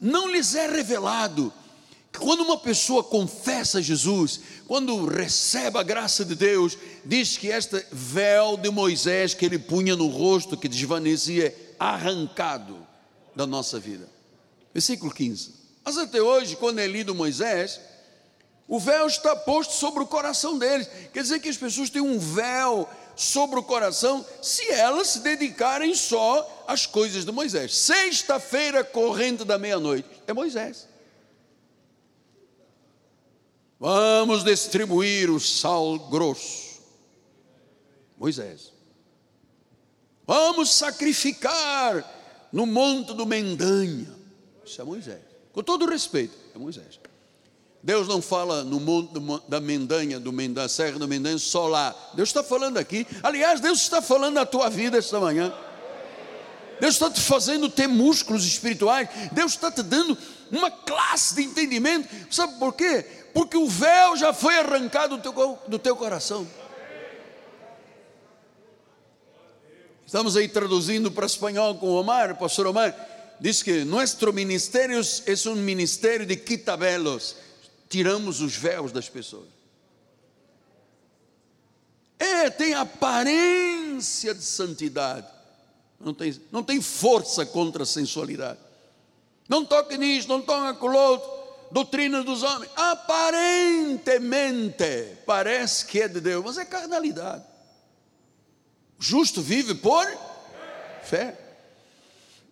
não 0.00 0.30
lhes 0.30 0.54
é 0.54 0.66
revelado 0.66 1.52
quando 2.18 2.42
uma 2.42 2.58
pessoa 2.58 3.02
confessa 3.02 3.82
Jesus, 3.82 4.40
quando 4.66 5.06
recebe 5.06 5.78
a 5.78 5.82
graça 5.82 6.24
de 6.24 6.34
Deus, 6.34 6.76
diz 7.04 7.36
que 7.36 7.48
este 7.48 7.84
véu 7.90 8.56
de 8.56 8.70
Moisés 8.70 9.34
que 9.34 9.44
ele 9.44 9.58
punha 9.58 9.96
no 9.96 10.06
rosto, 10.08 10.56
que 10.56 10.68
desvanecia, 10.68 11.46
é 11.46 11.54
arrancado 11.78 12.86
da 13.34 13.46
nossa 13.46 13.78
vida. 13.78 14.08
Versículo 14.72 15.12
15. 15.12 15.54
Mas 15.84 15.98
até 15.98 16.20
hoje, 16.20 16.56
quando 16.56 16.78
é 16.78 16.86
lido 16.86 17.14
Moisés, 17.14 17.80
o 18.68 18.80
véu 18.80 19.06
está 19.06 19.36
posto 19.36 19.74
sobre 19.74 20.02
o 20.02 20.06
coração 20.06 20.58
deles. 20.58 20.88
Quer 21.12 21.22
dizer 21.22 21.40
que 21.40 21.48
as 21.48 21.56
pessoas 21.56 21.90
têm 21.90 22.02
um 22.02 22.18
véu 22.18 22.88
sobre 23.14 23.58
o 23.58 23.62
coração 23.62 24.24
se 24.42 24.68
elas 24.70 25.08
se 25.08 25.20
dedicarem 25.20 25.94
só 25.94 26.64
às 26.66 26.84
coisas 26.86 27.24
de 27.24 27.32
Moisés. 27.32 27.76
Sexta-feira, 27.76 28.82
corrente 28.82 29.44
da 29.44 29.56
meia-noite, 29.56 30.08
é 30.26 30.32
Moisés. 30.32 30.88
Vamos 33.78 34.42
distribuir 34.42 35.30
o 35.30 35.38
sal 35.38 35.98
grosso. 35.98 36.80
Moisés. 38.18 38.72
Vamos 40.26 40.70
sacrificar 40.70 42.48
no 42.52 42.66
monte 42.66 43.12
do 43.14 43.26
Mendanha. 43.26 44.12
Isso 44.64 44.80
é 44.80 44.84
Moisés. 44.84 45.20
Com 45.52 45.62
todo 45.62 45.86
respeito, 45.86 46.34
é 46.54 46.58
Moisés. 46.58 46.98
Deus 47.82 48.08
não 48.08 48.20
fala 48.20 48.64
no 48.64 48.80
monte 48.80 49.12
da 49.48 49.60
Mendanha, 49.60 50.18
do 50.18 50.32
Mendanha, 50.32 50.68
Serra 50.68 50.98
do 50.98 51.06
Mendanha, 51.06 51.38
só 51.38 51.68
lá. 51.68 51.94
Deus 52.14 52.30
está 52.30 52.42
falando 52.42 52.78
aqui. 52.78 53.06
Aliás, 53.22 53.60
Deus 53.60 53.80
está 53.80 54.02
falando 54.02 54.34
na 54.34 54.44
tua 54.44 54.68
vida 54.68 54.98
esta 54.98 55.20
manhã. 55.20 55.54
Deus 56.80 56.94
está 56.94 57.10
te 57.10 57.20
fazendo 57.20 57.70
ter 57.70 57.86
músculos 57.86 58.44
espirituais. 58.44 59.08
Deus 59.32 59.52
está 59.52 59.70
te 59.70 59.82
dando 59.82 60.18
uma 60.50 60.70
classe 60.70 61.36
de 61.36 61.42
entendimento. 61.42 62.08
Sabe 62.28 62.58
por 62.58 62.72
quê? 62.74 63.06
Porque 63.36 63.58
o 63.58 63.68
véu 63.68 64.16
já 64.16 64.32
foi 64.32 64.56
arrancado 64.56 65.18
do 65.18 65.22
teu, 65.22 65.58
do 65.68 65.78
teu 65.78 65.94
coração. 65.94 66.48
Estamos 70.06 70.38
aí 70.38 70.48
traduzindo 70.48 71.12
para 71.12 71.26
espanhol 71.26 71.74
com 71.74 71.90
Omar, 71.90 72.32
o 72.32 72.36
pastor 72.36 72.66
Omar. 72.66 72.96
Diz 73.38 73.62
que 73.62 73.84
nosso 73.84 74.32
ministério 74.32 74.98
é 74.98 75.48
um 75.50 75.56
ministério 75.56 76.24
de 76.24 76.34
quitabelos 76.34 77.36
tiramos 77.90 78.40
os 78.40 78.56
véus 78.56 78.90
das 78.90 79.10
pessoas. 79.10 79.50
É, 82.18 82.48
tem 82.48 82.72
aparência 82.72 84.34
de 84.34 84.42
santidade, 84.42 85.26
não 86.00 86.14
tem, 86.14 86.40
não 86.50 86.62
tem 86.62 86.80
força 86.80 87.44
contra 87.44 87.82
a 87.82 87.86
sensualidade. 87.86 88.60
Não 89.46 89.62
toque 89.62 89.98
nisso, 89.98 90.26
não 90.26 90.40
toque 90.40 90.80
com 90.80 90.88
o 90.88 90.96
outro, 90.96 91.45
doutrina 91.70 92.22
dos 92.22 92.42
homens. 92.42 92.70
Aparentemente 92.76 95.16
parece 95.24 95.86
que 95.86 96.02
é 96.02 96.08
de 96.08 96.20
Deus, 96.20 96.44
mas 96.44 96.58
é 96.58 96.64
carnalidade. 96.64 97.44
O 98.98 99.02
justo 99.02 99.42
vive 99.42 99.74
por 99.74 100.06
fé 101.02 101.46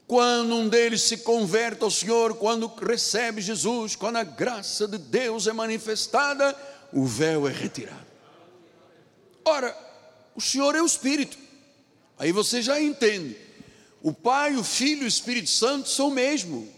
quando 0.07 0.55
um 0.55 0.69
deles 0.69 1.03
se 1.03 1.19
converte 1.19 1.83
ao 1.83 1.91
Senhor, 1.91 2.37
quando 2.37 2.67
recebe 2.67 3.41
Jesus, 3.41 3.97
quando 3.97 4.17
a 4.17 4.25
graça 4.25 4.87
de 4.87 4.99
Deus 4.99 5.47
é 5.47 5.53
manifestada, 5.53 6.55
o 6.93 7.07
véu 7.07 7.49
é 7.49 7.53
retirado. 7.53 8.05
Ora, 9.45 9.77
o 10.35 10.41
Senhor 10.41 10.75
é 10.75 10.83
o 10.83 10.87
Espírito, 10.87 11.39
aí 12.19 12.33
você 12.33 12.61
já 12.61 12.81
entende. 12.81 13.37
O 14.03 14.13
Pai, 14.13 14.57
o 14.57 14.65
Filho 14.65 15.03
e 15.03 15.07
o 15.07 15.09
Espírito 15.09 15.49
Santo 15.49 15.89
são 15.89 16.09
o 16.09 16.11
mesmo, 16.11 16.69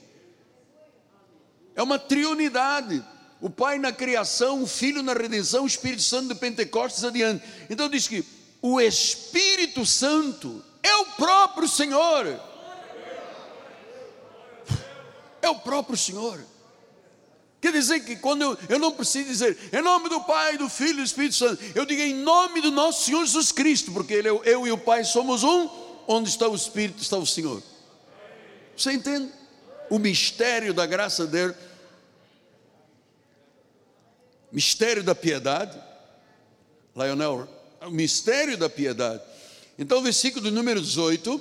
é 1.77 1.83
uma 1.83 1.99
triunidade. 1.99 3.05
O 3.41 3.49
Pai 3.51 3.79
na 3.79 3.93
criação, 3.93 4.63
o 4.63 4.67
Filho 4.67 5.03
na 5.03 5.13
redenção, 5.13 5.63
o 5.63 5.67
Espírito 5.69 6.03
Santo 6.03 6.29
de 6.29 6.41
Pentecostes 6.41 7.05
adiante. 7.05 7.45
Então 7.71 7.89
diz 7.89 8.09
que 8.09 8.25
o 8.61 8.81
Espírito 8.81 9.87
Santo 9.87 10.65
é 10.83 10.97
o 10.97 11.05
próprio 11.05 11.69
Senhor 11.69 12.41
é 15.47 15.51
o 15.51 15.55
próprio 15.55 15.97
Senhor. 15.97 16.39
Quer 17.61 17.73
dizer 17.73 18.01
que 18.01 18.17
quando 18.17 18.43
eu, 18.43 18.59
eu 18.69 18.79
não 18.79 18.93
preciso 18.93 19.29
dizer 19.29 19.59
em 19.73 19.81
nome 19.81 20.09
do 20.09 20.21
Pai, 20.23 20.59
do 20.59 20.69
Filho 20.69 20.91
e 20.91 20.97
do 20.97 21.03
Espírito 21.03 21.37
Santo, 21.37 21.63
eu 21.75 21.87
digo 21.87 22.03
em 22.03 22.15
nome 22.15 22.61
do 22.61 22.71
nosso 22.71 23.05
Senhor 23.05 23.25
Jesus 23.25 23.51
Cristo, 23.51 23.93
porque 23.93 24.13
ele, 24.13 24.29
é 24.29 24.41
eu 24.45 24.67
e 24.67 24.73
o 24.73 24.79
Pai 24.79 25.05
somos 25.05 25.43
um, 25.43 25.69
onde 26.07 26.29
está 26.29 26.47
o 26.49 26.55
Espírito, 26.55 27.03
está 27.03 27.17
o 27.17 27.27
Senhor. 27.27 27.63
Você 28.77 28.93
entende? 28.93 29.33
O 29.89 29.99
mistério 29.99 30.75
da 30.75 30.87
graça 30.87 31.27
dele, 31.27 31.55
mistério 34.51 35.03
da 35.03 35.15
piedade, 35.15 35.79
Lionel, 36.95 37.49
o 37.83 37.91
mistério 37.91 38.57
da 38.57 38.69
piedade. 38.69 39.23
Então, 39.79 40.03
versículo 40.03 40.43
do 40.45 40.51
número 40.51 40.81
18 40.81 41.41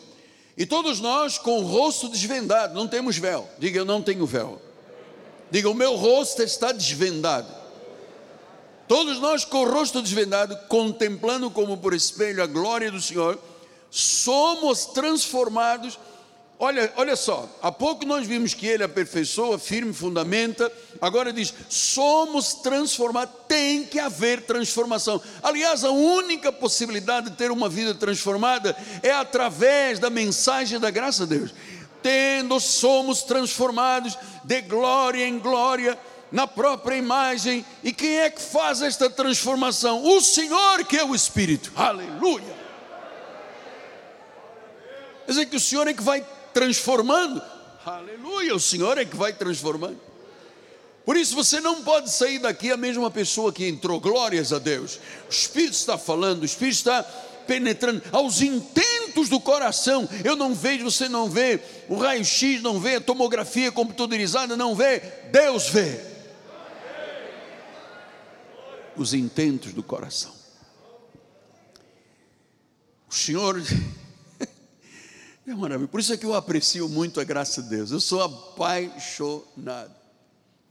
e 0.57 0.65
todos 0.65 0.99
nós 0.99 1.37
com 1.37 1.59
o 1.59 1.67
rosto 1.67 2.07
desvendado, 2.07 2.73
não 2.73 2.87
temos 2.87 3.17
véu. 3.17 3.49
Diga, 3.57 3.79
eu 3.79 3.85
não 3.85 4.01
tenho 4.01 4.25
véu. 4.25 4.61
Diga, 5.51 5.69
o 5.69 5.73
meu 5.73 5.95
rosto 5.95 6.41
está 6.41 6.71
desvendado. 6.71 7.53
Todos 8.87 9.19
nós 9.19 9.43
com 9.43 9.63
o 9.63 9.69
rosto 9.69 10.01
desvendado, 10.01 10.55
contemplando 10.67 11.49
como 11.49 11.77
por 11.77 11.93
espelho 11.93 12.41
a 12.41 12.47
glória 12.47 12.91
do 12.91 13.01
Senhor, 13.01 13.39
somos 13.89 14.85
transformados 14.85 15.97
Olha, 16.57 16.91
olha 16.95 17.17
só, 17.17 17.49
há 17.61 17.69
pouco 17.69 18.05
nós 18.05 18.25
vimos 18.25 18.53
que 18.53 18.65
ele 18.65 18.83
aperfeiçoa, 18.83 19.59
firme, 19.59 19.91
fundamenta. 19.93 20.71
Agora 21.01 21.33
diz: 21.33 21.53
somos 21.67 22.53
transformados, 22.53 23.33
tem 23.45 23.83
que 23.83 23.99
haver 23.99 24.41
transformação. 24.43 25.21
Aliás, 25.43 25.83
a 25.83 25.91
única 25.91 26.53
possibilidade 26.53 27.29
de 27.29 27.35
ter 27.35 27.51
uma 27.51 27.67
vida 27.67 27.93
transformada 27.93 28.75
é 29.03 29.11
através 29.11 29.99
da 29.99 30.09
mensagem 30.09 30.79
da 30.79 30.89
graça 30.89 31.27
de 31.27 31.37
Deus. 31.37 31.53
Tendo, 32.01 32.57
somos 32.59 33.23
transformados 33.23 34.17
de 34.43 34.61
glória 34.61 35.27
em 35.27 35.37
glória 35.39 35.99
na 36.31 36.47
própria 36.47 36.95
imagem. 36.95 37.65
E 37.83 37.91
quem 37.91 38.19
é 38.19 38.29
que 38.29 38.41
faz 38.41 38.81
esta 38.81 39.09
transformação? 39.09 40.05
O 40.05 40.21
Senhor, 40.21 40.85
que 40.85 40.95
é 40.95 41.03
o 41.03 41.13
Espírito. 41.13 41.73
Aleluia. 41.75 42.55
Quer 45.25 45.31
dizer 45.31 45.45
que 45.47 45.55
o 45.57 45.59
Senhor 45.59 45.87
é 45.87 45.93
que 45.93 46.03
vai 46.03 46.23
transformando. 46.55 47.41
Aleluia, 47.85 48.55
o 48.55 48.59
Senhor 48.61 48.97
é 48.97 49.03
que 49.03 49.17
vai 49.17 49.33
transformando. 49.33 49.99
Por 51.03 51.17
isso 51.17 51.35
você 51.35 51.59
não 51.59 51.83
pode 51.83 52.09
sair 52.09 52.39
daqui 52.39 52.71
a 52.71 52.77
mesma 52.77 53.11
pessoa 53.11 53.51
que 53.51 53.67
entrou. 53.67 53.99
Glórias 53.99 54.53
a 54.53 54.57
Deus. 54.57 54.95
O 55.27 55.29
Espírito 55.29 55.73
está 55.73 55.97
falando, 55.97 56.43
o 56.43 56.45
Espírito 56.45 56.77
está 56.77 57.03
penetrando 57.45 58.01
aos 58.09 58.41
intentos 58.41 59.27
do 59.27 59.39
coração. 59.39 60.07
Eu 60.23 60.37
não 60.37 60.55
vejo, 60.55 60.89
você 60.89 61.09
não 61.09 61.29
vê, 61.29 61.59
o 61.89 61.97
raio-x 61.97 62.61
não 62.61 62.79
vê, 62.79 62.95
a 62.95 63.01
tomografia 63.01 63.69
computadorizada 63.69 64.55
não 64.55 64.73
vê, 64.73 65.01
Deus 65.31 65.67
vê. 65.67 65.99
Os 68.95 69.13
intentos 69.13 69.73
do 69.73 69.83
coração. 69.83 70.33
O 73.09 73.13
Senhor 73.13 73.61
é 75.47 75.53
maravilha. 75.53 75.87
Por 75.87 75.99
isso 75.99 76.13
é 76.13 76.17
que 76.17 76.25
eu 76.25 76.33
aprecio 76.33 76.89
muito 76.89 77.19
a 77.19 77.23
graça 77.23 77.61
de 77.61 77.69
Deus. 77.69 77.91
Eu 77.91 77.99
sou 77.99 78.21
apaixonado 78.21 79.93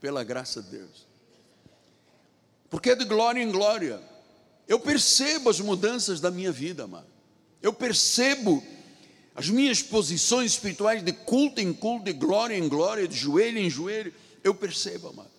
pela 0.01 0.23
graça 0.23 0.61
de 0.61 0.69
Deus. 0.71 1.07
Porque 2.69 2.89
é 2.89 2.95
de 2.95 3.05
glória 3.05 3.41
em 3.41 3.49
glória. 3.49 4.01
Eu 4.67 4.79
percebo 4.79 5.49
as 5.49 5.59
mudanças 5.59 6.19
da 6.19 6.29
minha 6.29 6.51
vida, 6.51 6.83
amado. 6.83 7.07
Eu 7.61 7.71
percebo 7.71 8.61
as 9.33 9.49
minhas 9.49 9.81
posições 9.81 10.51
espirituais 10.51 11.01
de 11.01 11.13
culto 11.13 11.61
em 11.61 11.73
culto, 11.73 12.05
de 12.05 12.13
glória 12.13 12.57
em 12.57 12.67
glória, 12.67 13.07
de 13.07 13.15
joelho 13.15 13.59
em 13.59 13.69
joelho. 13.69 14.13
Eu 14.43 14.53
percebo, 14.53 15.07
amado. 15.07 15.31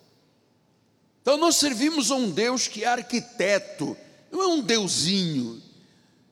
Então 1.21 1.37
nós 1.37 1.57
servimos 1.57 2.11
a 2.11 2.15
um 2.15 2.31
Deus 2.31 2.69
que 2.69 2.85
é 2.85 2.87
arquiteto, 2.87 3.97
não 4.31 4.43
é 4.43 4.47
um 4.47 4.63
deusinho, 4.63 5.61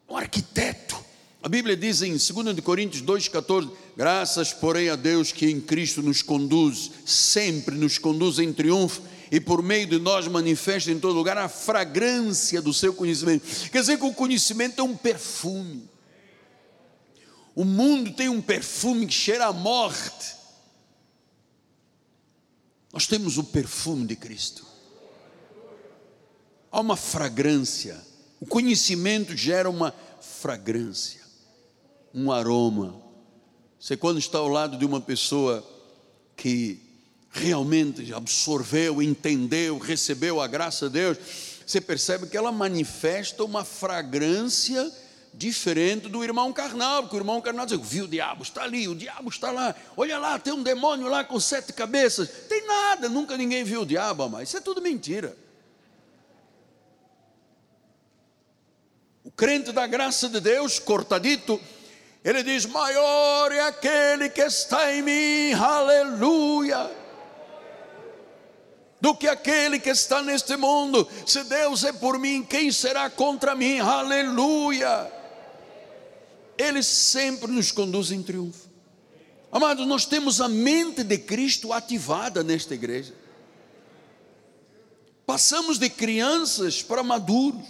é 0.09 0.13
um 0.13 0.17
arquiteto 0.17 1.04
a 1.45 1.49
Bíblia 1.49 1.76
diz 1.76 2.01
em 2.01 2.12
2 2.12 2.59
Coríntios 2.61 3.03
2,14: 3.03 3.70
Graças, 3.95 4.55
porém, 4.55 4.88
a 4.88 4.97
Deus 4.97 5.30
que 5.30 5.45
em 5.45 5.61
Cristo 5.61 6.03
nos 6.03 6.22
conduz, 6.22 6.90
sempre 7.05 7.76
nos 7.76 7.99
conduz 7.99 8.38
em 8.38 8.51
triunfo, 8.51 9.03
e 9.30 9.38
por 9.38 9.62
meio 9.62 9.86
de 9.86 9.99
nós 9.99 10.26
manifesta 10.26 10.90
em 10.90 10.99
todo 10.99 11.14
lugar 11.14 11.36
a 11.36 11.47
fragrância 11.47 12.62
do 12.62 12.72
seu 12.72 12.95
conhecimento. 12.95 13.45
Quer 13.70 13.80
dizer 13.80 13.99
que 13.99 14.07
o 14.07 14.14
conhecimento 14.14 14.80
é 14.80 14.82
um 14.82 14.97
perfume. 14.97 15.86
O 17.55 17.62
mundo 17.62 18.12
tem 18.12 18.30
um 18.30 18.40
perfume 18.40 19.07
que 19.07 19.12
cheira 19.12 19.45
a 19.45 19.53
morte. 19.53 20.34
Nós 22.90 23.07
temos 23.07 23.36
o 23.36 23.45
perfume 23.45 24.07
de 24.07 24.16
Cristo. 24.16 24.64
Há 26.72 26.80
uma 26.80 26.97
fragrância. 26.97 28.01
O 28.40 28.47
conhecimento 28.47 29.36
gera 29.36 29.68
uma 29.68 29.95
fragrância, 30.24 31.24
um 32.15 32.31
aroma. 32.31 33.03
Você, 33.79 33.97
quando 33.97 34.19
está 34.19 34.39
ao 34.39 34.49
lado 34.49 34.79
de 34.79 34.85
uma 34.85 35.01
pessoa 35.01 35.62
que 36.37 36.81
realmente 37.31 38.15
absorveu, 38.15 39.03
entendeu, 39.03 39.77
recebeu 39.79 40.41
a 40.41 40.47
graça 40.47 40.87
de 40.87 40.93
Deus, 40.95 41.19
você 41.67 41.81
percebe 41.81 42.27
que 42.29 42.37
ela 42.37 42.53
manifesta 42.53 43.43
uma 43.43 43.65
fragrância 43.65 44.91
diferente 45.33 46.09
do 46.09 46.23
irmão 46.23 46.53
carnal, 46.53 47.03
porque 47.03 47.17
o 47.17 47.19
irmão 47.19 47.41
carnal 47.41 47.67
diz: 47.67 47.79
viu 47.83 48.05
o 48.05 48.09
diabo, 48.09 48.45
está 48.45 48.62
ali, 48.62 48.87
o 48.87 48.95
diabo 48.95 49.29
está 49.29 49.51
lá, 49.51 49.75
olha 49.97 50.19
lá, 50.19 50.39
tem 50.39 50.53
um 50.53 50.62
demônio 50.62 51.09
lá 51.09 51.25
com 51.25 51.41
sete 51.41 51.73
cabeças, 51.73 52.29
tem 52.49 52.65
nada, 52.67 53.09
nunca 53.09 53.37
ninguém 53.37 53.65
viu 53.65 53.83
o 53.83 53.87
diabo, 53.87 54.29
mas 54.29 54.49
isso 54.49 54.57
é 54.59 54.61
tudo 54.61 54.81
mentira. 54.81 55.37
O 59.25 59.31
crente 59.31 59.73
da 59.73 59.87
graça 59.87 60.29
de 60.29 60.39
Deus, 60.39 60.79
cortadito, 60.79 61.61
ele 62.25 62.43
diz: 62.43 62.66
maior 62.66 63.53
é 63.53 63.61
aquele 63.61 64.31
que 64.31 64.43
está 64.43 64.93
em 64.95 65.03
mim, 65.03 65.53
aleluia 65.53 67.05
do 69.05 69.14
que 69.14 69.29
aquele 69.29 69.79
que 69.79 69.91
está 69.91 70.22
neste 70.22 70.57
mundo. 70.57 71.07
Se 71.27 71.45
Deus 71.45 71.85
é 71.85 71.93
por 71.93 72.18
mim, 72.18 72.43
quem 72.43 72.72
será 72.72 73.11
contra 73.11 73.55
mim? 73.55 73.79
Aleluia! 73.79 75.12
Ele 76.57 76.83
sempre 76.83 77.53
nos 77.53 77.70
conduz 77.70 78.11
em 78.11 78.22
triunfo. 78.22 78.66
Amados, 79.53 79.87
nós 79.87 80.07
temos 80.07 80.41
a 80.41 80.49
mente 80.49 81.05
de 81.05 81.18
Cristo 81.18 81.70
ativada 81.70 82.43
nesta 82.43 82.72
igreja. 82.72 83.12
Passamos 85.27 85.79
de 85.79 85.91
crianças 85.91 86.83
para 86.83 87.03
maduros. 87.03 87.66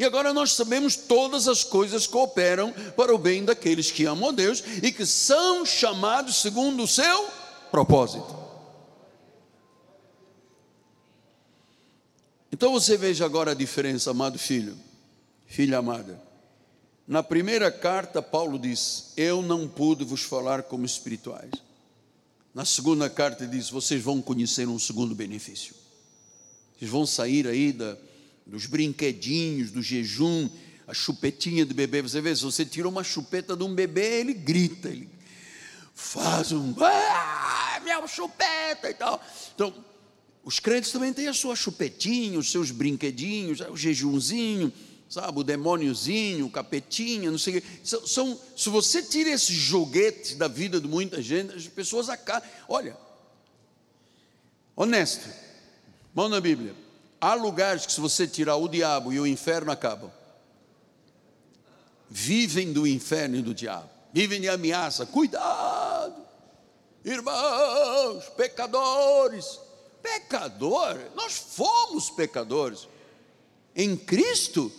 E 0.00 0.04
agora 0.04 0.32
nós 0.32 0.54
sabemos 0.54 0.96
todas 0.96 1.46
as 1.46 1.62
coisas 1.62 2.06
que 2.06 2.16
operam 2.16 2.72
para 2.96 3.14
o 3.14 3.18
bem 3.18 3.44
daqueles 3.44 3.90
que 3.90 4.06
amam 4.06 4.30
a 4.30 4.32
Deus 4.32 4.64
e 4.82 4.90
que 4.90 5.04
são 5.04 5.66
chamados 5.66 6.36
segundo 6.36 6.84
o 6.84 6.88
seu 6.88 7.28
propósito. 7.70 8.34
Então 12.50 12.72
você 12.72 12.96
veja 12.96 13.26
agora 13.26 13.50
a 13.50 13.54
diferença, 13.54 14.10
amado 14.10 14.38
filho, 14.38 14.74
filha 15.44 15.76
amada. 15.76 16.18
Na 17.06 17.22
primeira 17.22 17.70
carta, 17.70 18.22
Paulo 18.22 18.58
diz: 18.58 19.12
Eu 19.18 19.42
não 19.42 19.68
pude 19.68 20.02
vos 20.02 20.22
falar 20.22 20.62
como 20.62 20.86
espirituais. 20.86 21.52
Na 22.54 22.64
segunda 22.64 23.10
carta, 23.10 23.46
diz: 23.46 23.68
Vocês 23.68 24.02
vão 24.02 24.22
conhecer 24.22 24.66
um 24.66 24.78
segundo 24.78 25.14
benefício. 25.14 25.74
Vocês 26.78 26.90
vão 26.90 27.04
sair 27.04 27.46
aí 27.46 27.70
da, 27.70 27.98
dos 28.46 28.66
brinquedinhos, 28.66 29.70
do 29.70 29.82
jejum, 29.82 30.48
a 30.86 30.94
chupetinha 30.94 31.64
de 31.64 31.72
bebê. 31.72 32.02
Você 32.02 32.20
vê, 32.20 32.34
se 32.34 32.42
você 32.42 32.64
tira 32.64 32.88
uma 32.88 33.04
chupeta 33.04 33.56
de 33.56 33.62
um 33.62 33.74
bebê, 33.74 34.20
ele 34.20 34.34
grita, 34.34 34.88
ele 34.88 35.08
faz 35.94 36.50
um. 36.52 36.74
Ah, 36.80 37.80
minha 37.82 38.06
chupeta 38.06 38.90
e 38.90 38.94
tal. 38.94 39.22
Então, 39.54 39.72
os 40.42 40.58
crentes 40.58 40.90
também 40.90 41.12
têm 41.12 41.28
a 41.28 41.34
sua 41.34 41.54
chupetinha, 41.54 42.38
os 42.38 42.50
seus 42.50 42.70
brinquedinhos, 42.70 43.60
o 43.60 43.76
jejumzinho, 43.76 44.72
sabe, 45.08 45.38
o 45.38 45.44
demôniozinho, 45.44 46.46
o 46.46 46.50
capetinha, 46.50 47.30
não 47.30 47.38
sei 47.38 47.58
o 47.58 47.60
quê. 47.60 47.68
São, 47.84 48.06
são, 48.06 48.40
se 48.56 48.68
você 48.68 49.02
tira 49.02 49.30
esse 49.30 49.52
joguete 49.52 50.34
da 50.36 50.48
vida 50.48 50.80
de 50.80 50.88
muita 50.88 51.20
gente, 51.20 51.54
as 51.54 51.66
pessoas 51.66 52.08
acabam. 52.08 52.48
Olha, 52.68 52.96
honesto, 54.74 55.28
mão 56.14 56.28
na 56.28 56.40
Bíblia. 56.40 56.74
Há 57.20 57.34
lugares 57.34 57.84
que, 57.84 57.92
se 57.92 58.00
você 58.00 58.26
tirar 58.26 58.56
o 58.56 58.68
diabo 58.68 59.12
e 59.12 59.20
o 59.20 59.26
inferno, 59.26 59.70
acabam. 59.70 60.10
Vivem 62.08 62.72
do 62.72 62.86
inferno 62.86 63.36
e 63.36 63.42
do 63.42 63.54
diabo, 63.54 63.88
vivem 64.12 64.40
de 64.40 64.48
ameaça. 64.48 65.06
Cuidado, 65.06 66.16
irmãos, 67.04 68.24
pecadores 68.36 69.60
Pecador, 70.02 70.98
nós 71.14 71.36
fomos 71.36 72.10
pecadores. 72.10 72.88
Em 73.74 73.96
Cristo, 73.96 74.72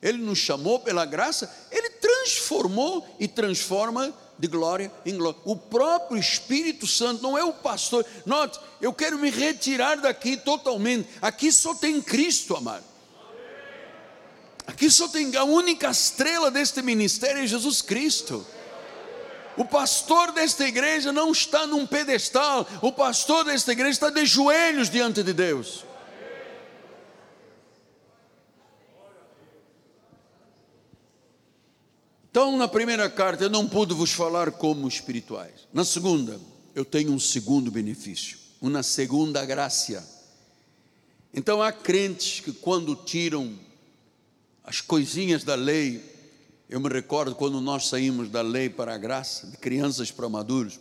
Ele 0.00 0.18
nos 0.18 0.38
chamou 0.38 0.80
pela 0.80 1.04
graça, 1.04 1.52
Ele 1.70 1.90
transformou 1.90 3.06
e 3.18 3.26
transforma 3.26 4.14
de 4.38 4.46
glória 4.46 4.92
em 5.04 5.16
glória. 5.16 5.40
O 5.44 5.56
próprio 5.56 6.18
Espírito 6.18 6.86
Santo, 6.86 7.22
não 7.22 7.36
é 7.36 7.44
o 7.44 7.52
pastor. 7.52 8.06
Note, 8.24 8.58
eu 8.80 8.92
quero 8.92 9.18
me 9.18 9.30
retirar 9.30 9.96
daqui 9.96 10.36
totalmente. 10.36 11.08
Aqui 11.20 11.50
só 11.50 11.74
tem 11.74 12.00
Cristo, 12.00 12.56
amado. 12.56 12.84
Aqui 14.66 14.90
só 14.90 15.08
tem 15.08 15.34
a 15.34 15.44
única 15.44 15.90
estrela 15.90 16.50
deste 16.50 16.82
ministério 16.82 17.42
é 17.42 17.46
Jesus 17.46 17.80
Cristo. 17.80 18.46
O 19.56 19.64
pastor 19.64 20.30
desta 20.30 20.68
igreja 20.68 21.10
não 21.10 21.32
está 21.32 21.66
num 21.66 21.84
pedestal, 21.84 22.64
o 22.80 22.92
pastor 22.92 23.44
desta 23.44 23.72
igreja 23.72 23.90
está 23.90 24.10
de 24.10 24.24
joelhos 24.24 24.88
diante 24.88 25.22
de 25.22 25.32
Deus. 25.32 25.87
Então, 32.38 32.56
na 32.56 32.68
primeira 32.68 33.10
carta, 33.10 33.42
eu 33.42 33.50
não 33.50 33.68
pude 33.68 33.92
vos 33.92 34.12
falar 34.12 34.52
como 34.52 34.86
espirituais. 34.86 35.66
Na 35.72 35.84
segunda, 35.84 36.40
eu 36.72 36.84
tenho 36.84 37.10
um 37.10 37.18
segundo 37.18 37.68
benefício, 37.68 38.38
uma 38.62 38.80
segunda 38.84 39.44
graça. 39.44 40.08
Então, 41.34 41.60
há 41.60 41.72
crentes 41.72 42.38
que, 42.38 42.52
quando 42.52 42.94
tiram 42.94 43.58
as 44.62 44.80
coisinhas 44.80 45.42
da 45.42 45.56
lei, 45.56 46.00
eu 46.70 46.78
me 46.78 46.88
recordo 46.88 47.34
quando 47.34 47.60
nós 47.60 47.88
saímos 47.88 48.30
da 48.30 48.40
lei 48.40 48.70
para 48.70 48.94
a 48.94 48.98
graça, 48.98 49.48
de 49.48 49.56
crianças 49.56 50.12
para 50.12 50.28
maduros, 50.28 50.78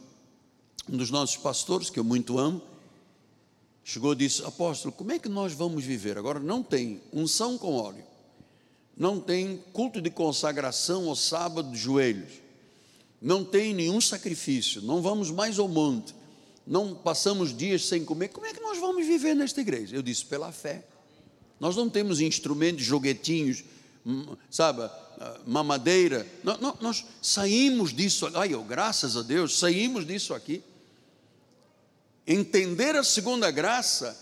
um 0.88 0.96
dos 0.96 1.10
nossos 1.10 1.38
pastores, 1.38 1.90
que 1.90 1.98
eu 1.98 2.04
muito 2.04 2.38
amo, 2.38 2.62
chegou 3.84 4.14
e 4.14 4.18
disse: 4.18 4.44
Apóstolo, 4.44 4.92
como 4.92 5.12
é 5.12 5.18
que 5.18 5.28
nós 5.28 5.54
vamos 5.54 5.84
viver? 5.84 6.20
Agora 6.20 6.40
não 6.40 6.62
tem 6.62 7.02
unção 7.12 7.58
com 7.58 7.74
óleo, 7.78 8.06
não 8.98 9.20
tem 9.20 9.64
culto 9.74 10.02
de 10.02 10.10
consagração 10.10 11.08
ao 11.08 11.16
sábado 11.16 11.72
de 11.72 11.78
joelhos, 11.78 12.32
não 13.22 13.44
tem 13.44 13.74
nenhum 13.74 14.02
sacrifício, 14.02 14.82
não 14.82 15.02
vamos 15.02 15.30
mais 15.32 15.60
ao 15.60 15.68
monte, 15.68 16.16
não 16.66 16.96
passamos 16.96 17.56
dias 17.56 17.86
sem 17.86 18.04
comer. 18.04 18.30
Como 18.30 18.46
é 18.46 18.54
que 18.54 18.60
nós 18.60 18.78
vamos 18.78 19.06
viver 19.06 19.36
nesta 19.36 19.62
igreja? 19.62 19.96
Eu 19.96 20.02
disse: 20.02 20.26
pela 20.26 20.52
fé. 20.52 20.86
Nós 21.60 21.76
não 21.76 21.90
temos 21.90 22.20
instrumentos, 22.20 22.84
joguetinhos, 22.84 23.64
hum, 24.06 24.36
sabe? 24.50 24.88
mamadeira. 25.46 26.28
Nós, 26.44 26.60
nós 26.80 27.06
saímos 27.22 27.94
disso, 27.94 28.30
ai, 28.36 28.54
eu, 28.54 28.64
graças 28.64 29.18
a 29.18 29.22
Deus, 29.22 29.58
saímos 29.58 30.06
disso 30.06 30.34
aqui. 30.34 30.64
Entender 32.26 32.96
a 32.96 33.04
segunda 33.04 33.50
graça 33.50 34.16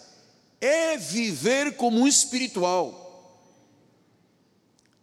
é 0.61 0.95
viver 0.97 1.75
como 1.75 1.99
um 1.99 2.07
espiritual. 2.07 3.04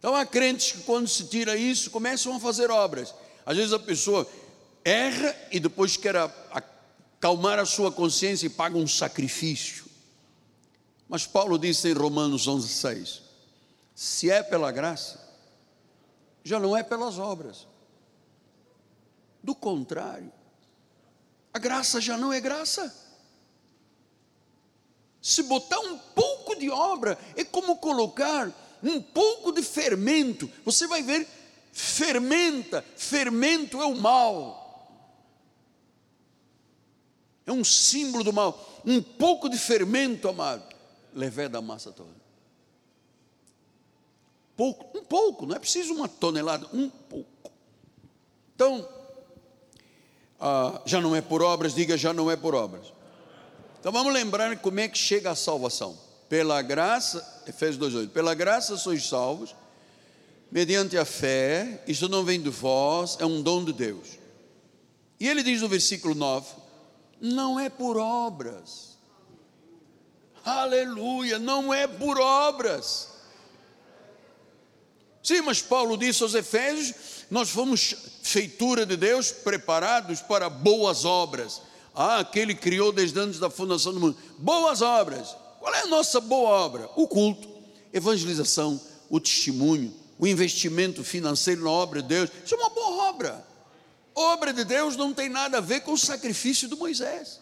Então 0.03 0.13
há 0.17 0.25
crentes 0.25 0.73
que 0.73 0.81
quando 0.81 1.07
se 1.07 1.23
tira 1.27 1.55
isso, 1.55 1.89
começam 1.89 2.35
a 2.35 2.39
fazer 2.39 2.69
obras. 2.69 3.15
Às 3.45 3.55
vezes 3.55 3.71
a 3.71 3.79
pessoa 3.79 4.29
erra 4.83 5.33
e 5.49 5.61
depois 5.61 5.95
quer 5.95 6.17
acalmar 6.17 7.57
a 7.57 7.65
sua 7.65 7.89
consciência 7.89 8.45
e 8.45 8.49
paga 8.49 8.77
um 8.77 8.85
sacrifício. 8.85 9.85
Mas 11.07 11.25
Paulo 11.25 11.57
disse 11.57 11.87
em 11.87 11.93
Romanos 11.93 12.49
11,6: 12.49 13.21
se 13.95 14.29
é 14.29 14.43
pela 14.43 14.73
graça, 14.73 15.25
já 16.43 16.59
não 16.59 16.75
é 16.75 16.83
pelas 16.83 17.17
obras. 17.17 17.65
Do 19.41 19.55
contrário, 19.55 20.33
a 21.53 21.59
graça 21.59 22.01
já 22.01 22.17
não 22.17 22.33
é 22.33 22.41
graça. 22.41 22.93
Se 25.21 25.43
botar 25.43 25.79
um 25.79 25.97
pouco 25.97 26.57
de 26.57 26.69
obra, 26.69 27.17
é 27.37 27.45
como 27.45 27.77
colocar 27.77 28.53
um 28.83 29.01
pouco 29.01 29.51
de 29.51 29.63
fermento. 29.63 30.49
Você 30.65 30.85
vai 30.87 31.01
ver, 31.01 31.27
fermenta, 31.71 32.83
fermento 32.97 33.81
é 33.81 33.85
o 33.85 33.95
mal. 33.95 34.61
É 37.45 37.51
um 37.51 37.63
símbolo 37.63 38.23
do 38.23 38.33
mal. 38.33 38.81
Um 38.85 39.01
pouco 39.01 39.49
de 39.49 39.57
fermento, 39.57 40.27
amado, 40.27 40.63
levé 41.13 41.47
da 41.47 41.61
massa 41.61 41.91
toda. 41.91 42.23
Pouco, 44.55 44.97
um 44.97 45.03
pouco, 45.03 45.45
não 45.45 45.55
é 45.55 45.59
preciso 45.59 45.93
uma 45.93 46.07
tonelada, 46.07 46.67
um 46.73 46.89
pouco. 46.89 47.51
Então, 48.55 48.87
ah, 50.39 50.81
já 50.85 51.01
não 51.01 51.15
é 51.15 51.21
por 51.21 51.41
obras, 51.41 51.73
diga 51.73 51.97
já 51.97 52.13
não 52.13 52.29
é 52.29 52.35
por 52.35 52.53
obras. 52.53 52.93
Então 53.79 53.91
vamos 53.91 54.13
lembrar 54.13 54.55
como 54.59 54.79
é 54.79 54.87
que 54.87 54.97
chega 54.97 55.31
a 55.31 55.35
salvação. 55.35 55.97
Pela 56.33 56.63
graça, 56.63 57.43
Efésios 57.45 57.93
2,8, 57.93 58.09
pela 58.09 58.33
graça 58.33 58.75
sois 58.75 59.07
salvos, 59.07 59.55
mediante 60.51 60.97
a 60.97 61.05
fé, 61.05 61.83
isso 61.87 62.09
não 62.09 62.25
vem 62.25 62.41
de 62.41 62.49
vós, 62.49 63.17
é 63.19 63.25
um 63.25 63.39
dom 63.39 63.63
de 63.63 63.71
Deus. 63.71 64.17
E 65.19 65.29
ele 65.29 65.43
diz 65.43 65.61
no 65.61 65.69
versículo 65.69 66.15
9: 66.15 66.47
não 67.21 67.59
é 67.59 67.69
por 67.69 67.97
obras, 67.97 68.97
Aleluia, 70.43 71.37
não 71.37 71.71
é 71.71 71.85
por 71.85 72.19
obras. 72.19 73.09
Sim, 75.21 75.41
mas 75.41 75.61
Paulo 75.61 75.95
disse 75.95 76.23
aos 76.23 76.33
Efésios: 76.33 76.95
nós 77.29 77.51
fomos 77.51 77.93
feitura 78.23 78.87
de 78.87 78.97
Deus, 78.97 79.31
preparados 79.31 80.19
para 80.19 80.49
boas 80.49 81.05
obras. 81.05 81.61
Ah, 81.93 82.17
aquele 82.17 82.55
criou 82.55 82.91
desde 82.91 83.19
antes 83.19 83.39
da 83.39 83.51
fundação 83.51 83.93
do 83.93 83.99
mundo. 83.99 84.17
Boas 84.39 84.81
obras. 84.81 85.42
Qual 85.63 85.73
é 85.73 85.79
a 85.79 85.87
nossa 85.87 86.19
boa 86.19 86.49
obra? 86.49 86.89
O 86.93 87.07
culto, 87.07 87.47
evangelização, 87.93 88.81
o 89.09 89.17
testemunho, 89.17 89.93
o 90.19 90.27
investimento 90.27 91.05
financeiro 91.05 91.63
na 91.63 91.69
obra 91.69 92.01
de 92.01 92.09
Deus. 92.09 92.29
Isso 92.43 92.53
é 92.53 92.57
uma 92.57 92.69
boa 92.69 93.03
obra. 93.07 93.47
Obra 94.13 94.51
de 94.51 94.65
Deus 94.65 94.97
não 94.97 95.13
tem 95.13 95.29
nada 95.29 95.59
a 95.59 95.61
ver 95.61 95.79
com 95.79 95.93
o 95.93 95.97
sacrifício 95.97 96.67
de 96.67 96.75
Moisés. 96.75 97.39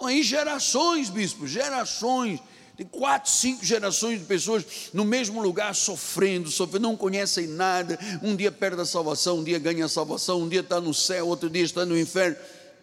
Aí 0.00 0.22
gerações, 0.22 1.10
bispo, 1.10 1.48
gerações, 1.48 2.40
tem 2.76 2.86
quatro, 2.86 3.28
cinco 3.28 3.64
gerações 3.64 4.20
de 4.20 4.24
pessoas 4.24 4.64
no 4.92 5.04
mesmo 5.04 5.42
lugar 5.42 5.74
sofrendo, 5.74 6.48
sofrendo, 6.48 6.86
não 6.86 6.96
conhecem 6.96 7.48
nada. 7.48 7.98
Um 8.22 8.36
dia 8.36 8.52
perde 8.52 8.82
a 8.82 8.84
salvação, 8.84 9.40
um 9.40 9.42
dia 9.42 9.58
ganha 9.58 9.86
a 9.86 9.88
salvação, 9.88 10.42
um 10.42 10.48
dia 10.48 10.60
está 10.60 10.80
no 10.80 10.94
céu, 10.94 11.26
outro 11.26 11.50
dia 11.50 11.64
está 11.64 11.84
no 11.84 11.98
inferno, 11.98 12.36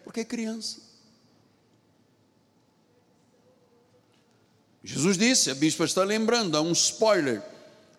porque 0.04 0.20
é 0.20 0.24
criança. 0.24 0.83
Jesus 4.84 5.16
disse, 5.16 5.50
a 5.50 5.54
bispa 5.54 5.86
está 5.86 6.04
lembrando, 6.04 6.58
há 6.58 6.60
um 6.60 6.72
spoiler: 6.72 7.42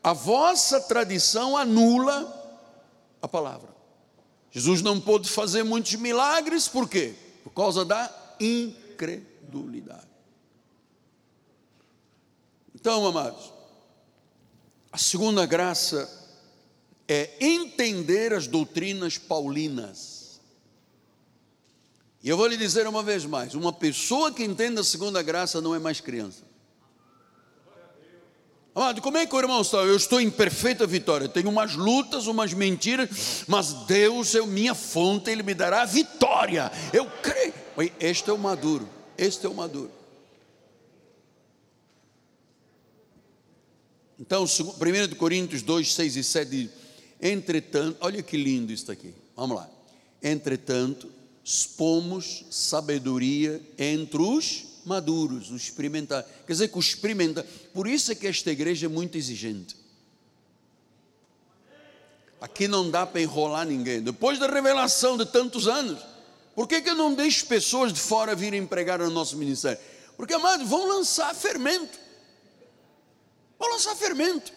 a 0.03 0.13
vossa 0.13 0.79
tradição 0.79 1.57
anula 1.57 2.31
a 3.19 3.27
palavra. 3.27 3.73
Jesus 4.51 4.83
não 4.83 5.01
pôde 5.01 5.27
fazer 5.27 5.63
muitos 5.63 5.95
milagres, 5.95 6.67
por 6.67 6.87
quê? 6.87 7.15
Por 7.43 7.49
causa 7.49 7.83
da 7.83 8.13
incredulidade. 8.39 10.05
Então, 12.75 13.05
amados, 13.07 13.51
a 14.91 14.97
segunda 14.97 15.43
graça 15.47 16.07
é 17.07 17.31
entender 17.41 18.31
as 18.31 18.45
doutrinas 18.45 19.17
paulinas. 19.17 20.39
E 22.21 22.29
eu 22.29 22.37
vou 22.37 22.45
lhe 22.45 22.57
dizer 22.57 22.87
uma 22.87 23.01
vez 23.01 23.25
mais: 23.25 23.55
uma 23.55 23.73
pessoa 23.73 24.31
que 24.31 24.43
entende 24.43 24.79
a 24.79 24.83
segunda 24.83 25.23
graça 25.23 25.59
não 25.59 25.73
é 25.73 25.79
mais 25.79 25.99
criança. 25.99 26.44
Amado, 28.75 29.01
como 29.01 29.17
é 29.17 29.25
que 29.25 29.33
o 29.33 29.39
irmão 29.39 29.61
está? 29.61 29.77
Eu 29.77 29.95
estou 29.95 30.19
em 30.19 30.29
perfeita 30.29 30.85
vitória. 30.85 31.29
Tenho 31.29 31.49
umas 31.49 31.75
lutas, 31.75 32.27
umas 32.27 32.53
mentiras, 32.53 33.45
mas 33.47 33.71
Deus 33.85 34.35
é 34.35 34.45
minha 34.45 34.75
fonte, 34.75 35.31
Ele 35.31 35.43
me 35.43 35.53
dará 35.53 35.85
vitória. 35.85 36.69
Eu 36.91 37.09
creio. 37.21 37.53
Este 37.97 38.29
é 38.29 38.33
o 38.33 38.37
maduro. 38.37 38.89
Este 39.17 39.45
é 39.45 39.49
o 39.49 39.53
maduro. 39.53 39.89
Então, 44.19 44.43
1 44.43 45.15
Coríntios 45.15 45.61
2, 45.61 45.93
6 45.93 46.15
e 46.17 46.23
7 46.23 46.49
diz: 46.51 46.69
Entretanto, 47.21 47.97
olha 48.01 48.21
que 48.21 48.35
lindo 48.35 48.73
isso 48.73 48.91
aqui. 48.91 49.13
Vamos 49.37 49.55
lá. 49.55 49.69
Entretanto, 50.21 51.09
expomos 51.41 52.43
sabedoria 52.49 53.61
entre 53.77 54.21
os 54.21 54.74
maduros, 54.85 55.51
os 55.51 55.63
experimentados. 55.63 56.29
Quer 56.45 56.53
dizer 56.53 56.67
que 56.67 56.77
o 56.77 56.79
experimenta. 56.79 57.45
Por 57.73 57.87
isso 57.87 58.11
é 58.11 58.15
que 58.15 58.27
esta 58.27 58.51
igreja 58.51 58.85
é 58.85 58.89
muito 58.89 59.17
exigente. 59.17 59.75
Aqui 62.39 62.67
não 62.67 62.89
dá 62.89 63.05
para 63.05 63.21
enrolar 63.21 63.65
ninguém. 63.65 64.01
Depois 64.01 64.37
da 64.37 64.47
revelação 64.47 65.17
de 65.17 65.25
tantos 65.25 65.67
anos, 65.67 65.99
por 66.53 66.67
que, 66.67 66.81
que 66.81 66.89
eu 66.89 66.95
não 66.95 67.13
deixo 67.13 67.45
pessoas 67.47 67.91
de 67.91 67.99
fora 67.99 68.35
virem 68.35 68.65
pregar 68.65 68.99
no 68.99 69.09
nosso 69.09 69.35
ministério? 69.35 69.79
Porque, 70.15 70.33
amado, 70.33 70.65
vão 70.65 70.87
lançar 70.87 71.33
fermento. 71.35 71.99
Vão 73.59 73.71
lançar 73.71 73.95
fermento. 73.95 74.53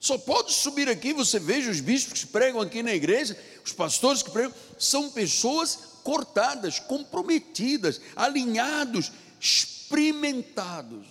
Só 0.00 0.18
pode 0.18 0.52
subir 0.52 0.88
aqui, 0.88 1.12
você 1.12 1.38
veja 1.38 1.70
os 1.70 1.80
bispos 1.80 2.24
que 2.24 2.26
pregam 2.26 2.60
aqui 2.60 2.82
na 2.82 2.92
igreja, 2.92 3.38
os 3.64 3.72
pastores 3.72 4.22
que 4.22 4.30
pregam, 4.30 4.52
são 4.78 5.10
pessoas 5.10 5.78
cortadas, 6.02 6.78
comprometidas, 6.78 8.00
alinhados, 8.16 9.12
experimentados, 9.40 11.06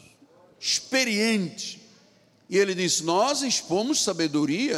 experientes. 0.59 1.79
E 2.49 2.57
ele 2.57 2.75
disse: 2.75 3.03
Nós 3.03 3.41
expomos 3.41 4.03
sabedoria 4.03 4.77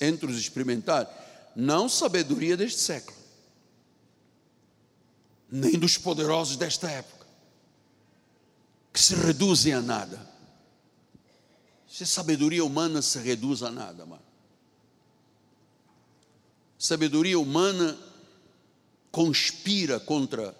entre 0.00 0.30
os 0.30 0.38
experimentados, 0.38 1.12
não 1.54 1.88
sabedoria 1.88 2.56
deste 2.56 2.80
século 2.80 3.22
nem 5.52 5.78
dos 5.78 5.98
poderosos 5.98 6.56
desta 6.56 6.90
época, 6.90 7.26
que 8.90 8.98
se 8.98 9.14
reduzem 9.14 9.74
a 9.74 9.82
nada. 9.82 10.26
Se 11.86 12.04
a 12.04 12.06
sabedoria 12.06 12.64
humana 12.64 13.02
se 13.02 13.18
reduz 13.18 13.62
a 13.62 13.70
nada, 13.70 14.06
mano. 14.06 14.22
Sabedoria 16.78 17.38
humana 17.38 17.98
conspira 19.12 20.00
contra 20.00 20.56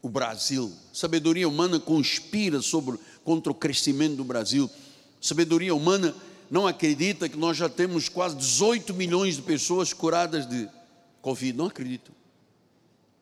o 0.00 0.08
Brasil. 0.08 0.72
Sabedoria 0.92 1.46
humana 1.46 1.78
conspira 1.78 2.62
sobre, 2.62 2.98
contra 3.22 3.52
o 3.52 3.54
crescimento 3.54 4.16
do 4.16 4.24
Brasil. 4.24 4.68
Sabedoria 5.20 5.74
humana 5.74 6.14
não 6.50 6.66
acredita 6.66 7.28
que 7.28 7.36
nós 7.36 7.56
já 7.56 7.68
temos 7.68 8.08
quase 8.08 8.36
18 8.36 8.94
milhões 8.94 9.36
de 9.36 9.42
pessoas 9.42 9.92
curadas 9.92 10.48
de 10.48 10.68
Covid. 11.20 11.56
Não 11.56 11.66
acreditam. 11.66 12.14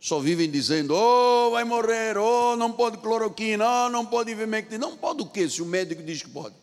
Só 0.00 0.18
vivem 0.18 0.50
dizendo, 0.50 0.94
oh, 0.94 1.50
vai 1.50 1.62
morrer, 1.62 2.16
oh, 2.16 2.56
não 2.56 2.72
pode 2.72 2.96
cloroquina, 2.98 3.86
oh, 3.86 3.88
não 3.90 4.06
pode 4.06 4.30
ivermectina. 4.30 4.78
Não 4.78 4.96
pode 4.96 5.20
o 5.20 5.26
quê, 5.26 5.46
se 5.46 5.60
o 5.60 5.66
médico 5.66 6.02
diz 6.02 6.22
que 6.22 6.30
pode? 6.30 6.54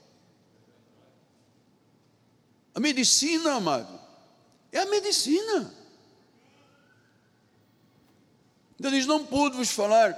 A 2.74 2.80
medicina, 2.80 3.54
amado, 3.54 4.00
é 4.72 4.80
a 4.80 4.86
medicina. 4.88 5.74
Então 8.80 8.92
diz, 8.92 9.06
não 9.06 9.26
pude 9.26 9.58
vos 9.58 9.70
falar. 9.70 10.16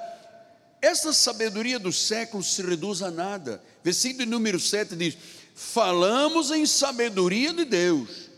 Essa 0.82 1.12
sabedoria 1.12 1.78
do 1.78 1.92
século 1.92 2.44
se 2.44 2.62
reduz 2.62 3.02
a 3.02 3.12
nada. 3.12 3.62
Versículo 3.84 4.26
número 4.26 4.60
7 4.60 4.96
diz: 4.96 5.18
Falamos 5.54 6.52
em 6.52 6.66
sabedoria 6.66 7.54
de 7.54 7.66
Deus, 7.66 8.30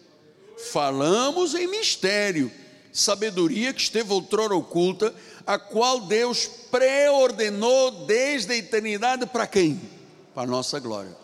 falamos 0.71 1.53
em 1.53 1.67
mistério 1.67 2.51
sabedoria 2.91 3.73
que 3.73 3.81
esteve 3.81 4.11
outrora 4.11 4.55
oculta, 4.55 5.13
a 5.45 5.57
qual 5.57 6.01
Deus 6.01 6.45
preordenou 6.69 8.05
desde 8.05 8.53
a 8.53 8.57
eternidade 8.57 9.25
para 9.25 9.47
quem? 9.47 9.81
Para 10.33 10.43
a 10.43 10.47
nossa 10.47 10.79
glória. 10.79 11.15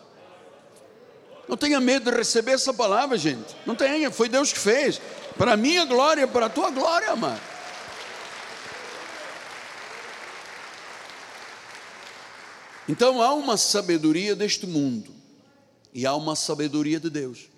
Não 1.46 1.56
tenha 1.56 1.80
medo 1.80 2.10
de 2.10 2.16
receber 2.16 2.52
essa 2.52 2.74
palavra, 2.74 3.16
gente. 3.16 3.56
Não 3.64 3.74
tenha, 3.74 4.10
foi 4.10 4.28
Deus 4.28 4.52
que 4.52 4.58
fez. 4.58 5.00
Para 5.36 5.52
a 5.52 5.56
minha 5.56 5.84
glória, 5.84 6.26
para 6.26 6.46
a 6.46 6.50
tua 6.50 6.70
glória, 6.70 7.10
amado. 7.10 7.40
Então 12.88 13.20
há 13.20 13.34
uma 13.34 13.56
sabedoria 13.56 14.34
deste 14.34 14.66
mundo 14.66 15.14
e 15.92 16.06
há 16.06 16.14
uma 16.14 16.34
sabedoria 16.34 16.98
de 16.98 17.10
Deus. 17.10 17.48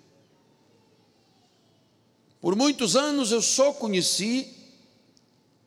Por 2.41 2.55
muitos 2.55 2.95
anos 2.95 3.31
eu 3.31 3.41
só 3.41 3.71
conheci 3.71 4.53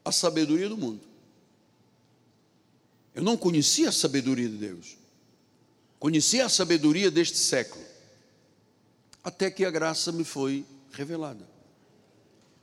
a 0.05 0.13
sabedoria 0.13 0.69
do 0.69 0.77
mundo. 0.77 1.01
Eu 3.15 3.23
não 3.23 3.37
conhecia 3.37 3.89
a 3.89 3.93
sabedoria 3.93 4.49
de 4.49 4.57
Deus. 4.57 4.99
Conhecia 6.01 6.45
a 6.45 6.49
sabedoria 6.49 7.11
deste 7.11 7.39
século. 7.39 7.83
Até 9.23 9.51
que 9.51 9.65
a 9.65 9.71
graça 9.71 10.13
me 10.13 10.25
foi 10.25 10.67
revelada. 10.93 11.49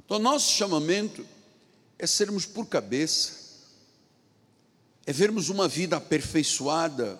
Então, 0.06 0.20
nosso 0.20 0.52
chamamento 0.52 1.26
é 1.98 2.06
sermos 2.06 2.46
por 2.46 2.68
cabeça, 2.68 3.41
é 5.06 5.14
vermos 5.14 5.50
uma 5.50 5.68
vida 5.68 5.98
aperfeiçoada 5.98 7.20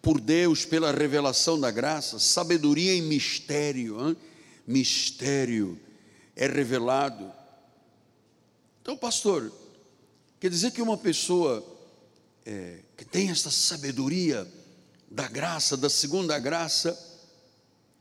por 0.00 0.20
Deus 0.20 0.64
pela 0.64 0.92
revelação 0.92 1.58
da 1.58 1.70
graça, 1.70 2.18
sabedoria 2.18 2.94
em 2.94 3.02
mistério, 3.02 4.08
hein? 4.08 4.16
mistério 4.66 5.78
é 6.36 6.46
revelado. 6.46 7.32
Então, 8.80 8.96
pastor, 8.96 9.52
quer 10.40 10.48
dizer 10.48 10.70
que 10.70 10.80
uma 10.80 10.96
pessoa 10.96 11.64
é, 12.46 12.78
que 12.96 13.04
tem 13.04 13.30
esta 13.30 13.50
sabedoria 13.50 14.46
da 15.10 15.28
graça, 15.28 15.76
da 15.76 15.90
segunda 15.90 16.38
graça, 16.38 16.98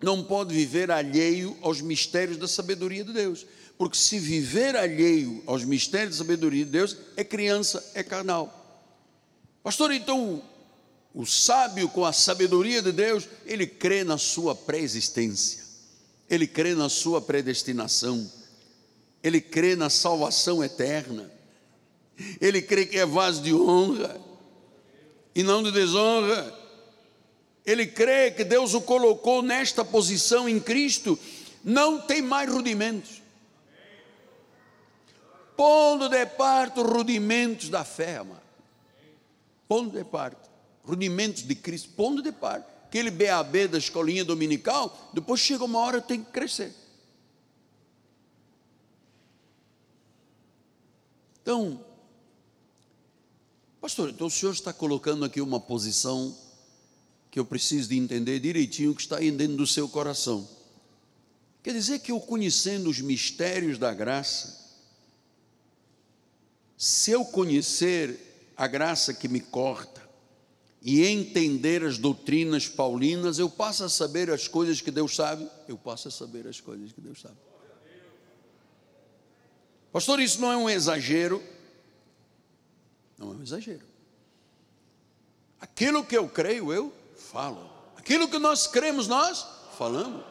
não 0.02 0.24
pode 0.24 0.54
viver 0.54 0.92
alheio 0.92 1.58
aos 1.62 1.82
mistérios 1.82 2.38
da 2.38 2.48
sabedoria 2.48 3.04
de 3.04 3.12
Deus. 3.12 3.46
Porque 3.78 3.98
se 3.98 4.20
viver 4.20 4.76
alheio 4.76 5.44
aos 5.46 5.64
mistérios 5.64 6.18
da 6.18 6.24
sabedoria 6.24 6.64
de 6.64 6.72
Deus, 6.72 6.96
é 7.16 7.24
criança, 7.24 7.84
é 7.94 8.04
carnal. 8.04 8.67
Pastor, 9.68 9.92
então, 9.92 10.42
o 11.14 11.26
sábio 11.26 11.90
com 11.90 12.06
a 12.06 12.14
sabedoria 12.14 12.82
de 12.82 12.94
Deus, 12.94 13.28
ele 13.46 13.68
crê 13.68 14.06
na 14.06 14.18
sua 14.18 14.56
pré-existência 14.56 15.68
ele 16.30 16.46
crê 16.46 16.76
na 16.76 16.90
sua 16.90 17.22
predestinação, 17.22 18.30
ele 19.24 19.40
crê 19.40 19.76
na 19.76 19.90
salvação 19.90 20.64
eterna, 20.64 21.32
ele 22.42 22.62
crê 22.62 22.86
que 22.86 22.98
é 22.98 23.06
vaso 23.06 23.42
de 23.42 23.54
honra, 23.54 24.20
e 25.34 25.44
não 25.44 25.62
de 25.62 25.72
desonra. 25.72 26.54
Ele 27.64 27.86
crê 27.86 28.32
que 28.32 28.44
Deus 28.44 28.74
o 28.74 28.82
colocou 28.82 29.42
nesta 29.42 29.86
posição 29.86 30.50
em 30.50 30.60
Cristo, 30.60 31.18
não 31.64 32.02
tem 32.02 32.22
mais 32.22 32.52
rudimentos. 32.52 33.22
Pondo 35.56 36.10
de 36.10 36.26
parte 36.26 36.80
os 36.80 36.90
rudimentos 36.90 37.70
da 37.70 37.84
fé, 37.84 38.18
amado. 38.18 38.47
Pondo 39.68 39.92
de 39.92 40.04
parte. 40.04 40.50
Rudimentos 40.84 41.44
de 41.44 41.56
Cristo, 41.56 41.90
pondo 41.96 42.22
de 42.22 42.32
parte. 42.32 42.68
Aquele 42.86 43.12
BAB 43.12 43.68
da 43.68 43.78
escolinha 43.78 44.24
dominical, 44.24 45.12
depois 45.14 45.42
chega 45.42 45.66
uma 45.66 45.80
hora 45.80 46.02
tem 46.02 46.24
que 46.24 46.32
crescer. 46.32 46.74
Então, 51.42 51.84
pastor, 53.80 54.10
então 54.10 54.28
o 54.28 54.32
senhor 54.32 54.52
está 54.52 54.74
colocando 54.74 55.24
aqui 55.26 55.40
uma 55.42 55.60
posição 55.60 56.36
que 57.30 57.40
eu 57.40 57.46
preciso 57.46 57.90
de 57.90 57.98
entender 57.98 58.40
direitinho 58.40 58.96
que 58.96 59.02
está 59.02 59.18
aí 59.18 59.32
dentro 59.32 59.58
do 59.58 59.68
seu 59.68 59.88
coração. 59.88 60.48
Quer 61.62 61.74
dizer 61.74 62.00
que 62.00 62.12
eu 62.12 62.20
conhecendo 62.20 62.90
os 62.90 63.00
mistérios 63.00 63.78
da 63.78 63.94
graça, 63.94 64.66
se 66.78 67.12
eu 67.12 67.26
conhecer 67.26 68.27
a 68.58 68.66
graça 68.66 69.14
que 69.14 69.28
me 69.28 69.40
corta 69.40 70.02
e 70.82 71.06
entender 71.06 71.84
as 71.84 71.98
doutrinas 71.98 72.68
paulinas, 72.68 73.38
eu 73.38 73.50
passo 73.50 73.84
a 73.84 73.90
saber 73.90 74.32
as 74.32 74.48
coisas 74.48 74.82
que 74.82 74.90
Deus 74.90 75.16
sabe, 75.16 75.48
eu 75.68 75.78
passo 75.78 76.08
a 76.08 76.12
saber 76.12 76.48
as 76.48 76.60
coisas 76.60 76.92
que 76.92 77.00
Deus 77.00 77.22
sabe. 77.22 77.38
Pastor, 79.92 80.20
isso 80.20 80.42
não 80.42 80.52
é 80.52 80.58
um 80.58 80.70
exagero? 80.70 81.44
Não 83.18 83.34
é 83.34 83.36
um 83.36 83.44
exagero. 83.44 83.86
Aquilo 85.60 86.04
que 86.04 86.18
eu 86.18 86.28
creio, 86.28 86.72
eu 86.72 86.94
falo. 87.16 87.70
Aquilo 87.96 88.28
que 88.28 88.40
nós 88.40 88.68
cremos, 88.68 89.08
nós 89.08 89.46
falamos. 89.78 90.24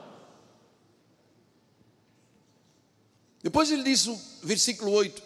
Depois 3.43 3.70
ele 3.70 3.83
diz, 3.83 4.07
no 4.07 4.18
versículo 4.43 4.93
8: 4.93 5.26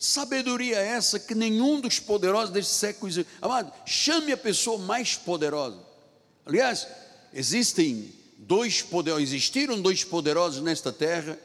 Sabedoria 0.00 0.78
é 0.78 0.86
essa 0.92 1.20
que 1.20 1.34
nenhum 1.34 1.78
dos 1.78 2.00
poderosos 2.00 2.48
deste 2.48 2.72
século. 2.72 3.12
Amado, 3.42 3.70
chame 3.84 4.32
a 4.32 4.36
pessoa 4.36 4.78
mais 4.78 5.14
poderosa. 5.14 5.78
Aliás, 6.46 6.88
existem 7.34 8.10
dois 8.38 8.80
poderosos, 8.80 9.24
existiram 9.24 9.78
dois 9.78 10.02
poderosos 10.02 10.62
nesta 10.62 10.90
terra, 10.90 11.38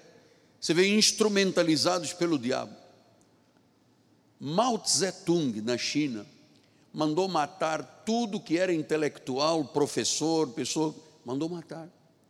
você 0.58 0.74
vê 0.74 0.88
instrumentalizados 0.88 2.14
pelo 2.14 2.40
diabo. 2.40 2.74
Mao 4.40 4.78
Tse 4.80 5.12
Tung, 5.12 5.60
na 5.60 5.78
China, 5.78 6.26
mandou 6.94 7.28
matar 7.28 8.04
tudo 8.06 8.40
que 8.40 8.58
era 8.58 8.74
intelectual, 8.74 9.66
professor, 9.66 10.48
pessoa, 10.52 10.96
mandou 11.26 11.50
matar. 11.50 11.90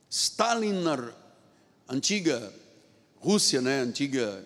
Stalin, 0.10 0.82
na 0.82 1.14
antiga 1.88 2.52
Rússia, 3.20 3.62
né, 3.62 3.82
antiga 3.82 4.44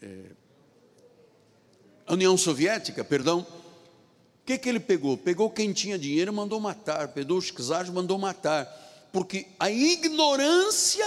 é, 0.00 0.41
União 2.08 2.36
Soviética, 2.36 3.04
perdão, 3.04 3.46
o 4.42 4.44
que, 4.44 4.58
que 4.58 4.68
ele 4.68 4.80
pegou? 4.80 5.16
Pegou 5.16 5.48
quem 5.48 5.72
tinha 5.72 5.98
dinheiro 5.98 6.32
e 6.32 6.34
mandou 6.34 6.58
matar, 6.58 7.08
pegou 7.08 7.38
os 7.38 7.50
czares 7.50 7.88
e 7.90 7.92
mandou 7.92 8.18
matar, 8.18 8.66
porque 9.12 9.46
a 9.58 9.70
ignorância, 9.70 11.06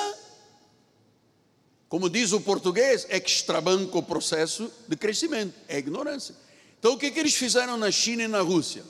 como 1.89 2.09
diz 2.09 2.31
o 2.31 2.39
português, 2.39 3.05
extrabanca 3.09 3.97
o 3.97 4.03
processo 4.03 4.71
de 4.87 4.95
crescimento, 4.95 5.53
é 5.67 5.77
ignorância. 5.77 6.33
Então 6.79 6.93
o 6.93 6.97
que, 6.97 7.11
que 7.11 7.19
eles 7.19 7.35
fizeram 7.35 7.75
na 7.77 7.91
China 7.91 8.23
e 8.23 8.27
na 8.27 8.39
Rússia, 8.41 8.83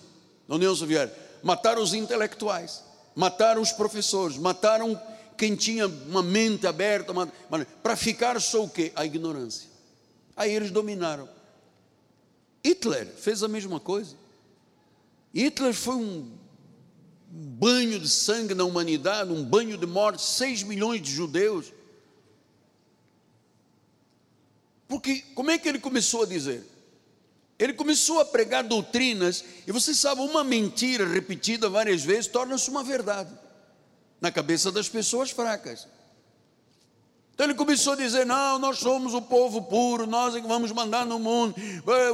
na 0.47 0.55
União 0.55 0.75
Soviética? 0.75 1.19
Mataram 1.41 1.81
os 1.81 1.93
intelectuais, 1.93 2.83
mataram 3.15 3.61
os 3.61 3.71
professores, 3.71 4.37
mataram 4.37 5.01
quem 5.37 5.55
tinha 5.55 5.87
uma 5.87 6.21
mente 6.21 6.67
aberta, 6.67 7.13
para 7.81 7.95
ficar 7.95 8.39
só 8.39 8.63
o 8.63 8.69
quê? 8.69 8.91
A 8.95 9.05
ignorância. 9.05 9.69
Aí 10.35 10.53
eles 10.53 10.71
dominaram. 10.71 11.34
Hitler 12.65 13.05
fez 13.05 13.43
a 13.43 13.47
mesma 13.47 13.79
coisa. 13.79 14.15
Hitler 15.31 15.71
foi 15.71 15.93
um 15.93 16.31
banho 17.29 17.99
de 17.99 18.09
sangue 18.09 18.55
na 18.55 18.63
humanidade, 18.63 19.31
um 19.31 19.43
banho 19.43 19.77
de 19.77 19.85
morte, 19.85 20.23
6 20.23 20.63
milhões 20.63 20.99
de 20.99 21.11
judeus. 21.11 21.71
Porque 24.87 25.23
como 25.35 25.51
é 25.51 25.59
que 25.59 25.69
ele 25.69 25.77
começou 25.77 26.23
a 26.23 26.25
dizer? 26.25 26.65
Ele 27.59 27.73
começou 27.73 28.19
a 28.19 28.25
pregar 28.25 28.63
doutrinas, 28.63 29.45
e 29.67 29.71
você 29.71 29.93
sabe, 29.93 30.21
uma 30.21 30.43
mentira 30.43 31.07
repetida 31.07 31.69
várias 31.69 32.03
vezes 32.03 32.25
torna-se 32.25 32.67
uma 32.71 32.83
verdade 32.83 33.31
na 34.19 34.31
cabeça 34.31 34.71
das 34.71 34.89
pessoas 34.89 35.29
fracas. 35.29 35.87
Então 37.35 37.45
ele 37.45 37.53
começou 37.53 37.93
a 37.93 37.95
dizer: 37.97 38.25
Não, 38.25 38.57
nós 38.57 38.79
somos 38.79 39.13
o 39.13 39.21
povo 39.21 39.61
puro, 39.61 40.07
nós 40.07 40.33
é 40.33 40.41
que 40.41 40.47
vamos 40.47 40.71
mandar 40.71 41.05
no 41.05 41.19
mundo, 41.19 41.53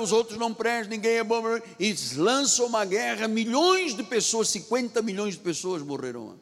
os 0.01 0.11
outros 0.11 0.37
não 0.37 0.51
prestam, 0.51 0.89
ninguém 0.89 1.17
é 1.17 1.23
bom. 1.23 1.43
E 1.79 1.95
lança 2.17 2.63
uma 2.63 2.83
guerra, 2.83 3.27
milhões 3.27 3.95
de 3.95 4.01
pessoas, 4.01 4.49
50 4.49 4.99
milhões 5.03 5.35
de 5.35 5.39
pessoas 5.39 5.83
morreram 5.83 6.39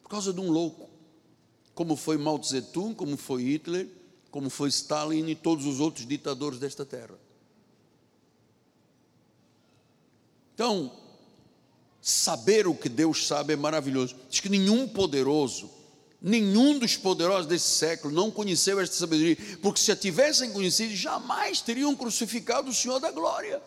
por 0.00 0.08
causa 0.08 0.32
de 0.32 0.40
um 0.40 0.48
louco, 0.48 0.88
como 1.74 1.96
foi 1.96 2.16
Mao 2.16 2.38
Tse 2.38 2.62
Tung, 2.62 2.94
como 2.94 3.16
foi 3.16 3.42
Hitler, 3.42 3.88
como 4.30 4.48
foi 4.48 4.68
Stalin 4.68 5.28
e 5.28 5.34
todos 5.34 5.66
os 5.66 5.80
outros 5.80 6.06
ditadores 6.06 6.60
desta 6.60 6.86
terra. 6.86 7.18
Então, 10.54 10.92
saber 12.00 12.68
o 12.68 12.74
que 12.76 12.88
Deus 12.88 13.26
sabe 13.26 13.54
é 13.54 13.56
maravilhoso. 13.56 14.14
Diz 14.30 14.38
que 14.38 14.48
nenhum 14.48 14.86
poderoso, 14.86 15.68
nenhum 16.22 16.78
dos 16.78 16.96
poderosos 16.96 17.46
desse 17.46 17.68
século 17.68 18.14
não 18.14 18.30
conheceu 18.30 18.78
esta 18.78 18.94
sabedoria, 18.94 19.36
porque 19.60 19.80
se 19.80 19.90
a 19.90 19.96
tivessem 19.96 20.52
conhecido, 20.52 20.94
jamais 20.94 21.60
teriam 21.60 21.94
crucificado 21.96 22.70
o 22.70 22.74
Senhor 22.74 23.00
da 23.00 23.10
glória. 23.10 23.60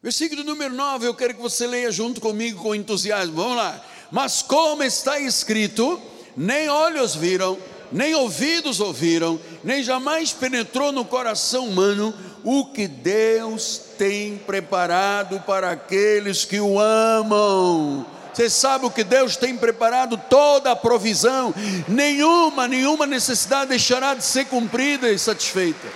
Versículo 0.00 0.44
número 0.44 0.72
9, 0.72 1.08
eu 1.08 1.14
quero 1.14 1.34
que 1.34 1.42
você 1.42 1.66
leia 1.66 1.90
junto 1.90 2.20
comigo 2.20 2.62
com 2.62 2.74
entusiasmo. 2.74 3.34
Vamos 3.34 3.56
lá. 3.56 3.84
Mas 4.12 4.42
como 4.42 4.84
está 4.84 5.18
escrito, 5.18 6.00
nem 6.36 6.68
olhos 6.68 7.16
viram, 7.16 7.58
nem 7.90 8.14
ouvidos 8.14 8.78
ouviram, 8.78 9.40
nem 9.64 9.82
jamais 9.82 10.32
penetrou 10.32 10.92
no 10.92 11.04
coração 11.04 11.66
humano 11.66 12.14
o 12.44 12.66
que 12.66 12.86
Deus 12.86 13.80
tem 13.98 14.38
preparado 14.38 15.40
para 15.40 15.72
aqueles 15.72 16.44
que 16.44 16.60
o 16.60 16.78
amam. 16.78 18.17
Você 18.32 18.48
sabe 18.48 18.86
o 18.86 18.90
que 18.90 19.02
Deus 19.02 19.36
tem 19.36 19.56
preparado? 19.56 20.16
Toda 20.28 20.72
a 20.72 20.76
provisão, 20.76 21.54
nenhuma, 21.88 22.68
nenhuma 22.68 23.06
necessidade 23.06 23.70
deixará 23.70 24.14
de 24.14 24.24
ser 24.24 24.46
cumprida 24.46 25.10
e 25.10 25.18
satisfeita. 25.18 25.88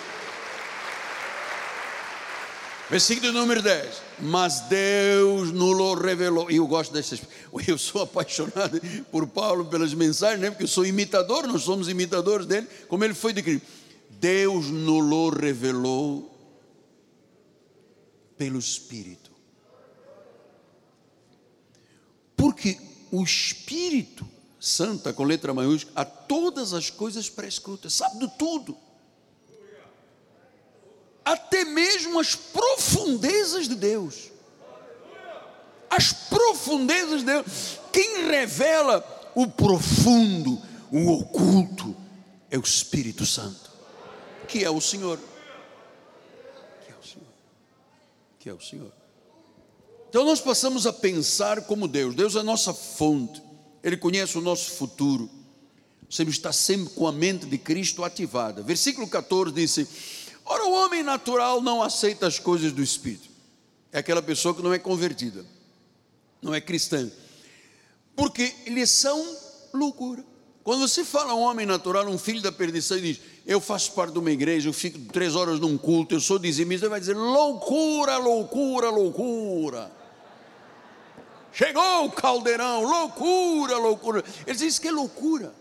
Versículo 2.92 3.32
número 3.32 3.62
10. 3.62 4.02
Mas 4.20 4.60
Deus 4.68 5.50
nos 5.50 5.98
revelou. 5.98 6.50
E 6.50 6.56
eu 6.56 6.66
gosto 6.66 6.92
dessas. 6.92 7.22
Eu 7.66 7.78
sou 7.78 8.02
apaixonado 8.02 8.80
por 9.10 9.26
Paulo 9.26 9.64
pelas 9.64 9.94
mensagens, 9.94 10.40
né? 10.40 10.50
porque 10.50 10.64
eu 10.64 10.68
sou 10.68 10.86
imitador, 10.86 11.46
nós 11.46 11.62
somos 11.62 11.86
imitadores 11.86 12.46
dele, 12.46 12.66
como 12.88 13.04
ele 13.04 13.12
foi 13.12 13.32
de 13.34 13.42
Cristo. 13.42 13.66
Deus 14.08 14.70
nos 14.70 15.34
revelou 15.34 16.34
pelo 18.38 18.58
Espírito. 18.58 19.21
Porque 22.42 22.76
o 23.12 23.22
Espírito 23.22 24.28
Santa, 24.58 25.12
com 25.12 25.22
letra 25.22 25.54
maiúscula, 25.54 25.92
a 25.94 26.04
todas 26.04 26.72
as 26.72 26.90
coisas 26.90 27.30
prescrutas, 27.30 27.92
sabe 27.92 28.18
de 28.18 28.36
tudo. 28.36 28.76
Até 31.24 31.64
mesmo 31.64 32.18
as 32.18 32.34
profundezas 32.34 33.68
de 33.68 33.76
Deus. 33.76 34.32
As 35.88 36.12
profundezas 36.12 37.20
de 37.20 37.26
Deus. 37.26 37.46
Quem 37.92 38.26
revela 38.26 39.30
o 39.36 39.46
profundo, 39.46 40.60
o 40.90 41.12
oculto, 41.12 41.94
é 42.50 42.58
o 42.58 42.62
Espírito 42.62 43.24
Santo, 43.24 43.70
que 44.48 44.64
é 44.64 44.70
o 44.70 44.80
Senhor. 44.80 45.16
que 48.40 48.50
é 48.50 48.52
o 48.52 48.60
Senhor. 48.60 49.01
Então 50.12 50.26
nós 50.26 50.42
passamos 50.42 50.86
a 50.86 50.92
pensar 50.92 51.62
como 51.62 51.88
Deus. 51.88 52.14
Deus 52.14 52.36
é 52.36 52.40
a 52.40 52.42
nossa 52.42 52.74
fonte. 52.74 53.42
Ele 53.82 53.96
conhece 53.96 54.36
o 54.36 54.42
nosso 54.42 54.72
futuro. 54.72 55.30
Você 56.06 56.22
está 56.24 56.52
sempre 56.52 56.92
com 56.92 57.06
a 57.06 57.12
mente 57.12 57.46
de 57.46 57.56
Cristo 57.56 58.04
ativada. 58.04 58.62
Versículo 58.62 59.08
14 59.08 59.54
disse: 59.54 59.88
Ora, 60.44 60.66
o 60.66 60.72
homem 60.72 61.02
natural 61.02 61.62
não 61.62 61.82
aceita 61.82 62.26
as 62.26 62.38
coisas 62.38 62.72
do 62.72 62.82
Espírito. 62.82 63.30
É 63.90 64.00
aquela 64.00 64.20
pessoa 64.20 64.54
que 64.54 64.60
não 64.60 64.74
é 64.74 64.78
convertida, 64.78 65.46
não 66.42 66.54
é 66.54 66.60
cristã, 66.60 67.10
porque 68.14 68.54
eles 68.66 68.90
são 68.90 69.18
loucura. 69.72 70.22
Quando 70.62 70.86
você 70.86 71.06
fala 71.06 71.34
um 71.34 71.40
homem 71.40 71.64
natural, 71.64 72.06
um 72.06 72.18
filho 72.18 72.42
da 72.42 72.52
perdição, 72.52 72.98
e 72.98 73.14
diz: 73.14 73.20
eu 73.46 73.62
faço 73.62 73.92
parte 73.92 74.12
de 74.12 74.18
uma 74.18 74.30
igreja, 74.30 74.68
eu 74.68 74.74
fico 74.74 74.98
três 75.10 75.34
horas 75.34 75.58
num 75.58 75.78
culto, 75.78 76.14
eu 76.14 76.20
sou 76.20 76.38
dizimista, 76.38 76.84
ele 76.84 76.90
vai 76.90 77.00
dizer 77.00 77.16
loucura, 77.16 78.18
loucura, 78.18 78.90
loucura. 78.90 80.01
Chegou 81.52 82.06
o 82.06 82.10
caldeirão, 82.10 82.82
loucura, 82.82 83.76
loucura. 83.76 84.24
Ele 84.46 84.58
diz 84.58 84.78
que 84.78 84.88
é 84.88 84.92
loucura. 84.92 85.54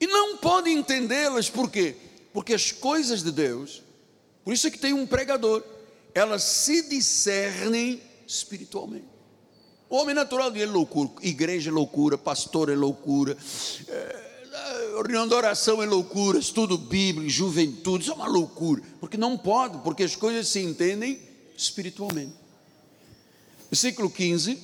E 0.00 0.06
não 0.06 0.36
pode 0.36 0.68
entendê-las, 0.68 1.48
por 1.48 1.70
quê? 1.70 1.94
Porque 2.32 2.52
as 2.52 2.72
coisas 2.72 3.22
de 3.22 3.30
Deus, 3.30 3.82
por 4.44 4.52
isso 4.52 4.66
é 4.66 4.70
que 4.70 4.78
tem 4.78 4.92
um 4.92 5.06
pregador, 5.06 5.62
elas 6.12 6.42
se 6.42 6.88
discernem 6.88 8.02
espiritualmente. 8.26 9.06
O 9.88 9.96
homem 9.96 10.14
natural 10.14 10.50
é 10.56 10.66
loucura, 10.66 11.10
igreja 11.20 11.70
é 11.70 11.72
loucura, 11.72 12.18
pastor 12.18 12.70
é 12.70 12.74
loucura, 12.74 13.36
é, 13.88 14.22
reunião 14.96 15.28
de 15.28 15.34
oração 15.34 15.82
é 15.82 15.86
loucura, 15.86 16.38
estudo 16.38 16.76
bíblico, 16.76 17.28
juventude, 17.28 18.04
isso 18.04 18.12
é 18.12 18.14
uma 18.14 18.26
loucura, 18.26 18.82
porque 18.98 19.16
não 19.16 19.36
pode, 19.36 19.78
porque 19.78 20.02
as 20.02 20.16
coisas 20.16 20.48
se 20.48 20.60
entendem 20.60 21.20
espiritualmente. 21.56 22.41
Versículo 23.72 24.10
15: 24.10 24.58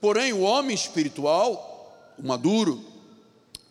Porém, 0.00 0.32
o 0.32 0.40
homem 0.40 0.74
espiritual, 0.74 2.12
o 2.18 2.26
maduro, 2.26 2.84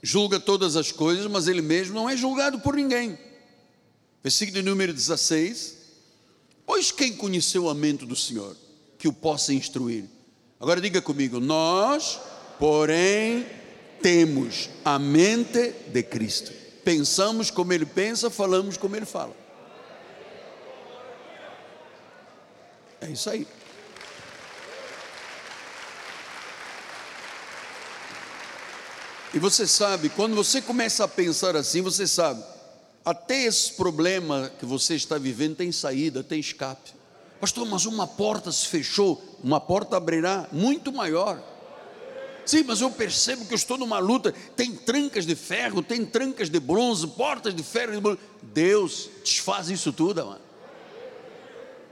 julga 0.01 0.39
todas 0.39 0.77
as 0.77 0.93
coisas, 0.93 1.27
mas 1.27 1.49
ele 1.49 1.61
mesmo 1.61 1.93
não 1.93 2.09
é 2.09 2.15
julgado 2.15 2.57
por 2.61 2.73
ninguém. 2.73 3.19
Versículo 4.23 4.63
número 4.63 4.93
16: 4.93 5.75
Pois 6.65 6.89
quem 6.89 7.17
conheceu 7.17 7.67
a 7.67 7.73
mente 7.73 8.05
do 8.05 8.15
Senhor, 8.15 8.55
que 8.97 9.09
o 9.09 9.13
possa 9.13 9.53
instruir? 9.53 10.05
Agora 10.57 10.79
diga 10.79 11.01
comigo: 11.01 11.41
Nós, 11.41 12.17
porém, 12.57 13.45
temos 14.01 14.69
a 14.85 14.97
mente 14.97 15.75
de 15.91 16.01
Cristo. 16.01 16.53
Pensamos 16.81 17.51
como 17.51 17.73
ele 17.73 17.85
pensa, 17.85 18.29
falamos 18.29 18.77
como 18.77 18.95
ele 18.95 19.05
fala. 19.05 19.35
É 23.01 23.09
isso 23.09 23.29
aí. 23.29 23.45
E 29.33 29.39
você 29.39 29.65
sabe, 29.65 30.09
quando 30.09 30.35
você 30.35 30.61
começa 30.61 31.05
a 31.05 31.07
pensar 31.07 31.55
assim, 31.55 31.81
você 31.81 32.05
sabe, 32.05 32.43
até 33.03 33.43
esse 33.43 33.73
problema 33.73 34.51
que 34.59 34.65
você 34.65 34.95
está 34.95 35.17
vivendo 35.17 35.55
tem 35.55 35.71
saída, 35.71 36.21
tem 36.21 36.39
escape. 36.39 36.91
Pastor, 37.39 37.65
mas 37.65 37.85
uma 37.85 38.05
porta 38.05 38.51
se 38.51 38.67
fechou, 38.67 39.23
uma 39.41 39.59
porta 39.59 39.95
abrirá 39.95 40.47
muito 40.51 40.91
maior. 40.91 41.41
Sim, 42.45 42.63
mas 42.63 42.81
eu 42.81 42.91
percebo 42.91 43.45
que 43.45 43.53
eu 43.53 43.55
estou 43.55 43.77
numa 43.77 43.99
luta. 43.99 44.33
Tem 44.55 44.75
trancas 44.75 45.25
de 45.25 45.35
ferro, 45.35 45.81
tem 45.81 46.05
trancas 46.05 46.49
de 46.49 46.59
bronze, 46.59 47.07
portas 47.07 47.55
de 47.55 47.63
ferro. 47.63 47.93
De 47.93 48.01
bronze. 48.01 48.19
Deus 48.41 49.09
desfaz 49.23 49.69
isso 49.69 49.93
tudo, 49.93 50.25
mano. 50.25 50.41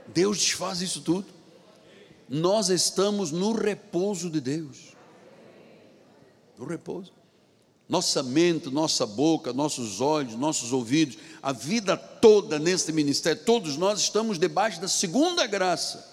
Deus 0.08 0.38
desfaz 0.38 0.82
isso 0.82 1.00
tudo. 1.00 1.26
Nós 2.28 2.68
estamos 2.68 3.32
no 3.32 3.52
repouso 3.52 4.28
de 4.28 4.40
Deus. 4.40 4.94
No 6.58 6.66
repouso 6.66 7.19
nossa 7.90 8.22
mente, 8.22 8.70
nossa 8.70 9.04
boca, 9.04 9.52
nossos 9.52 10.00
olhos, 10.00 10.36
nossos 10.36 10.72
ouvidos, 10.72 11.18
a 11.42 11.52
vida 11.52 11.96
toda 11.96 12.56
neste 12.56 12.92
ministério, 12.92 13.42
todos 13.44 13.76
nós 13.76 13.98
estamos 13.98 14.38
debaixo 14.38 14.80
da 14.80 14.86
segunda 14.86 15.44
graça. 15.44 16.08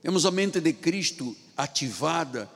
Temos 0.00 0.24
a 0.24 0.30
mente 0.30 0.58
de 0.58 0.72
Cristo 0.72 1.36
ativada, 1.54 2.50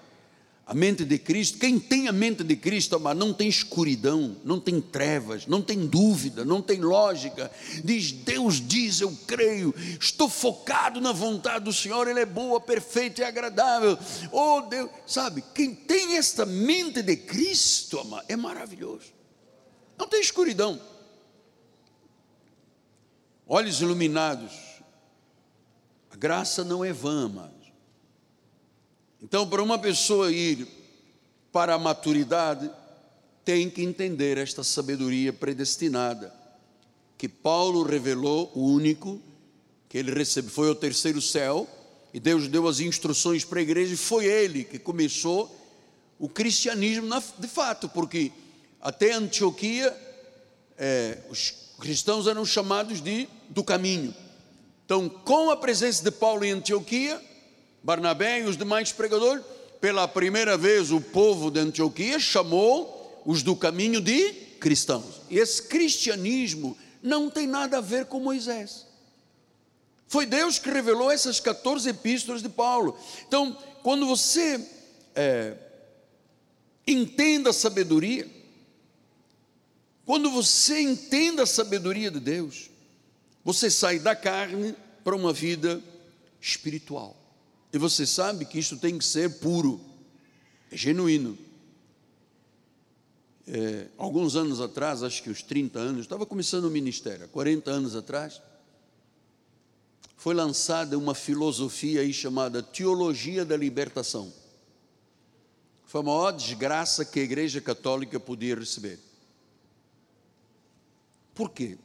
a 0.66 0.72
mente 0.72 1.04
de 1.04 1.18
Cristo, 1.18 1.58
quem 1.58 1.78
tem 1.78 2.08
a 2.08 2.12
mente 2.12 2.42
de 2.42 2.56
Cristo, 2.56 2.96
amado, 2.96 3.18
não 3.18 3.34
tem 3.34 3.48
escuridão, 3.48 4.34
não 4.42 4.58
tem 4.58 4.80
trevas, 4.80 5.46
não 5.46 5.60
tem 5.60 5.86
dúvida, 5.86 6.42
não 6.42 6.62
tem 6.62 6.80
lógica. 6.80 7.50
Diz: 7.84 8.10
Deus 8.12 8.66
diz, 8.66 9.02
eu 9.02 9.14
creio, 9.26 9.74
estou 10.00 10.26
focado 10.26 11.02
na 11.02 11.12
vontade 11.12 11.66
do 11.66 11.72
Senhor, 11.72 12.08
Ele 12.08 12.20
é 12.20 12.26
boa, 12.26 12.58
perfeita 12.60 13.20
e 13.20 13.24
agradável. 13.24 13.98
Oh 14.32 14.62
Deus, 14.62 14.90
sabe, 15.06 15.44
quem 15.54 15.74
tem 15.74 16.16
esta 16.16 16.46
mente 16.46 17.02
de 17.02 17.16
Cristo, 17.16 17.98
amado, 17.98 18.24
é 18.26 18.34
maravilhoso. 18.36 19.12
Não 19.98 20.08
tem 20.08 20.20
escuridão, 20.20 20.80
olhos 23.46 23.82
iluminados. 23.82 24.52
A 26.10 26.16
graça 26.16 26.64
não 26.64 26.84
é 26.84 26.92
vã, 26.92 27.26
amado. 27.26 27.53
Então, 29.24 29.48
para 29.48 29.62
uma 29.62 29.78
pessoa 29.78 30.30
ir 30.30 30.68
para 31.50 31.72
a 31.72 31.78
maturidade, 31.78 32.70
tem 33.42 33.70
que 33.70 33.82
entender 33.82 34.36
esta 34.36 34.62
sabedoria 34.62 35.32
predestinada, 35.32 36.30
que 37.16 37.26
Paulo 37.26 37.84
revelou, 37.84 38.52
o 38.54 38.66
único, 38.66 39.18
que 39.88 39.96
ele 39.96 40.12
recebeu, 40.12 40.50
foi 40.50 40.68
o 40.68 40.74
terceiro 40.74 41.22
céu, 41.22 41.66
e 42.12 42.20
Deus 42.20 42.48
deu 42.48 42.68
as 42.68 42.80
instruções 42.80 43.46
para 43.46 43.60
a 43.60 43.62
igreja, 43.62 43.94
e 43.94 43.96
foi 43.96 44.26
ele 44.26 44.62
que 44.62 44.78
começou 44.78 45.50
o 46.18 46.28
cristianismo 46.28 47.08
de 47.38 47.48
fato, 47.48 47.88
porque 47.88 48.30
até 48.78 49.14
Antioquia, 49.14 49.96
é, 50.76 51.16
os 51.30 51.72
cristãos 51.80 52.26
eram 52.26 52.44
chamados 52.44 53.00
de 53.00 53.26
do 53.48 53.64
caminho. 53.64 54.14
Então, 54.84 55.08
com 55.08 55.48
a 55.48 55.56
presença 55.56 56.04
de 56.04 56.10
Paulo 56.10 56.44
em 56.44 56.50
Antioquia, 56.50 57.18
Barnabé 57.84 58.40
e 58.40 58.44
os 58.44 58.56
demais 58.56 58.92
pregadores, 58.92 59.44
pela 59.78 60.08
primeira 60.08 60.56
vez 60.56 60.90
o 60.90 61.02
povo 61.02 61.50
de 61.50 61.60
Antioquia 61.60 62.18
chamou 62.18 63.22
os 63.26 63.42
do 63.42 63.54
caminho 63.54 64.00
de 64.00 64.32
cristãos. 64.58 65.20
E 65.28 65.38
esse 65.38 65.64
cristianismo 65.64 66.74
não 67.02 67.28
tem 67.28 67.46
nada 67.46 67.76
a 67.76 67.82
ver 67.82 68.06
com 68.06 68.18
Moisés. 68.18 68.86
Foi 70.08 70.24
Deus 70.24 70.58
que 70.58 70.70
revelou 70.70 71.10
essas 71.10 71.38
14 71.40 71.90
epístolas 71.90 72.42
de 72.42 72.48
Paulo. 72.48 72.98
Então, 73.28 73.54
quando 73.82 74.06
você 74.06 74.66
é, 75.14 75.54
entenda 76.86 77.50
a 77.50 77.52
sabedoria, 77.52 78.26
quando 80.06 80.30
você 80.30 80.80
entenda 80.80 81.42
a 81.42 81.46
sabedoria 81.46 82.10
de 82.10 82.20
Deus, 82.20 82.70
você 83.44 83.70
sai 83.70 83.98
da 83.98 84.16
carne 84.16 84.74
para 85.04 85.14
uma 85.14 85.34
vida 85.34 85.82
espiritual. 86.40 87.23
E 87.74 87.78
você 87.78 88.06
sabe 88.06 88.44
que 88.44 88.56
isso 88.56 88.76
tem 88.76 88.96
que 88.96 89.04
ser 89.04 89.40
puro, 89.40 89.80
é 90.70 90.76
genuíno. 90.76 91.36
É, 93.48 93.88
alguns 93.98 94.36
anos 94.36 94.60
atrás, 94.60 95.02
acho 95.02 95.20
que 95.20 95.28
uns 95.28 95.42
30 95.42 95.80
anos, 95.80 96.02
estava 96.02 96.24
começando 96.24 96.66
o 96.66 96.70
ministério, 96.70 97.28
40 97.30 97.68
anos 97.72 97.96
atrás, 97.96 98.40
foi 100.16 100.36
lançada 100.36 100.96
uma 100.96 101.16
filosofia 101.16 102.02
aí 102.02 102.12
chamada 102.12 102.62
Teologia 102.62 103.44
da 103.44 103.56
Libertação. 103.56 104.32
Foi 105.84 106.00
a 106.00 106.04
maior 106.04 106.30
desgraça 106.30 107.04
que 107.04 107.18
a 107.18 107.24
Igreja 107.24 107.60
Católica 107.60 108.20
podia 108.20 108.54
receber. 108.54 109.00
Por 111.34 111.50
quê? 111.50 111.76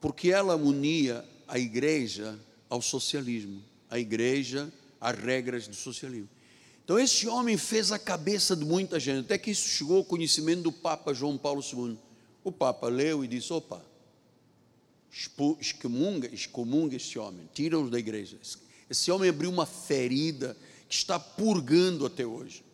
Porque 0.00 0.30
ela 0.30 0.54
unia 0.54 1.24
a 1.48 1.58
igreja 1.58 2.38
ao 2.70 2.80
socialismo, 2.80 3.60
a 3.90 3.98
igreja 3.98 4.72
as 5.04 5.18
regras 5.18 5.68
do 5.68 5.76
socialismo. 5.76 6.30
Então, 6.82 6.98
esse 6.98 7.28
homem 7.28 7.58
fez 7.58 7.92
a 7.92 7.98
cabeça 7.98 8.56
de 8.56 8.64
muita 8.64 8.98
gente, 8.98 9.26
até 9.26 9.36
que 9.36 9.50
isso 9.50 9.68
chegou 9.68 9.98
ao 9.98 10.04
conhecimento 10.04 10.62
do 10.62 10.72
Papa 10.72 11.12
João 11.12 11.36
Paulo 11.36 11.62
II. 11.62 11.98
O 12.42 12.50
Papa 12.50 12.88
leu 12.88 13.22
e 13.22 13.28
disse: 13.28 13.52
opa, 13.52 13.84
excomunga, 15.60 16.28
excomunga 16.32 16.96
esse 16.96 17.18
homem, 17.18 17.48
tira-o 17.52 17.90
da 17.90 17.98
igreja. 17.98 18.38
Esse 18.88 19.10
homem 19.10 19.28
abriu 19.28 19.50
uma 19.50 19.66
ferida 19.66 20.56
que 20.88 20.94
está 20.94 21.18
purgando 21.20 22.06
até 22.06 22.24
hoje. 22.24 22.64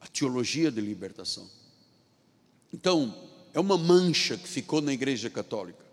A 0.00 0.06
teologia 0.06 0.70
de 0.70 0.80
libertação. 0.80 1.48
Então, 2.72 3.14
é 3.52 3.60
uma 3.60 3.76
mancha 3.76 4.38
que 4.38 4.48
ficou 4.48 4.80
na 4.80 4.92
igreja 4.92 5.28
católica. 5.28 5.84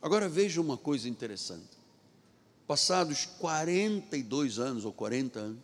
Agora 0.00 0.28
veja 0.28 0.60
uma 0.60 0.76
coisa 0.76 1.08
interessante 1.08 1.79
passados 2.70 3.26
42 3.40 4.60
anos 4.60 4.84
ou 4.84 4.92
40 4.92 5.40
anos, 5.40 5.58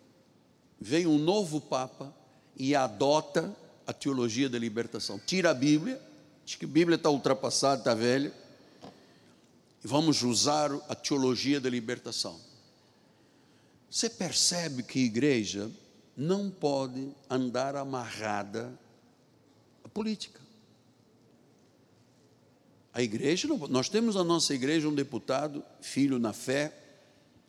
vem 0.81 1.07
um 1.07 1.17
novo 1.17 1.61
Papa 1.61 2.13
e 2.57 2.75
adota 2.75 3.57
a 3.87 3.93
teologia 3.93 4.49
da 4.49 4.59
libertação. 4.59 5.17
Tira 5.25 5.53
a 5.53 5.55
Bíblia, 5.55 6.03
diz 6.45 6.57
que 6.57 6.65
a 6.65 6.69
Bíblia 6.69 6.97
está 6.97 7.09
ultrapassada, 7.09 7.79
está 7.79 7.95
velha, 7.95 8.35
e 9.85 9.87
vamos 9.87 10.25
usar 10.25 10.73
a 10.89 10.97
teologia 10.97 11.61
da 11.61 11.71
libertação. 11.71 12.41
Você 13.89 14.11
percebe 14.11 14.83
que 14.83 14.99
a 14.99 15.07
igreja 15.07 15.71
não 16.17 16.51
pode 16.51 17.13
andar 17.31 17.77
amarrada 17.77 18.77
à 19.85 19.89
política. 19.89 20.41
A 22.93 23.01
igreja, 23.01 23.47
nós 23.69 23.89
temos 23.89 24.17
na 24.17 24.25
nossa 24.25 24.53
igreja 24.53 24.89
um 24.89 24.95
deputado, 24.95 25.63
filho 25.81 26.19
na 26.19 26.33
fé, 26.33 26.83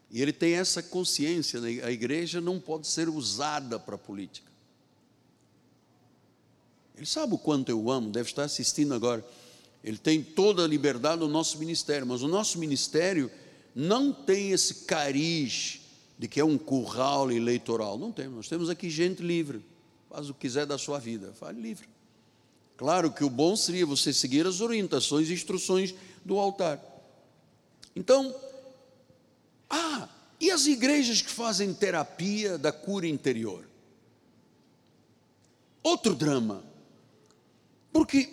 e 0.10 0.22
ele 0.22 0.32
tem 0.32 0.53
essa 0.53 0.82
consciência, 0.82 1.60
né? 1.60 1.82
a 1.84 1.91
igreja 1.91 2.39
não 2.39 2.60
pode 2.60 2.88
ser 2.88 3.10
usada 3.10 3.80
para 3.80 3.95
a 3.95 3.97
política. 3.97 4.49
Ele 6.95 7.05
sabe 7.05 7.34
o 7.34 7.38
quanto 7.38 7.70
eu 7.70 7.91
amo, 7.91 8.10
deve 8.10 8.30
estar 8.30 8.43
assistindo 8.43 8.93
agora. 8.93 9.26
Ele 9.84 9.97
tem 9.97 10.24
toda 10.24 10.64
a 10.64 10.68
liberdade 10.68 11.20
do 11.20 11.28
nosso 11.28 11.60
ministério, 11.60 12.08
mas 12.08 12.24
o 12.24 12.28
nosso 12.28 12.58
ministério 12.58 13.30
não 13.76 14.12
tem 14.12 14.51
esse 14.51 14.86
cariz 14.86 15.82
de 16.18 16.28
que 16.28 16.39
é 16.39 16.43
um 16.43 16.58
curral 16.58 17.32
eleitoral. 17.32 17.97
Não 17.97 18.12
temos. 18.12 18.36
Nós 18.36 18.47
temos 18.49 18.70
aqui 18.70 18.89
gente 18.89 19.22
livre. 19.22 19.64
Faz 20.10 20.30
o 20.30 20.34
que 20.34 20.41
quiser 20.41 20.66
da 20.66 20.78
sua 20.78 20.97
vida. 20.97 21.32
Fale 21.34 21.62
livre. 21.62 21.88
Claro 22.76 23.12
que 23.12 23.24
o 23.24 23.30
bom 23.30 23.55
seria 23.55 23.86
você 23.86 24.12
seguir 24.12 24.47
as 24.47 24.62
orientações 24.62 25.30
e 25.30 25.34
instruções 25.34 25.93
do 26.26 26.39
altar. 26.39 26.82
Então, 27.95 28.36
ah, 29.70 30.07
e 30.39 30.51
as 30.51 30.65
igrejas 30.65 31.22
que 31.22 31.30
fazem 31.30 31.74
terapia 31.74 32.57
da 32.57 32.72
cura 32.72 33.07
interior? 33.07 33.68
Outro 35.84 36.15
drama. 36.15 36.63
Porque 37.91 38.30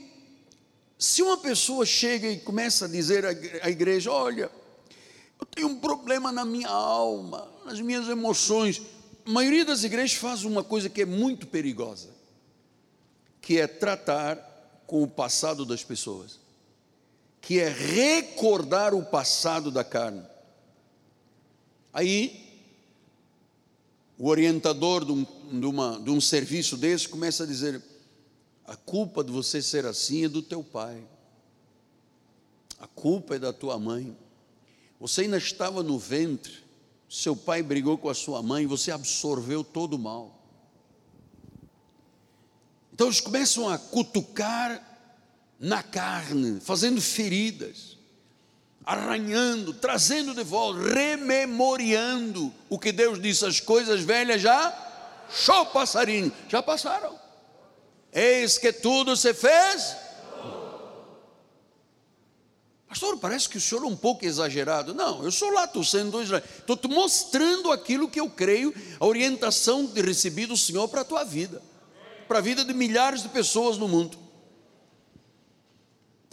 se 0.99 1.23
uma 1.23 1.39
pessoa 1.39 1.87
chega 1.87 2.29
e 2.29 2.41
começa 2.41 2.85
a 2.85 2.89
dizer 2.89 3.25
à 3.63 3.71
igreja: 3.71 4.11
Olha, 4.11 4.51
eu 5.41 5.47
tenho 5.47 5.69
um 5.69 5.79
problema 5.79 6.33
na 6.33 6.45
minha 6.45 6.69
alma, 6.69 7.49
nas 7.65 7.81
minhas 7.81 8.09
emoções. 8.09 8.83
A 9.27 9.31
maioria 9.31 9.65
das 9.65 9.85
igrejas 9.85 10.17
faz 10.17 10.45
uma 10.45 10.63
coisa 10.63 10.89
que 10.89 11.03
é 11.03 11.07
muito 11.07 11.47
perigosa, 11.47 12.11
que 13.41 13.59
é 13.59 13.67
tratar 13.67 14.83
com 14.87 15.03
o 15.03 15.09
passado 15.09 15.65
das 15.65 15.83
pessoas, 15.83 16.39
que 17.41 17.59
é 17.59 17.69
recordar 17.69 18.95
o 18.95 19.05
passado 19.05 19.71
da 19.71 19.83
carne. 19.83 20.34
Aí, 21.95 22.45
o 24.19 24.27
orientador 24.29 25.05
de 25.05 25.13
um, 25.13 25.25
de, 25.61 25.65
uma, 25.65 26.01
de 26.01 26.11
um 26.11 26.21
serviço 26.21 26.77
desse 26.77 27.09
começa 27.09 27.45
a 27.45 27.47
dizer: 27.47 27.81
a 28.67 28.75
culpa 28.75 29.23
de 29.23 29.31
você 29.31 29.63
ser 29.63 29.87
assim 29.87 30.25
é 30.25 30.29
do 30.29 30.43
teu 30.43 30.65
pai, 30.65 31.01
a 32.81 32.89
culpa 32.89 33.37
é 33.37 33.39
da 33.39 33.53
tua 33.53 33.79
mãe. 33.79 34.17
Você 34.99 35.23
ainda 35.23 35.37
estava 35.37 35.85
no 35.85 35.97
ventre, 35.97 36.65
seu 37.09 37.37
pai 37.37 37.63
brigou 37.63 37.97
com 37.97 38.09
a 38.09 38.15
sua 38.15 38.43
mãe, 38.43 38.67
você 38.67 38.91
absorveu 38.91 39.63
todo 39.63 39.95
o 39.95 39.99
mal. 39.99 40.43
Então 42.93 43.07
eles 43.07 43.21
começam 43.21 43.69
a 43.69 43.79
cutucar 43.79 44.83
na 45.61 45.83
carne, 45.83 46.59
fazendo 46.61 47.01
feridas, 47.01 47.94
arranhando, 48.85 49.73
trazendo 49.73 50.35
de 50.35 50.43
volta, 50.43 50.81
rememoriando 50.93 52.53
o 52.69 52.79
que 52.79 52.93
Deus 52.93 53.21
disse, 53.21 53.47
as 53.47 53.61
coisas 53.61 54.01
velhas 54.01 54.41
já, 54.41 54.73
show 55.31 55.67
passarinho, 55.67 56.33
já 56.49 56.63
passaram. 56.63 57.19
Eis 58.13 58.59
que 58.59 58.73
tudo 58.73 59.17
se 59.17 59.35
fez 59.35 59.97
Pastor, 62.95 63.19
parece 63.19 63.49
que 63.49 63.59
o 63.59 63.61
senhor 63.61 63.83
é 63.83 63.89
um 63.89 63.97
pouco 63.97 64.25
exagerado. 64.25 64.95
Não, 64.95 65.25
eu 65.25 65.33
sou 65.33 65.51
lá, 65.51 65.65
estou 65.65 65.83
sendo 65.83 66.23
Estou 66.23 66.77
te 66.77 66.87
mostrando 66.87 67.73
aquilo 67.73 68.09
que 68.09 68.21
eu 68.21 68.31
creio, 68.31 68.73
a 69.01 69.05
orientação 69.05 69.85
de 69.85 70.01
receber 70.01 70.47
do 70.47 70.57
Senhor 70.57 70.87
para 70.87 71.01
a 71.01 71.05
tua 71.05 71.25
vida, 71.25 71.61
para 72.29 72.39
a 72.39 72.41
vida 72.41 72.65
de 72.65 72.73
milhares 72.73 73.21
de 73.21 73.29
pessoas 73.31 73.77
no 73.79 73.89
mundo. 73.89 74.17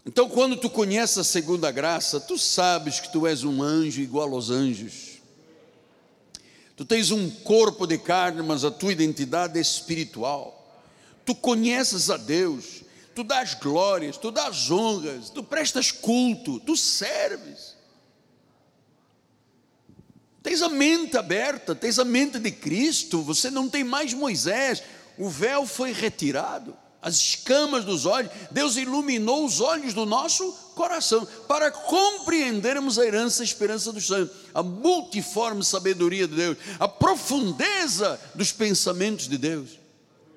Então, 0.05 0.27
quando 0.27 0.57
tu 0.57 0.69
conheces 0.69 1.17
a 1.17 1.23
segunda 1.23 1.71
graça, 1.71 2.19
tu 2.19 2.37
sabes 2.37 2.99
que 2.99 3.11
tu 3.11 3.27
és 3.27 3.43
um 3.43 3.61
anjo 3.61 4.01
igual 4.01 4.33
aos 4.33 4.49
anjos. 4.49 5.21
Tu 6.75 6.83
tens 6.85 7.11
um 7.11 7.29
corpo 7.29 7.85
de 7.85 7.97
carne, 7.97 8.41
mas 8.41 8.63
a 8.63 8.71
tua 8.71 8.91
identidade 8.91 9.57
é 9.57 9.61
espiritual. 9.61 10.57
Tu 11.23 11.35
conheces 11.35 12.09
a 12.09 12.17
Deus 12.17 12.81
tu 13.13 13.23
dás 13.23 13.53
glórias, 13.53 14.17
tu 14.17 14.31
dás 14.31 14.71
honras, 14.71 15.29
tu 15.29 15.43
prestas 15.43 15.91
culto, 15.91 16.59
tu 16.59 16.75
serves. 16.75 17.75
Tens 20.41 20.61
a 20.61 20.69
mente 20.69 21.17
aberta, 21.17 21.75
tens 21.75 21.99
a 21.99 22.05
mente 22.05 22.39
de 22.39 22.51
Cristo, 22.51 23.21
você 23.21 23.51
não 23.51 23.69
tem 23.69 23.83
mais 23.83 24.13
Moisés, 24.13 24.81
o 25.17 25.29
véu 25.29 25.67
foi 25.67 25.91
retirado, 25.91 26.75
as 27.01 27.15
escamas 27.15 27.83
dos 27.83 28.05
olhos, 28.05 28.31
Deus 28.51 28.75
iluminou 28.77 29.43
os 29.43 29.59
olhos 29.59 29.93
do 29.93 30.05
nosso 30.05 30.51
coração 30.75 31.27
para 31.47 31.71
compreendermos 31.71 32.99
a 32.99 33.05
herança 33.05 33.41
e 33.41 33.43
a 33.43 33.45
esperança 33.45 33.91
dos 33.91 34.05
santos, 34.05 34.35
a 34.53 34.61
multiforme 34.61 35.63
sabedoria 35.63 36.27
de 36.27 36.35
Deus, 36.35 36.57
a 36.79 36.87
profundeza 36.87 38.19
dos 38.35 38.51
pensamentos 38.51 39.27
de 39.27 39.37
Deus. 39.37 39.79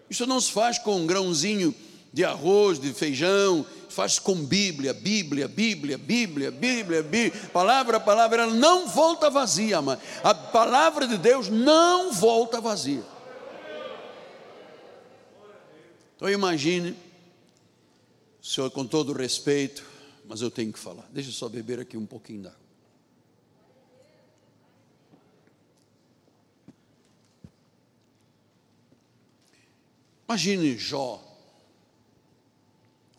Isso 0.08 0.26
não 0.26 0.40
se 0.40 0.52
faz 0.52 0.78
com 0.78 0.96
um 0.96 1.06
grãozinho 1.06 1.74
de 2.12 2.24
arroz, 2.24 2.78
de 2.78 2.94
feijão, 2.94 3.66
faz 3.90 4.18
com 4.18 4.34
Bíblia, 4.34 4.94
Bíblia, 4.94 5.46
Bíblia, 5.46 5.98
Bíblia, 5.98 6.50
Bíblia, 6.50 7.02
Bíblia, 7.02 7.50
palavra 7.52 8.00
palavra, 8.00 8.42
ela 8.42 8.54
não 8.54 8.88
volta 8.88 9.28
vazia, 9.28 9.82
mas 9.82 9.98
a 10.22 10.34
palavra 10.34 11.06
de 11.06 11.18
Deus 11.18 11.48
não 11.48 12.12
volta 12.12 12.60
vazia. 12.60 13.13
Então 16.16 16.30
imagine, 16.30 16.96
senhor, 18.42 18.70
com 18.70 18.86
todo 18.86 19.12
respeito, 19.12 19.84
mas 20.26 20.40
eu 20.40 20.50
tenho 20.50 20.72
que 20.72 20.78
falar. 20.78 21.08
Deixa 21.12 21.30
eu 21.30 21.34
só 21.34 21.48
beber 21.48 21.80
aqui 21.80 21.96
um 21.96 22.06
pouquinho 22.06 22.42
d'água. 22.42 22.64
Imagine 30.28 30.78
Jó, 30.78 31.22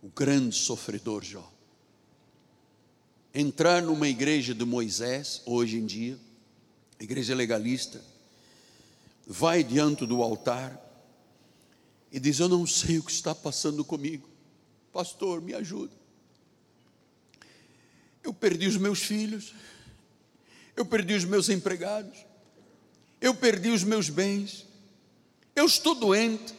o 0.02 0.10
grande 0.10 0.56
sofredor 0.56 1.24
Jó. 1.24 1.52
Entrar 3.34 3.82
numa 3.82 4.08
igreja 4.08 4.56
de 4.56 4.66
Moisés, 4.66 5.42
hoje 5.46 5.78
em 5.78 5.86
dia, 5.86 6.18
igreja 7.00 7.36
legalista, 7.36 8.02
vai 9.28 9.64
diante 9.64 10.06
do 10.06 10.24
altar 10.24 10.85
e 12.16 12.20
diz: 12.20 12.40
Eu 12.40 12.48
não 12.48 12.66
sei 12.66 12.98
o 12.98 13.04
que 13.04 13.12
está 13.12 13.36
passando 13.36 13.84
comigo, 13.84 14.26
pastor, 14.94 15.42
me 15.42 15.54
ajuda. 15.54 15.92
Eu 18.24 18.34
perdi 18.34 18.68
os 18.68 18.78
meus 18.78 19.00
filhos, 19.00 19.54
eu 20.78 20.86
perdi 20.86 21.14
os 21.14 21.26
meus 21.26 21.50
empregados, 21.50 22.18
eu 23.20 23.36
perdi 23.36 23.70
os 23.70 23.84
meus 23.84 24.10
bens, 24.10 24.66
eu 25.54 25.66
estou 25.66 25.94
doente, 25.94 26.56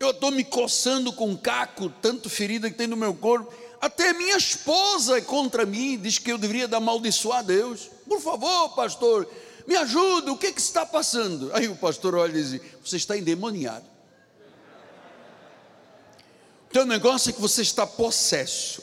eu 0.00 0.10
estou 0.10 0.30
me 0.30 0.42
coçando 0.42 1.12
com 1.12 1.28
um 1.28 1.36
caco, 1.36 1.90
tanto 1.90 2.30
ferida 2.30 2.70
que 2.70 2.78
tem 2.78 2.86
no 2.86 2.96
meu 2.96 3.14
corpo. 3.14 3.52
Até 3.78 4.14
minha 4.14 4.38
esposa 4.38 5.18
é 5.18 5.20
contra 5.20 5.66
mim, 5.66 5.98
diz 5.98 6.18
que 6.18 6.32
eu 6.32 6.38
deveria 6.38 6.66
dar 6.66 6.78
amaldiçoar 6.78 7.40
a 7.40 7.42
Deus. 7.42 7.90
Por 8.08 8.22
favor, 8.22 8.70
pastor, 8.70 9.28
me 9.66 9.76
ajuda, 9.76 10.32
o 10.32 10.38
que, 10.38 10.50
que 10.50 10.60
está 10.62 10.86
passando? 10.86 11.50
Aí 11.52 11.68
o 11.68 11.76
pastor 11.76 12.14
olha 12.14 12.38
e 12.38 12.42
diz: 12.42 12.60
Você 12.82 12.96
está 12.96 13.18
endemoniado. 13.18 13.93
Teu 16.74 16.84
negócio 16.84 17.30
é 17.30 17.32
que 17.32 17.40
você 17.40 17.62
está 17.62 17.86
possesso. 17.86 18.82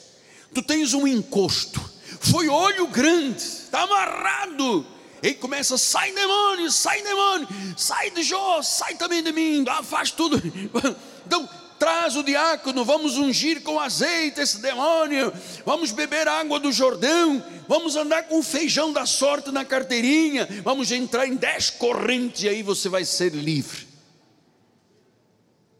Tu 0.54 0.62
tens 0.62 0.94
um 0.94 1.06
encosto. 1.06 1.78
Foi 2.20 2.48
olho 2.48 2.86
grande, 2.86 3.36
está 3.36 3.82
amarrado. 3.82 4.86
E 5.22 5.34
começa, 5.34 5.76
sai 5.76 6.10
demônio, 6.10 6.70
sai 6.70 7.02
demônio, 7.02 7.46
sai 7.76 8.10
de 8.10 8.22
Jó, 8.22 8.62
sai 8.62 8.94
também 8.94 9.22
de 9.22 9.30
mim, 9.30 9.62
ah, 9.68 9.82
faz 9.82 10.10
tudo. 10.10 10.40
Então, 11.24 11.48
traz 11.78 12.16
o 12.16 12.22
diácono, 12.22 12.84
vamos 12.84 13.16
ungir 13.16 13.62
com 13.62 13.78
azeite 13.78 14.40
esse 14.40 14.60
demônio, 14.60 15.32
vamos 15.64 15.92
beber 15.92 16.26
água 16.26 16.58
do 16.58 16.72
Jordão, 16.72 17.44
vamos 17.68 17.94
andar 17.94 18.24
com 18.24 18.40
o 18.40 18.42
feijão 18.42 18.92
da 18.92 19.06
sorte 19.06 19.52
na 19.52 19.64
carteirinha, 19.64 20.48
vamos 20.64 20.90
entrar 20.90 21.28
em 21.28 21.36
dez 21.36 21.70
correntes 21.70 22.42
e 22.42 22.48
aí 22.48 22.62
você 22.62 22.88
vai 22.88 23.04
ser 23.04 23.32
livre. 23.34 23.86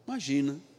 Imagina. 0.07 0.72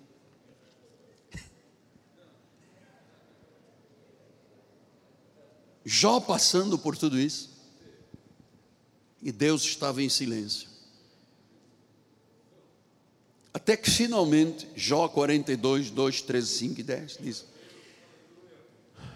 Jó 5.86 6.20
passando 6.20 6.78
por 6.78 6.98
tudo 6.98 7.20
isso. 7.20 7.52
E 9.22 9.32
Deus 9.32 9.64
estava 9.64 10.02
em 10.02 10.10
silêncio. 10.10 10.70
Até 13.54 13.78
que 13.78 13.90
finalmente, 13.90 14.68
Jó 14.76 15.08
42, 15.08 15.92
2, 15.92 16.22
13, 16.22 16.48
5 16.48 16.80
e 16.80 16.84
10 16.84 17.18
diz. 17.22 17.46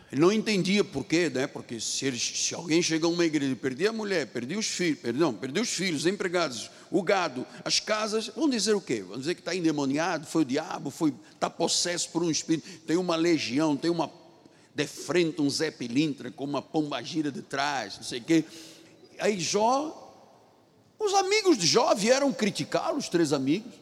Ele 0.09 0.21
não 0.21 0.31
entendia 0.31 0.83
porquê, 0.85 1.29
né? 1.29 1.47
Porque 1.47 1.81
se, 1.81 2.17
se 2.17 2.55
alguém 2.55 2.81
chega 2.81 3.05
a 3.05 3.09
uma 3.09 3.25
igreja 3.25 3.51
e 3.51 3.55
perdia 3.55 3.89
a 3.89 3.93
mulher, 3.93 4.27
perdia 4.27 4.57
os 4.57 4.67
filhos, 4.67 4.99
perdão, 4.99 5.33
perdia 5.33 5.61
os 5.61 5.69
filhos, 5.69 6.01
os 6.01 6.07
empregados, 6.07 6.71
o 6.89 7.03
gado, 7.03 7.45
as 7.65 7.81
casas, 7.81 8.27
vão 8.27 8.49
dizer 8.49 8.73
o 8.73 8.79
quê? 8.79 9.01
Vão 9.01 9.17
dizer 9.17 9.35
que 9.35 9.41
está 9.41 9.53
endemoniado, 9.53 10.25
foi 10.25 10.43
o 10.43 10.45
diabo, 10.45 10.91
foi, 10.91 11.13
está 11.33 11.49
possesso 11.49 12.09
por 12.11 12.23
um 12.23 12.31
espírito, 12.31 12.69
tem 12.85 12.95
uma 12.95 13.17
legião, 13.17 13.75
tem 13.75 13.91
uma 13.91 14.07
de 14.77 14.85
frente 14.85 15.41
um 15.41 15.49
Zé 15.49 15.71
Pilintra 15.71 16.29
com 16.29 16.43
uma 16.43 16.61
pombagira 16.61 17.31
de 17.31 17.41
trás, 17.41 17.95
não 17.97 18.03
sei 18.03 18.19
o 18.19 18.23
quê. 18.23 18.45
Aí 19.17 19.39
Jó, 19.39 20.13
os 20.99 21.15
amigos 21.15 21.57
de 21.57 21.65
Jó 21.65 21.95
vieram 21.95 22.31
criticá-lo, 22.31 22.99
os 22.99 23.09
três 23.09 23.33
amigos. 23.33 23.73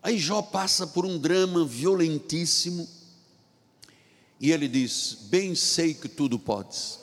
Aí 0.00 0.18
Jó 0.18 0.40
passa 0.40 0.86
por 0.86 1.04
um 1.04 1.18
drama 1.18 1.64
violentíssimo. 1.64 2.88
E 4.38 4.52
ele 4.52 4.68
diz: 4.68 5.18
Bem 5.22 5.56
sei 5.56 5.94
que 5.94 6.08
tudo 6.08 6.38
podes. 6.38 7.00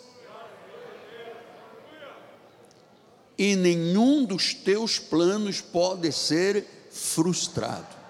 E 3.38 3.58
nenhum 3.58 4.24
dos 4.24 4.54
teus 4.54 5.00
planos 5.00 5.60
pode 5.60 6.14
ser 6.14 6.66
frustrado. 6.90 8.04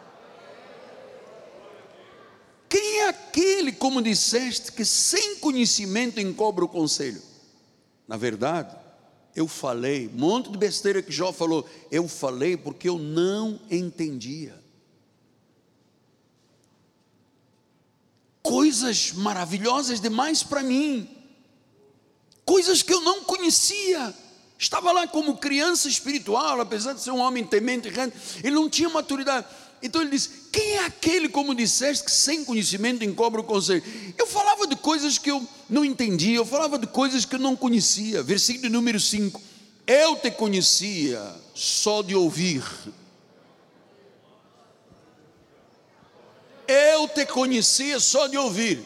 Quem 2.73 3.01
é 3.01 3.09
aquele, 3.09 3.71
como 3.83 4.01
disseste, 4.01 4.71
que 4.71 4.85
sem 4.85 5.35
conhecimento 5.39 6.17
encobre 6.17 6.63
o 6.63 6.69
conselho? 6.69 7.21
Na 8.07 8.15
verdade, 8.15 8.73
eu 9.35 9.45
falei, 9.45 10.07
um 10.07 10.19
monte 10.19 10.49
de 10.49 10.57
besteira 10.57 11.01
que 11.01 11.11
Jó 11.11 11.33
falou, 11.33 11.69
eu 11.91 12.07
falei 12.07 12.55
porque 12.55 12.87
eu 12.87 12.97
não 12.97 13.59
entendia. 13.69 14.57
Coisas 18.41 19.11
maravilhosas 19.11 19.99
demais 19.99 20.43
para 20.43 20.63
mim, 20.63 21.09
coisas 22.45 22.81
que 22.81 22.93
eu 22.93 23.01
não 23.01 23.25
conhecia. 23.25 24.15
Estava 24.57 24.93
lá 24.93 25.05
como 25.09 25.35
criança 25.35 25.89
espiritual, 25.89 26.61
apesar 26.61 26.93
de 26.93 27.01
ser 27.01 27.11
um 27.11 27.19
homem 27.19 27.43
temente, 27.43 27.89
ele 28.41 28.55
não 28.55 28.69
tinha 28.69 28.87
maturidade. 28.87 29.45
Então 29.83 30.01
ele 30.01 30.11
disse: 30.11 30.29
Quem 30.49 30.77
é 30.77 30.85
aquele, 30.85 31.27
como 31.27 31.53
disseste, 31.53 32.05
que 32.05 32.11
sem 32.11 32.45
conhecimento 32.45 33.03
encobre 33.03 33.41
o 33.41 33.43
conselho? 33.43 33.83
Eu 34.17 34.25
falava 34.25 34.65
de 34.65 34.77
coisas 34.77 35.17
que 35.17 35.29
eu 35.29 35.45
não 35.69 35.83
entendia, 35.83 36.37
eu 36.37 36.45
falava 36.45 36.79
de 36.79 36.87
coisas 36.87 37.25
que 37.25 37.35
eu 37.35 37.39
não 37.39 37.53
conhecia. 37.53 38.23
Versículo 38.23 38.71
número 38.71 38.97
5: 38.97 39.41
Eu 39.85 40.15
te 40.15 40.31
conhecia 40.31 41.21
só 41.53 42.01
de 42.01 42.15
ouvir. 42.15 42.63
Eu 46.65 47.09
te 47.09 47.25
conhecia 47.25 47.99
só 47.99 48.27
de 48.27 48.37
ouvir. 48.37 48.81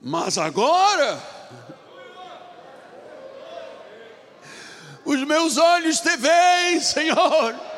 Mas 0.00 0.38
agora, 0.38 1.20
os 5.04 5.24
meus 5.24 5.56
olhos 5.56 6.00
te 6.00 6.16
veem, 6.16 6.80
Senhor 6.80 7.71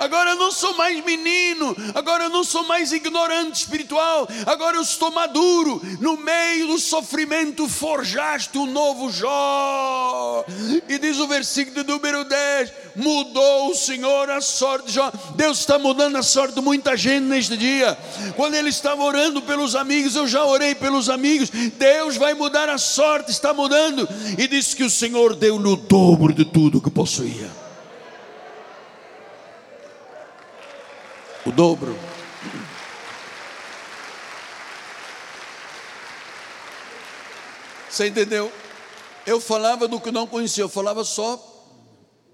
agora 0.00 0.30
eu 0.30 0.36
não 0.36 0.50
sou 0.50 0.76
mais 0.76 1.04
menino, 1.04 1.76
agora 1.94 2.24
eu 2.24 2.30
não 2.30 2.42
sou 2.42 2.64
mais 2.64 2.90
ignorante 2.90 3.60
espiritual, 3.60 4.28
agora 4.46 4.76
eu 4.76 4.82
estou 4.82 5.12
maduro. 5.12 5.80
No 6.00 6.16
meio 6.16 6.66
do 6.66 6.78
sofrimento 6.78 7.68
forjaste 7.68 8.58
um 8.58 8.66
novo 8.66 9.10
Jó. 9.10 10.44
E 10.88 10.98
diz 10.98 11.18
o 11.18 11.28
versículo 11.28 11.84
número 11.84 12.24
10: 12.24 12.72
mudou 12.96 13.70
o 13.70 13.74
Senhor 13.74 14.30
a 14.30 14.40
sorte 14.40 14.86
de 14.86 14.94
Jó. 14.94 15.12
Deus 15.36 15.60
está 15.60 15.78
mudando 15.78 16.16
a 16.16 16.22
sorte 16.22 16.54
de 16.54 16.60
muita 16.60 16.96
gente 16.96 17.24
neste 17.24 17.56
dia. 17.56 17.96
Quando 18.36 18.54
ele 18.54 18.70
estava 18.70 19.02
orando 19.02 19.42
pelos 19.42 19.74
amigos, 19.74 20.16
eu 20.16 20.26
já 20.26 20.44
orei 20.44 20.74
pelos 20.74 21.08
amigos. 21.08 21.50
Deus 21.50 22.16
vai 22.16 22.34
mudar 22.34 22.68
a 22.68 22.78
sorte, 22.78 23.30
está 23.30 23.52
mudando. 23.52 24.08
E 24.38 24.46
disse 24.48 24.74
que 24.74 24.84
o 24.84 24.90
Senhor 24.90 25.34
deu-lhe 25.34 25.68
o 25.68 25.76
dobro 25.76 26.32
de 26.32 26.44
tudo 26.44 26.80
que 26.80 26.90
possuía. 26.90 27.59
O 31.50 31.52
dobro. 31.52 31.98
Você 37.90 38.06
entendeu? 38.06 38.50
Eu 39.26 39.40
falava 39.40 39.86
do 39.86 40.00
que 40.00 40.10
não 40.10 40.26
conhecia, 40.26 40.62
eu 40.62 40.68
falava 40.68 41.04
só 41.04 41.38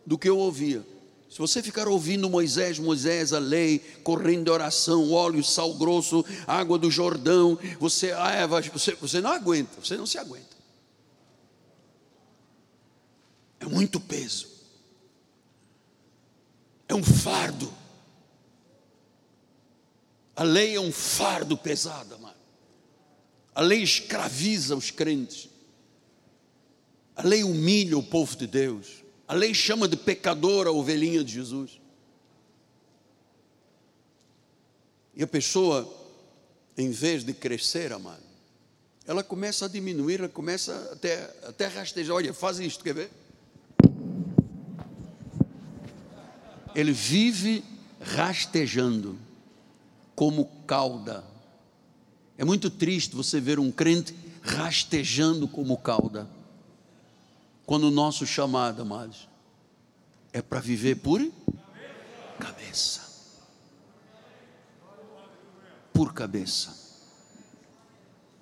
do 0.05 0.17
que 0.19 0.29
eu 0.29 0.39
ouvia. 0.39 0.87
Se 1.29 1.39
você 1.39 1.63
ficar 1.63 1.89
ouvindo 1.89 2.31
Moisés, 2.31 2.79
Moisés, 2.79 3.33
a 3.33 3.39
lei, 3.39 3.81
correndo 4.05 4.45
de 4.45 4.51
oração, 4.51 5.11
óleo, 5.11 5.43
sal 5.43 5.75
grosso, 5.75 6.25
água 6.47 6.79
do 6.79 6.91
Jordão, 6.91 7.59
você, 7.81 8.13
ah, 8.13 8.47
você, 8.47 8.95
você 8.95 9.21
não 9.21 9.33
aguenta, 9.33 9.81
você 9.83 9.97
não 9.97 10.07
se 10.07 10.19
aguenta. 10.19 10.57
É 13.59 13.67
muito 13.67 13.99
peso, 13.99 14.47
é 16.87 16.95
um 16.95 17.03
fardo. 17.03 17.86
A 20.37 20.43
lei 20.43 20.77
é 20.77 20.81
um 20.81 20.93
fardo 20.93 21.57
pesado, 21.57 22.15
amado. 22.15 22.37
A 23.55 23.63
lei 23.63 23.83
escraviza 23.83 24.77
os 24.77 24.91
crentes. 24.91 25.49
A 27.17 27.27
lei 27.27 27.43
humilha 27.43 27.97
o 27.97 28.03
povo 28.03 28.37
de 28.37 28.47
Deus. 28.47 29.03
A 29.27 29.33
lei 29.33 29.55
chama 29.55 29.89
de 29.89 29.97
pecador 29.97 30.67
a 30.67 30.71
ovelhinha 30.71 31.25
de 31.25 31.33
Jesus. 31.33 31.81
E 35.15 35.23
a 35.23 35.27
pessoa, 35.27 35.91
em 36.77 36.91
vez 36.91 37.25
de 37.25 37.33
crescer, 37.33 37.91
amado, 37.91 38.23
ela 39.07 39.25
começa 39.25 39.65
a 39.65 39.69
diminuir, 39.69 40.19
ela 40.19 40.29
começa 40.29 40.91
até, 40.93 41.35
até 41.45 41.67
rastejar. 41.67 42.15
Olha, 42.15 42.35
faz 42.35 42.61
isto, 42.61 42.85
quer 42.85 42.93
ver? 42.93 43.11
Ele 46.75 46.93
vive 46.93 47.65
rastejando 48.03 49.19
como 50.17 50.47
cauda. 50.67 51.23
É 52.39 52.45
muito 52.45 52.71
triste 52.71 53.15
você 53.15 53.39
ver 53.39 53.61
um 53.61 53.71
crente 53.71 54.17
rastejando 54.43 55.47
como 55.47 55.77
cauda. 55.77 56.29
Quando 57.67 57.85
o 57.85 57.91
nosso 57.91 58.27
chamado, 58.27 58.83
amados, 58.83 59.29
é 60.33 60.41
para 60.41 60.59
viver 60.59 60.97
por 60.97 61.21
cabeça. 62.41 63.03
Por 65.93 66.15
cabeça. 66.15 66.87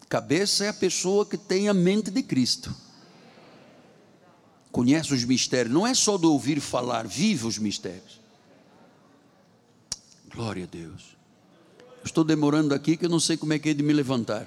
Cabeça 0.08 0.64
é 0.64 0.68
a 0.68 0.74
pessoa 0.74 1.26
que 1.26 1.36
tem 1.36 1.68
a 1.68 1.74
mente 1.74 2.10
de 2.10 2.22
Cristo. 2.22 2.74
Conhece 4.70 5.14
os 5.14 5.24
mistérios, 5.24 5.74
não 5.74 5.86
é 5.86 5.94
só 5.94 6.16
de 6.18 6.26
ouvir 6.26 6.60
falar, 6.60 7.06
vive 7.06 7.46
os 7.46 7.58
mistérios. 7.58 8.20
Glória 10.28 10.64
a 10.64 10.66
Deus. 10.66 11.16
Estou 12.04 12.22
demorando 12.22 12.74
aqui 12.74 12.96
que 12.96 13.06
eu 13.06 13.08
não 13.08 13.18
sei 13.18 13.36
como 13.36 13.52
é 13.54 13.58
que 13.58 13.70
é 13.70 13.74
de 13.74 13.82
me 13.82 13.92
levantar. 13.92 14.46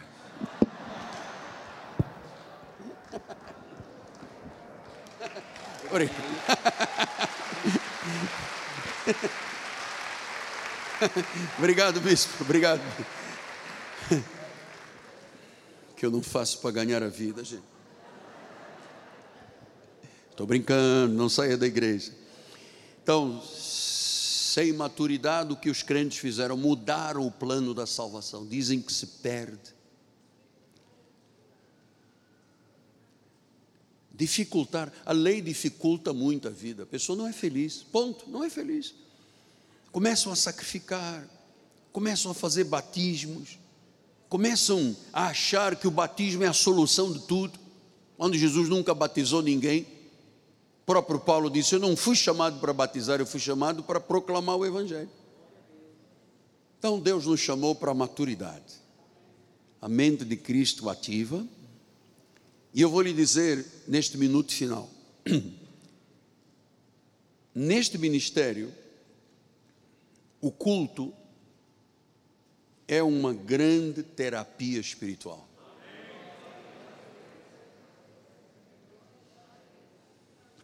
Obrigado, 11.58 12.00
bispo. 12.00 12.44
Obrigado. 12.44 12.82
Que 15.96 16.06
eu 16.06 16.12
não 16.12 16.22
faço 16.22 16.60
para 16.60 16.72
ganhar 16.72 17.02
a 17.02 17.08
vida, 17.08 17.44
gente. 17.44 17.64
Estou 20.30 20.46
brincando, 20.46 21.16
não 21.16 21.28
saia 21.28 21.58
da 21.58 21.66
igreja. 21.66 22.12
Então, 23.02 23.42
sem 24.58 24.74
maturidade, 24.74 25.54
o 25.54 25.56
que 25.56 25.70
os 25.70 25.84
crentes 25.84 26.18
fizeram? 26.18 26.58
Mudaram 26.58 27.28
o 27.28 27.30
plano 27.32 27.76
da 27.76 27.86
salvação. 27.86 28.44
Dizem 28.44 28.82
que 28.82 28.92
se 28.92 29.06
perde. 29.06 29.76
Dificultar, 34.12 34.92
a 35.06 35.14
lei 35.14 35.42
dificulta 35.42 36.12
muito 36.12 36.48
a 36.48 36.52
vida. 36.52 36.82
A 36.82 36.86
pessoa 36.88 37.16
não 37.16 37.28
é 37.28 37.32
feliz, 37.32 37.84
ponto, 37.84 38.28
não 38.28 38.44
é 38.44 38.50
feliz. 38.50 38.96
Começam 39.92 40.34
a 40.34 40.36
sacrificar, 40.36 41.30
começam 41.92 42.32
a 42.32 42.34
fazer 42.34 42.64
batismos, 42.64 43.60
começam 44.28 44.98
a 45.14 45.28
achar 45.28 45.76
que 45.76 45.88
o 45.88 45.92
batismo 45.92 46.44
é 46.44 46.48
a 46.48 46.54
solução 46.54 47.14
de 47.14 47.20
tudo, 47.28 47.60
onde 48.18 48.40
Jesus 48.40 48.68
nunca 48.70 48.96
batizou 48.96 49.44
ninguém 49.44 49.86
próprio 50.88 51.19
Paulo 51.19 51.49
disse: 51.49 51.76
Eu 51.76 51.80
não 51.80 51.97
fui 51.97 52.15
chamado 52.15 52.61
para 52.61 52.72
batizar, 52.72 53.19
eu 53.19 53.27
fui 53.27 53.41
chamado 53.41 53.84
para 53.84 53.99
proclamar 53.99 54.55
o 54.55 54.65
Evangelho. 54.65 55.09
Então 56.80 56.97
Deus 56.97 57.26
nos 57.26 57.41
chamou 57.41 57.76
para 57.76 57.91
a 57.91 57.93
maturidade, 57.93 58.76
a 59.81 59.89
mente 59.89 60.23
de 60.23 60.38
Cristo 60.38 60.89
ativa, 60.89 61.45
e 62.73 62.81
eu 62.81 62.89
vou 62.89 63.01
lhe 63.01 63.14
dizer 63.14 63.65
neste 63.85 64.18
minuto 64.18 64.53
final: 64.53 64.89
neste 67.53 67.97
ministério, 67.97 68.73
o 70.39 70.49
culto 70.49 71.14
é 72.88 73.03
uma 73.03 73.34
grande 73.34 74.03
terapia 74.03 74.80
espiritual. 74.80 75.47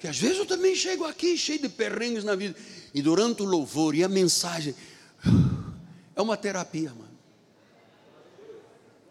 Que 0.04 0.10
às 0.10 0.20
vezes 0.20 0.38
eu 0.38 0.46
também 0.46 0.76
chego 0.76 1.06
aqui 1.06 1.38
cheio 1.38 1.62
de 1.62 1.70
perrengues 1.70 2.26
na 2.26 2.36
vida. 2.36 2.60
E 2.94 3.02
durante 3.02 3.42
o 3.42 3.46
louvor 3.46 3.96
e 3.96 4.04
a 4.04 4.10
mensagem, 4.10 4.76
é 6.14 6.22
uma 6.22 6.36
terapia, 6.36 6.90
mano. 6.90 7.18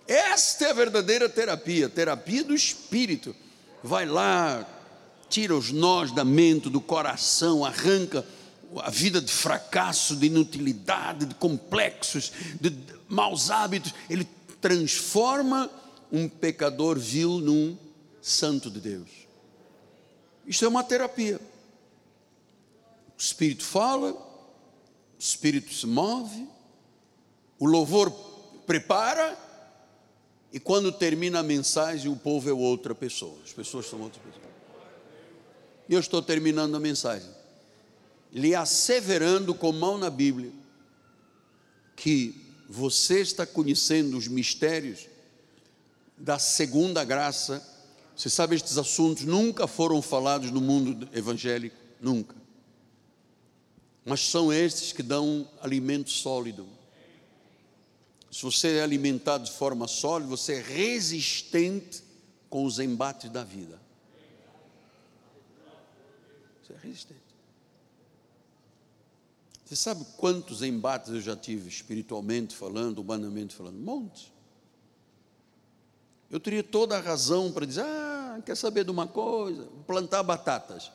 Esta 0.07 0.67
é 0.67 0.71
a 0.71 0.75
verdadeira 0.75 1.31
terapia, 1.31 1.89
terapia 1.89 2.45
do 2.45 2.55
espírito. 2.55 3.35
Vai 3.83 4.05
lá, 4.05 4.69
tira 5.31 5.57
os 5.57 5.71
nós 5.73 6.13
da 6.13 6.27
mente, 6.27 6.69
do 6.69 6.79
coração, 6.79 7.65
arranca 7.65 8.23
a 8.77 8.91
vida 8.91 9.19
de 9.19 9.33
fracasso, 9.33 10.15
de 10.15 10.27
inutilidade, 10.27 11.25
de 11.25 11.35
complexos, 11.37 12.31
de 12.61 12.71
maus 13.09 13.51
hábitos. 13.51 13.95
Ele 14.11 14.29
transforma 14.61 15.71
um 16.13 16.29
pecador 16.29 16.99
vil 16.99 17.39
num 17.39 17.79
santo 18.21 18.71
de 18.71 18.79
Deus. 18.79 19.23
Isto 20.47 20.65
é 20.65 20.69
uma 20.69 20.85
terapia. 20.85 21.41
O 23.17 23.21
Espírito 23.21 23.65
fala, 23.65 24.13
o 24.13 24.19
Espírito 25.19 25.73
se 25.73 25.87
move, 25.87 26.49
o 27.59 27.67
louvor 27.67 28.11
prepara, 28.67 29.39
e 30.53 30.61
quando 30.61 30.93
termina 30.93 31.39
a 31.39 31.43
mensagem, 31.43 32.11
o 32.11 32.17
povo 32.17 32.49
é 32.49 32.53
outra 32.53 32.95
pessoa, 32.95 33.39
as 33.45 33.53
pessoas 33.53 33.87
são 33.87 34.01
outras 34.01 34.23
pessoas. 34.23 34.53
E 35.89 35.95
eu 35.95 36.01
estou 36.01 36.21
terminando 36.21 36.77
a 36.77 36.81
mensagem, 36.81 37.31
lhe 38.33 38.55
asseverando 38.55 39.55
com 39.55 39.73
mão 39.73 39.97
na 39.97 40.11
Bíblia, 40.11 40.53
que 41.95 42.43
você 42.69 43.21
está 43.21 43.47
conhecendo 43.47 44.17
os 44.17 44.27
mistérios 44.27 45.07
da 46.17 46.39
segunda 46.39 47.05
graça. 47.05 47.63
Você 48.17 48.29
sabe, 48.29 48.57
estes 48.57 48.79
assuntos 48.79 49.25
nunca 49.25 49.67
foram 49.67 50.01
falados 50.03 50.51
no 50.51 50.61
mundo 50.61 51.09
evangélico, 51.13 51.77
nunca. 52.01 52.37
Mas 54.05 54.21
são 54.29 54.53
estes 54.53 54.93
que 54.93 55.03
dão 55.03 55.49
alimento 55.61 56.11
sólido. 56.11 56.67
Se 58.31 58.43
você 58.43 58.79
é 58.79 58.83
alimentado 58.83 59.45
de 59.45 59.53
forma 59.53 59.87
sólida, 59.87 60.31
você 60.31 60.55
é 60.55 60.61
resistente 60.63 62.03
com 62.49 62.65
os 62.65 62.79
embates 62.79 63.31
da 63.31 63.45
vida. 63.45 63.81
Você 66.63 66.73
é 66.73 66.79
resistente. 66.79 67.21
Você 69.65 69.77
sabe 69.77 70.05
quantos 70.17 70.63
embates 70.63 71.11
eu 71.11 71.21
já 71.21 71.37
tive 71.37 71.69
espiritualmente 71.69 72.57
falando, 72.57 72.99
humanamente 72.99 73.55
falando? 73.55 73.79
Montes. 73.79 74.32
Eu 76.33 76.41
teria 76.41 76.63
toda 76.63 76.97
a 76.97 77.01
razão 77.01 77.53
para 77.53 77.67
dizer: 77.67 77.83
ah, 77.83 78.41
quer 78.45 78.57
saber 78.57 78.85
de 78.85 78.91
uma 78.91 79.07
coisa? 79.07 79.69
Plantar 79.87 80.23
batatas. 80.23 80.91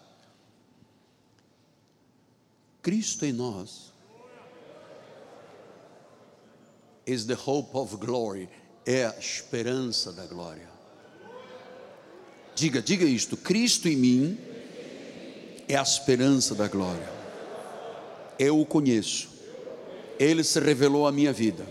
Cristo 2.82 3.24
em 3.24 3.32
nós 3.32 3.94
is 7.06 7.26
the 7.26 7.36
hope 7.36 7.78
of 7.78 7.96
glory, 7.98 8.50
é 8.84 9.06
a 9.06 9.16
esperança 9.20 10.12
da 10.12 10.26
glória. 10.26 10.68
Diga, 12.56 12.82
diga 12.82 13.06
isto: 13.06 13.38
Cristo 13.38 13.88
em 13.88 13.96
mim 13.96 14.40
é 15.68 15.76
a 15.76 15.84
esperança 15.84 16.56
da 16.56 16.68
glória. 16.68 17.16
Eu 18.40 18.60
o 18.60 18.66
conheço, 18.66 19.30
ele 20.18 20.44
se 20.44 20.60
revelou 20.60 21.06
à 21.06 21.12
minha 21.12 21.32
vida. 21.32 21.64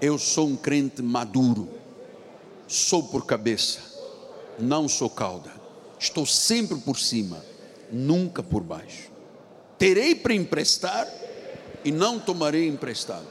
Eu 0.00 0.18
sou 0.18 0.48
um 0.48 0.56
crente 0.56 1.00
maduro, 1.00 1.77
sou 2.68 3.02
por 3.02 3.24
cabeça, 3.24 3.80
não 4.58 4.86
sou 4.86 5.08
cauda, 5.08 5.50
estou 5.98 6.26
sempre 6.26 6.76
por 6.78 6.98
cima, 6.98 7.42
nunca 7.90 8.42
por 8.42 8.62
baixo. 8.62 9.08
Terei 9.78 10.14
para 10.14 10.34
emprestar 10.34 11.08
e 11.84 11.90
não 11.90 12.18
tomarei 12.18 12.68
emprestado. 12.68 13.26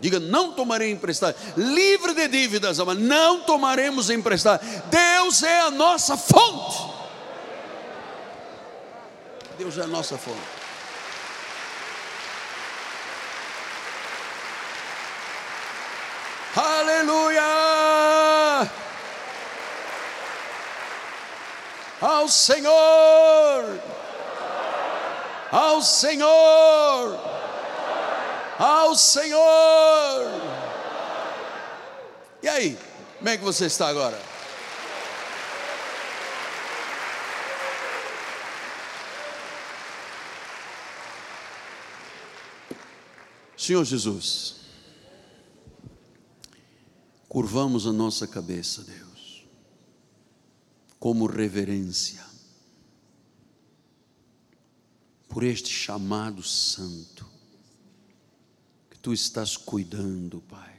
Diga, 0.00 0.18
não 0.18 0.52
tomarei 0.52 0.90
emprestado. 0.90 1.36
Livre 1.56 2.14
de 2.14 2.26
dívidas, 2.26 2.78
mas 2.78 2.98
não 2.98 3.42
tomaremos 3.42 4.08
emprestado. 4.08 4.64
Deus 4.90 5.42
é 5.42 5.60
a 5.60 5.70
nossa 5.70 6.16
fonte. 6.16 6.90
Deus 9.58 9.76
é 9.76 9.82
a 9.82 9.86
nossa 9.86 10.16
fonte. 10.16 10.40
Aleluia! 16.56 18.09
Ao 22.00 22.28
Senhor! 22.28 23.80
Ao 25.52 25.82
Senhor! 25.82 27.20
Ao 28.58 28.94
Senhor! 28.94 30.30
E 32.42 32.48
aí, 32.48 32.78
como 33.18 33.28
é 33.28 33.36
que 33.36 33.44
você 33.44 33.66
está 33.66 33.88
agora? 33.88 34.18
Senhor 43.60 43.84
Jesus, 43.84 44.56
curvamos 47.28 47.86
a 47.86 47.92
nossa 47.92 48.26
cabeça, 48.26 48.82
Deus, 48.82 49.09
como 51.00 51.24
reverência 51.24 52.22
por 55.30 55.42
este 55.42 55.70
chamado 55.70 56.42
santo 56.42 57.26
que 58.90 58.98
tu 58.98 59.14
estás 59.14 59.56
cuidando, 59.56 60.42
Pai. 60.42 60.74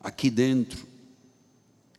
Aqui 0.00 0.28
dentro 0.28 0.86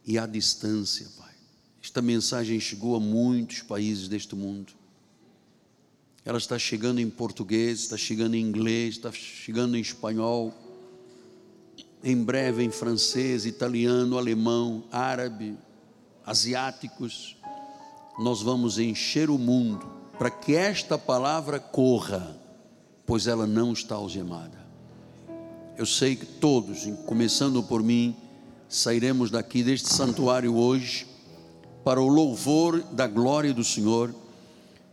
e 0.06 0.20
à 0.20 0.28
distância, 0.28 1.10
Pai. 1.18 1.34
Esta 1.82 2.02
mensagem 2.02 2.60
chegou 2.60 2.96
a 2.96 3.00
muitos 3.00 3.62
países 3.62 4.08
deste 4.08 4.36
mundo. 4.36 4.74
Ela 6.24 6.38
está 6.38 6.60
chegando 6.60 7.00
em 7.00 7.10
português, 7.10 7.80
está 7.80 7.98
chegando 7.98 8.36
em 8.36 8.46
inglês, 8.46 8.96
está 8.96 9.12
chegando 9.12 9.76
em 9.76 9.82
espanhol, 9.82 10.54
em 12.04 12.16
breve 12.24 12.64
em 12.64 12.70
francês, 12.70 13.46
italiano, 13.46 14.18
alemão, 14.18 14.84
árabe, 14.92 15.58
asiáticos. 16.26 17.38
Nós 18.20 18.42
vamos 18.42 18.80
encher 18.80 19.30
o 19.30 19.38
mundo 19.38 19.86
para 20.18 20.30
que 20.30 20.56
esta 20.56 20.98
palavra 20.98 21.60
corra, 21.60 22.36
pois 23.06 23.28
ela 23.28 23.46
não 23.46 23.74
está 23.74 23.96
algemada. 23.96 24.58
Eu 25.78 25.86
sei 25.86 26.16
que 26.16 26.26
todos, 26.26 26.88
começando 27.06 27.62
por 27.62 27.84
mim, 27.84 28.16
sairemos 28.68 29.30
daqui 29.30 29.64
deste 29.64 29.90
santuário 29.90 30.56
hoje 30.56 31.08
para 31.84 32.02
o 32.02 32.08
louvor 32.08 32.82
da 32.92 33.08
glória 33.08 33.54
do 33.54 33.64
Senhor 33.64 34.14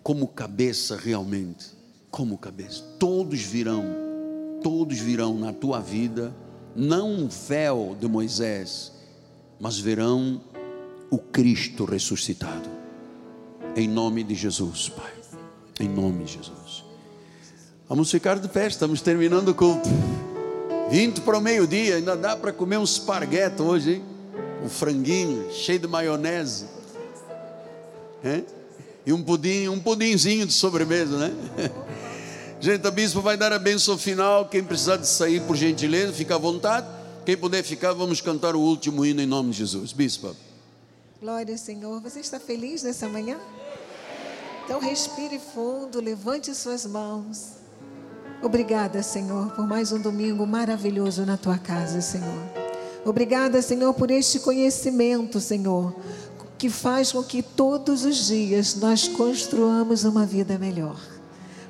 como 0.02 0.28
cabeça 0.28 0.96
realmente, 0.96 1.70
como 2.10 2.36
cabeça. 2.36 2.82
Todos 2.98 3.40
virão, 3.40 3.82
todos 4.62 4.98
virão 4.98 5.38
na 5.38 5.52
tua 5.52 5.80
vida, 5.80 6.34
não 6.74 7.10
um 7.10 7.28
véu 7.28 7.96
de 7.98 8.08
Moisés, 8.08 8.92
mas 9.60 9.78
verão 9.78 10.40
o 11.10 11.18
Cristo 11.18 11.84
ressuscitado. 11.84 12.68
Em 13.76 13.88
nome 13.88 14.22
de 14.22 14.34
Jesus, 14.34 14.88
Pai. 14.88 15.12
Em 15.80 15.88
nome 15.88 16.24
de 16.24 16.34
Jesus. 16.34 16.84
Vamos 17.88 18.10
ficar 18.10 18.38
de 18.38 18.48
pé, 18.48 18.66
estamos 18.66 19.00
terminando 19.00 19.48
o 19.48 19.54
culto. 19.54 19.88
20 20.90 21.20
para 21.22 21.38
o 21.38 21.40
meio-dia, 21.40 21.96
ainda 21.96 22.16
dá 22.16 22.36
para 22.36 22.52
comer 22.52 22.78
um 22.78 22.84
esparguete 22.84 23.60
hoje, 23.60 23.94
hein? 23.94 24.04
Um 24.64 24.68
franguinho 24.68 25.52
cheio 25.52 25.78
de 25.78 25.86
maionese. 25.86 26.66
Hein? 28.24 28.44
e 29.06 29.12
um 29.12 29.22
pudim, 29.22 29.68
um 29.68 29.78
pudinzinho 29.78 30.46
de 30.46 30.52
sobremesa, 30.52 31.18
né? 31.18 31.32
Gente, 32.64 32.86
a 32.86 32.90
bispo 32.90 33.20
vai 33.20 33.36
dar 33.36 33.52
a 33.52 33.58
bênção 33.58 33.98
final. 33.98 34.48
Quem 34.48 34.64
precisar 34.64 34.96
de 34.96 35.06
sair, 35.06 35.42
por 35.42 35.54
gentileza, 35.54 36.14
fica 36.14 36.36
à 36.36 36.38
vontade. 36.38 36.86
Quem 37.26 37.36
puder 37.36 37.62
ficar, 37.62 37.92
vamos 37.92 38.22
cantar 38.22 38.56
o 38.56 38.58
último 38.58 39.04
hino 39.04 39.20
em 39.20 39.26
nome 39.26 39.50
de 39.50 39.58
Jesus. 39.58 39.92
Bispa. 39.92 40.34
Glória 41.20 41.58
Senhor. 41.58 42.00
Você 42.00 42.20
está 42.20 42.40
feliz 42.40 42.82
nessa 42.82 43.06
manhã? 43.06 43.36
Então 44.64 44.80
respire 44.80 45.38
fundo, 45.38 46.00
levante 46.00 46.54
suas 46.54 46.86
mãos. 46.86 47.50
Obrigada, 48.42 49.02
Senhor, 49.02 49.50
por 49.50 49.66
mais 49.66 49.92
um 49.92 50.00
domingo 50.00 50.46
maravilhoso 50.46 51.26
na 51.26 51.36
tua 51.36 51.58
casa, 51.58 52.00
Senhor. 52.00 52.48
Obrigada, 53.04 53.60
Senhor, 53.60 53.92
por 53.92 54.10
este 54.10 54.40
conhecimento, 54.40 55.38
Senhor 55.38 55.94
que 56.56 56.70
faz 56.70 57.12
com 57.12 57.22
que 57.22 57.42
todos 57.42 58.06
os 58.06 58.28
dias 58.28 58.76
nós 58.76 59.06
construamos 59.06 60.04
uma 60.04 60.24
vida 60.24 60.58
melhor. 60.58 61.13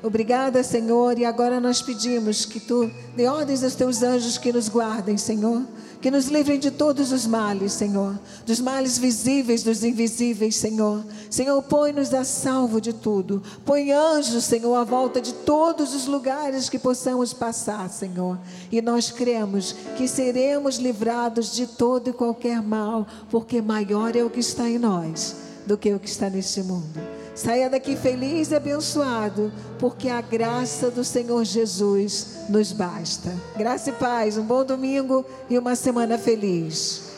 Obrigada, 0.04 0.62
Senhor, 0.62 1.18
e 1.18 1.24
agora 1.24 1.58
nós 1.58 1.80
pedimos 1.80 2.44
que 2.44 2.60
tu 2.60 2.90
dê 3.16 3.26
ordens 3.26 3.64
aos 3.64 3.74
teus 3.74 4.02
anjos 4.02 4.38
que 4.38 4.52
nos 4.52 4.68
guardem, 4.68 5.16
Senhor 5.16 5.62
que 6.04 6.10
nos 6.10 6.26
livrem 6.26 6.58
de 6.58 6.70
todos 6.70 7.12
os 7.12 7.26
males, 7.26 7.72
Senhor, 7.72 8.20
dos 8.44 8.60
males 8.60 8.98
visíveis, 8.98 9.62
dos 9.62 9.82
invisíveis, 9.82 10.54
Senhor. 10.54 11.02
Senhor, 11.30 11.62
põe-nos 11.62 12.12
a 12.12 12.24
salvo 12.24 12.78
de 12.78 12.92
tudo. 12.92 13.42
Põe 13.64 13.90
anjos, 13.90 14.44
Senhor, 14.44 14.74
à 14.74 14.84
volta 14.84 15.18
de 15.18 15.32
todos 15.32 15.94
os 15.94 16.04
lugares 16.04 16.68
que 16.68 16.78
possamos 16.78 17.32
passar, 17.32 17.88
Senhor. 17.88 18.38
E 18.70 18.82
nós 18.82 19.10
cremos 19.10 19.74
que 19.96 20.06
seremos 20.06 20.76
livrados 20.76 21.54
de 21.54 21.66
todo 21.66 22.10
e 22.10 22.12
qualquer 22.12 22.60
mal, 22.60 23.06
porque 23.30 23.62
maior 23.62 24.14
é 24.14 24.22
o 24.22 24.28
que 24.28 24.40
está 24.40 24.68
em 24.68 24.78
nós 24.78 25.34
do 25.64 25.78
que 25.78 25.90
o 25.94 25.98
que 25.98 26.10
está 26.10 26.28
neste 26.28 26.62
mundo. 26.62 27.13
Saia 27.34 27.68
daqui 27.68 27.96
feliz 27.96 28.50
e 28.50 28.54
abençoado, 28.54 29.52
porque 29.78 30.08
a 30.08 30.20
graça 30.20 30.90
do 30.90 31.02
Senhor 31.02 31.44
Jesus 31.44 32.44
nos 32.48 32.70
basta. 32.72 33.34
Graça 33.56 33.90
e 33.90 33.92
paz, 33.92 34.38
um 34.38 34.44
bom 34.44 34.64
domingo 34.64 35.24
e 35.50 35.58
uma 35.58 35.74
semana 35.74 36.16
feliz. 36.16 37.10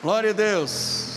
Glória 0.00 0.30
a 0.30 0.34
Deus. 0.34 1.13